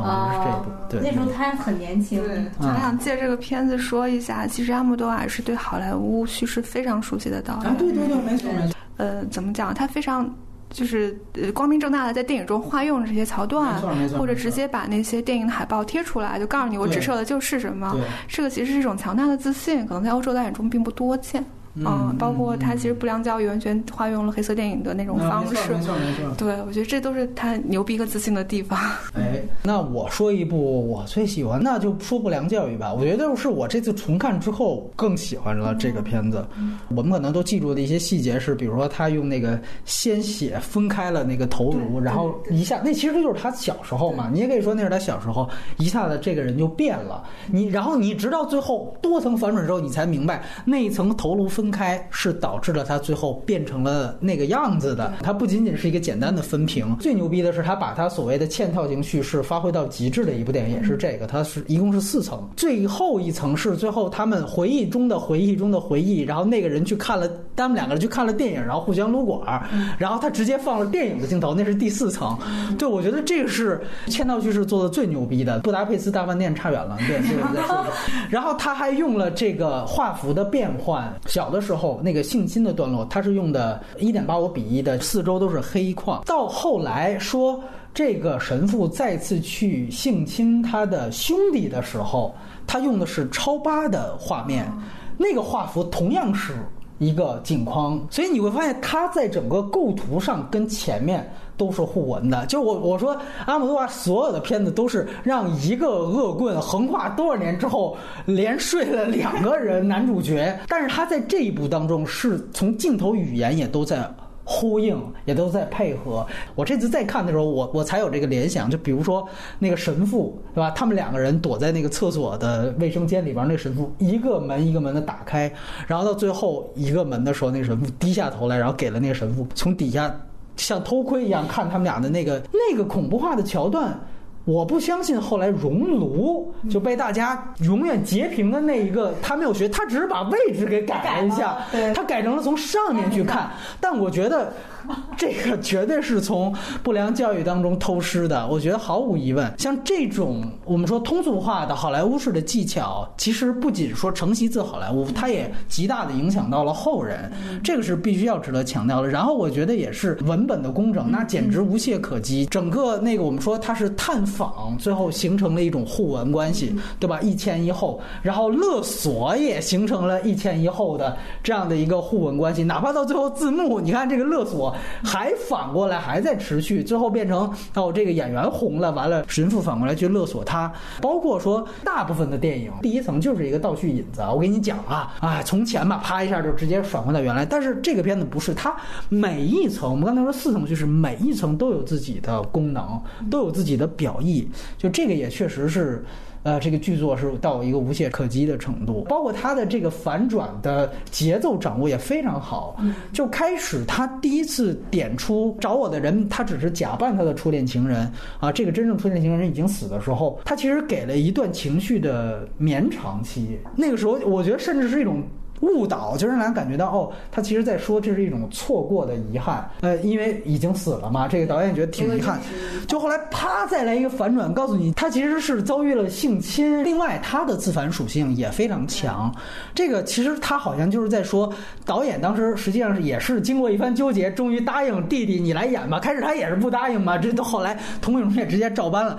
[0.00, 0.70] 啊，是这一部。
[0.88, 2.22] 对，那时候他很年轻。
[2.22, 7.64] 对我想借这个片子说一下，其实阿莫多瓦是对好莱坞叙事非常熟悉的导演。
[7.64, 8.76] 啊，对对对，没错没错。
[8.98, 9.74] 呃，怎么讲？
[9.74, 10.32] 他非常。
[10.70, 13.80] 就是呃光明正大的在电影中化用这些桥段，
[14.18, 17.96] 或者直接把那些电影的海报贴出来，就告诉你我指涉的就是什么。
[18.28, 21.44] 这个其实是一种强大的自信，可能在欧洲导演中并不多见。
[21.84, 26.34] 嗯，包括他其实不良教育完全化用了黑色电影的那种方式，没错没错。
[26.38, 28.78] 对，我觉得这都是他牛逼和自信的地方。
[29.14, 32.94] 哎，那我说一部我最喜欢，那就说不良教育吧。
[32.94, 36.42] 我觉得是我这次重看之后更喜欢了这个片子。
[36.88, 44.30] 我们可能都记住的一些细节是，比如说他用那个鲜血分开了那个头颅，然后一下，那其实就是他小时候嘛。
[44.32, 45.46] 你也可以说那是他小时候，
[45.76, 47.22] 一下子这个人就变了。
[47.50, 51.65] 你然后你直到最后多层反转之后，你才明白那一层头颅分。
[51.66, 55.12] 分开是导致了他最后变成了那个样子的。
[55.20, 61.26] 它不仅仅是一个简单的分屏，最牛逼的是他把他所谓的嵌套型叙事发挥到极致的一部电影，也是这个。
[61.26, 69.66] 它是一共是四层，最后一层是最后他们回忆中的回忆中的回忆，然后那个人去看了，他们两个人去看了电影，然后互相撸管儿，
[69.98, 72.38] 然后他直接放了电影的镜头，那是第四层。
[72.78, 75.58] 对，我觉得这个是签到叙事做的最牛逼的。
[75.58, 77.84] 布达佩斯大饭店差远了，对，这个再说。
[78.30, 81.56] 然后他还用了这个画幅的变换，小的。
[81.56, 86.22] 的时候，那个性侵的段落，他是用的一点八五比一的，四周都是黑框。
[86.26, 87.58] 到后来说
[87.94, 92.34] 这个神父再次去性侵他的兄弟的时候，
[92.66, 94.70] 他用的是超八的画面，
[95.16, 96.52] 那个画幅同样是。
[96.98, 102.46] 一个镜框，所以你会发现它在整个构图上跟前面都是互文的。
[102.46, 114.08] 就我我说阿姆多瓦所有的片子都是让一个恶棍横跨多少年之后连睡了两个人男主角，但是他在这一部当中是从镜头语言也都在。
[114.48, 116.24] 呼应也都在配合。
[116.54, 118.70] 我这次再看的时候，我我才有这个联想。
[118.70, 119.28] 就比如说
[119.58, 120.70] 那个神父，对吧？
[120.70, 125.52] 他们两个人躲在那个厕所的卫生间里边，那个神父一个门一个门的打开，
[125.88, 130.14] 然后到最后一个门的时候，那个神父低下头来，然后给了那个神父从底下
[130.56, 133.98] 像偷窥一样看他们俩的那个那个恐怖化的桥段。
[134.46, 141.58] 我不相信后来熔炉就被大家永远截屏的那一个，他没有学，他只是把位置给改了一下，
[141.94, 144.50] 他改成了从上面去看，但我觉得。
[145.16, 149.52] 这个绝对是从不良教育当中偷师的，我觉得毫无疑问。
[149.58, 157.32] 像这种我们说通俗化的好莱坞式的技巧，其实不仅说承袭自好莱坞，它也极大的影响到了后人，
[157.64, 159.08] 这个是必须要值得强调的。
[159.08, 162.44] 然后我觉得也是文本的工整，那简直无懈可击。
[162.46, 167.20] 整个那个我们说它是探访，最后形成了一种互文关系，对吧？
[167.22, 174.75] 一前一后，然后勒索也形成了一前一后的这样的一个互文关系，哪怕到最后字幕，你看这个勒索。
[175.04, 180.72] 还反过来还在持续，最后变成哦，这个演员红了，完了神父反过来去勒索他。
[181.00, 187.44] 包括说大部分的电影第一层就是一个倒叙引子，我给你讲啊 啊，从前吧，啪一下就直接返回到原来。
[187.44, 188.74] 但是这个片子不是，它
[189.08, 193.00] 每一层，我们刚才说四层就是每一层都有自己的功能，
[193.30, 196.04] 都有自己的表意，就这个也确实是。
[196.46, 202.80] 呃，这个剧作是到一个无懈可击的程度，包括他的这个反转的节奏掌握也非常好。
[203.12, 208.08] 就开始他第一次点出找我的人，他只是假扮他的初恋情人
[208.38, 213.58] 啊，这个真正初恋情人已经死的时候，他其实给了一段情绪的绵长期。
[213.74, 215.20] 那个时候，我觉得甚至是一种。
[215.60, 219.68] 误导，就让人感觉到哦，他其实在说这是一种错过的遗憾。
[219.80, 222.40] 呃，因为已经死了嘛，这个导演觉得挺遗憾。
[222.86, 226.84] 就后来啪再来一个反转，告诉你他其实是遭遇了性侵。
[226.84, 229.34] 另外，他的自反属性也非常强。
[229.74, 231.52] 这个其实他好像就是在说，
[231.84, 235.98] 导演当时实际上是也是经过一番纠结，终于答应弟弟你来演吧。
[235.98, 239.18] 开始他也是不答应嘛，这都后来童伟荣也直接照搬了。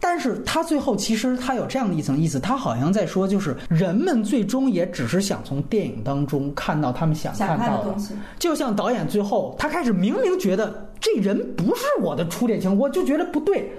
[0.00, 13.70] 但是他最后其实他有这样的一层意思，他好像在说，就是人们最终也只是想从电影当中看到他们想看到的东西，就像导演最后他开始明明觉得这人不是我的初恋情，我就觉得不对，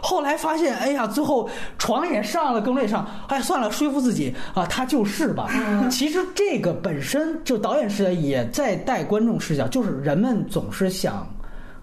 [0.00, 1.48] 后来发现，哎呀，最后
[1.78, 5.50] 床也上了，更累上，哎，算了，说服自己啊，他就是吧。
[5.90, 11.26] 其实这个本身就导演视角也在带观众视角，就是人们总是想。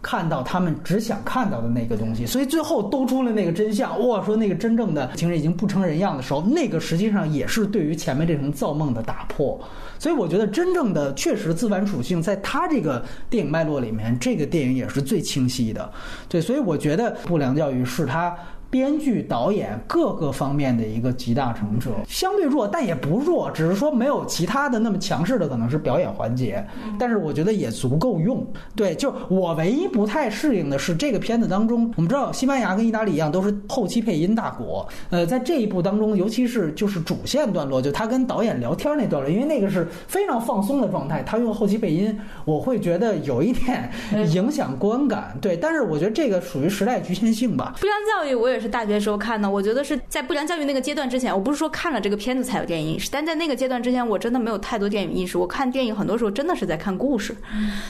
[0.04, 4.06] 看到他们只想看到的那个东西，所以最后兜出了那个真相。
[4.08, 9.60] 哇，说那个真正的情人已经不成人样的时候，那个实际上也是对于前面这层造梦的打破。
[9.98, 15.90] 所以我觉得真正的确实自反属性，在他这个电影脉络里面，这个电影也是最清晰的。
[16.28, 18.36] 对，所以我觉得不良教育是他。
[18.74, 26.66] 编剧、导演各个方面的一个集大成者，相对弱，但也不弱，只是说没有其他的那么强势的，可能是表演环节，
[26.98, 28.44] 但是我觉得也足够用。
[28.76, 43.92] 对，就我唯一不太适应的是这个片子当中，我们知道西班牙跟意大利一样都是后期配音大国，呃，在这一部当中，尤其是就是主线段落，就他跟导演聊天那段落，因为那个是非常放松的状态，他用后期配音，我会觉得有一点
[44.34, 45.38] 影响观感。
[45.40, 47.76] 对，但是我觉得这个属于时代局限性吧。
[47.80, 48.74] 不良教育，我也是。
[48.74, 55.38] 大学时候看的，我觉得是在不良教育那个阶段之前，我不是说看了这个片子才有电影意识，但在那个阶段之前，我真的没有太多电影意识。
[55.38, 57.36] 我看电影很多时候真的是在看故事，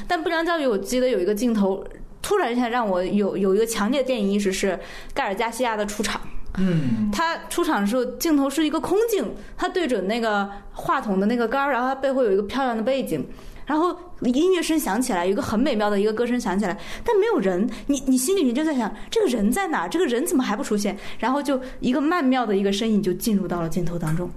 [0.06, 1.82] 但不良教育，我记得有一个镜头，
[2.22, 4.78] 突然一下让我有有一个强烈的电影意识，是
[5.14, 6.20] 盖尔加西亚的出场。
[6.58, 13.26] 嗯，他出场的时候，镜头是一个空镜，他对准那个话筒的那个杆儿，然后他背后有一个漂亮的背景。
[13.66, 19.88] 然后音乐声响起来，有一个很美妙的一个歌声响起来，但没有人，你你心里面就在想，这个人在哪？
[19.88, 20.98] 这个人怎么还不出现？
[21.20, 24.30] 然后就一个曼妙的一个身影就进入到了镜头当中。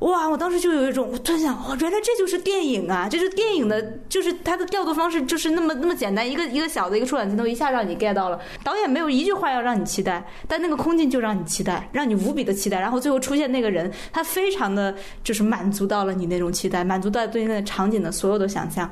[0.00, 0.28] 哇！
[0.30, 3.08] 我当时就有一种，我突然想，哦，原来这就是电影啊！
[3.08, 8.40] 就是电影的，就是它的调度方式就是那么那么简单，一个一个小的一个触感镜头，一下让你 get 到了。
[8.64, 12.80] 导演没有一句话要让你期待，但那个空镜就让你期待，让你无比的期待。
[12.80, 18.90] 然后最后出现那个人，他非常的就是满足到了你那种期待，满足到对那个场景的所有的想象。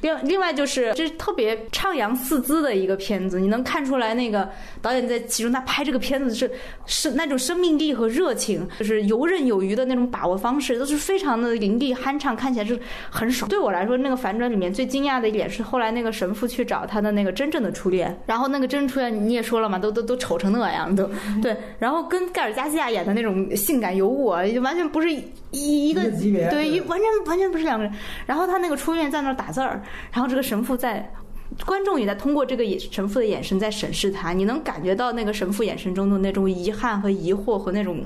[0.00, 4.48] 另另外就是，这是特别徜徉四姿的一个片子，你能看出来那个
[4.80, 6.50] 导演在其中他拍这个片子是
[6.86, 10.40] 是那种生命力和热情，就是游刃有余的那种把握。
[10.45, 12.78] 方式都是非常的凌厉酣畅，看起来是
[13.10, 13.48] 很爽。
[13.48, 21.10] 对我来说，那个反转里面最惊讶的一点是，后来那个神父去找他的那个真正的初恋，然后那个真正初恋你也说了嘛，都都都丑成那样，都
[21.42, 21.56] 对。
[21.78, 27.92] 然后跟盖尔加西亚演的那种性感尤物，就完全不是一一个级别，对，完全完全不是两个人。
[28.26, 29.82] 然后他那个初恋在那打字儿，
[30.12, 31.10] 然后这个神父在。
[31.64, 38.04] 观众也在通过这个神父的眼神在审视他，你能感觉到那个神父眼神中的那种遗憾和疑惑和那种，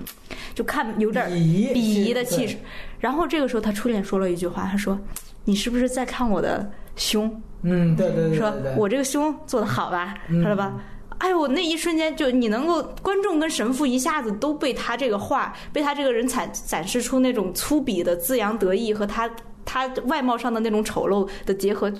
[0.55, 2.57] 就看有点鄙夷的气势。
[3.01, 4.99] 然后这个时候他初恋说了一句话，他说
[5.45, 7.29] ：“你是不是在看我的胸？”
[7.63, 10.73] 嗯，对对对，说我这个胸做的好吧，知道吧？
[11.19, 19.29] 哎呦，那一瞬间就你能够观众跟神父一下子都被他这个话，被他这个人展展示出那种粗鄙的自扬得意和他。
[19.65, 21.91] 他外貌上的那种丑陋的结合，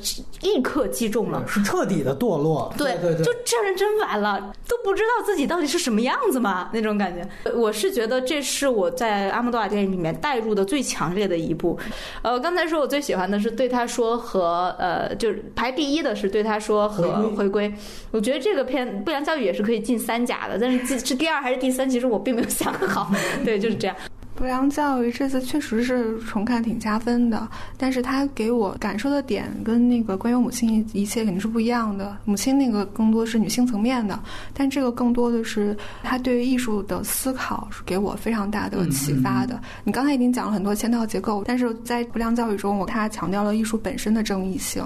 [0.43, 2.73] 立刻击中了，是彻底的堕落。
[2.77, 7.53] 对对对，就这人真完了，都不知道自己到底是什么样子嘛，那种感觉。
[7.53, 11.79] 我是觉得这是我在阿莫多瓦电影里面带入的最强烈的一部。
[12.23, 17.73] 呃，刚才说我最喜欢的是对他说和呃，就是排第一的是对他说和回归。
[18.11, 23.11] 我觉得这个片《不良教育》也是可以进三甲的，但是是第二还是第三，其实我并没有想好。
[23.45, 23.97] 对，就是这样。
[24.41, 27.47] 不良教育这次确实是重看挺加分的，
[27.77, 32.17] 但是他给我感受的点跟那个关于母亲一切肯定是不一样的。
[32.25, 34.19] 母亲那个更多是女性层面的，
[34.55, 39.61] 但这个更多的是他对于艺术的思考是给我非常大的启发的。
[39.85, 44.83] 你刚才已经讲了很多嵌套结构，但是在不良教育中，我他强调了艺术本身的正义性。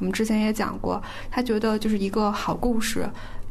[0.00, 3.08] 我们之前也讲过，他觉得就是一个好故事。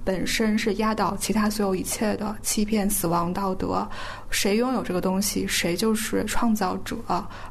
[0.07, 3.85] 本身是压倒其他所有一切的欺骗、死亡、道德。
[4.29, 6.95] 谁拥有这个东西，谁就是创造者，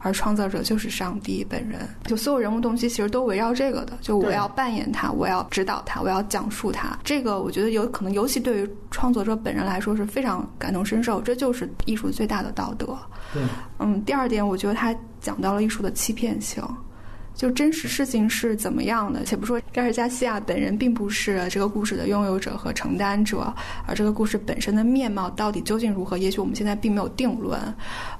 [0.01, 1.87] 而创造者就是上帝本人。
[2.07, 3.93] 就所有人物动机其实都围绕这个的。
[4.01, 6.99] 就我要扮演他，我要指导他，我要讲述他。
[7.05, 11.21] 这个我觉得有可能，尤其对于创作者本人来说是非常感同身受。
[11.21, 12.97] 这就是艺术最大的道德。
[13.35, 13.43] 对，
[13.81, 16.65] 嗯，第二点，我觉得他讲到了艺术的欺骗性。
[17.37, 19.23] 就真实事情是怎么样的。
[19.25, 23.55] 且不说盖尔加西亚本人并不是这个故事的拥有者和承担者，
[23.87, 27.61] 而这个故事本身的面貌到底究竟如何，也许我们现在并没有定论。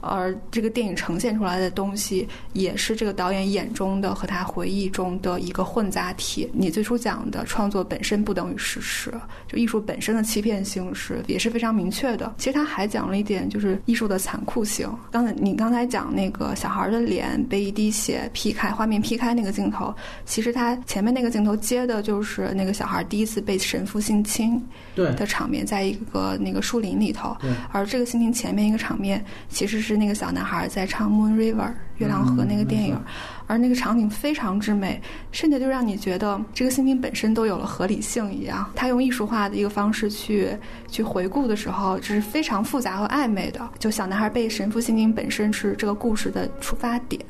[0.01, 6.49] 而这个电影呈现出来的东西，也是这个导演眼中的和他回忆中的一个混杂体。
[6.53, 9.13] 你最初讲的创作本身不等于事实，
[9.49, 12.35] 就艺术本身的欺骗性是也是非常明确的。
[12.39, 14.89] 其实他还讲了一点，就是艺术的残酷性。
[15.11, 24.61] 刚才你刚才讲那个小孩的脸被一滴血劈开，画面劈开那个镜头，其实他前面那个镜头接的就是那个小孩第一次被神父性侵
[24.97, 27.37] 的场面，在一个那个树林里头。
[27.71, 31.69] 而这个性侵前面一个场面，其实是那个小男孩在唱《Moon River》
[31.99, 33.01] 月亮河那个电影。
[33.47, 35.01] 而那个场景非常之美，
[35.33, 38.71] 甚至就让你觉得这个心情本身都有了合理性一样。
[38.75, 40.51] 他用艺术化的一个方式去
[40.89, 43.69] 去回顾的时候，这是非常复杂和暧昧的。
[43.79, 47.21] 就小男孩被神父心灵本身是这个故事的出发点，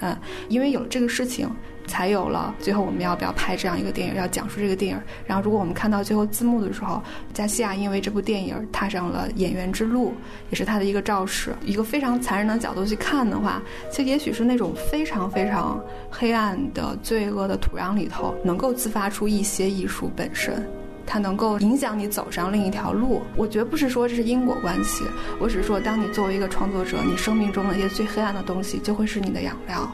[0.49, 1.51] 因为有了这个事情。
[1.87, 5.01] 才有了最后我们要不要拍这样一个电影，要讲述这个电影。
[5.27, 7.03] 然后如果我们看到最后字幕的时候，
[7.33, 10.15] 加西亚因为这部电影踏上了演员之路，
[10.51, 11.55] 也是他的一个肇事。
[11.65, 15.81] 一个非常残忍的角度去看的话，其实也许是那种非常非常
[16.11, 20.67] 黑暗的罪恶的土壤里头，能够自发出一些艺术本身，
[21.07, 23.23] 它能够影响你走上另一条路。
[23.37, 25.05] 我绝不是说这是因果关系，
[25.39, 29.89] 我只是说，当你作为一个创作者，你生命中的一些最黑暗的东西，就会是你的养料。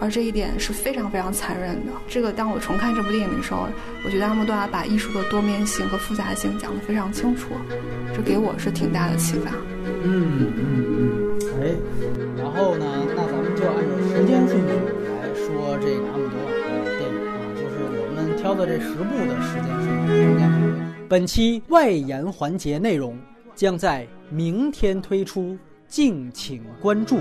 [0.00, 1.92] 而这一点是非常非常残忍的。
[2.08, 3.68] 这个，当我重看这部电影的时候，
[4.04, 7.50] 我觉得阿莫多瓦把艺术的多面性和复杂性讲得非常清楚，
[8.14, 9.50] 这给我是挺大的启发。
[10.04, 11.74] 嗯嗯嗯，哎，
[12.36, 14.68] 然后呢，那咱们就按照时间顺序
[15.08, 16.50] 来说这个阿莫多瓦
[16.84, 20.48] 的电影啊，就是我们挑的这十部的时间顺序中间。
[21.08, 23.18] 本期外延环节内容
[23.54, 25.56] 将在明天推出，
[25.88, 27.16] 敬请关注。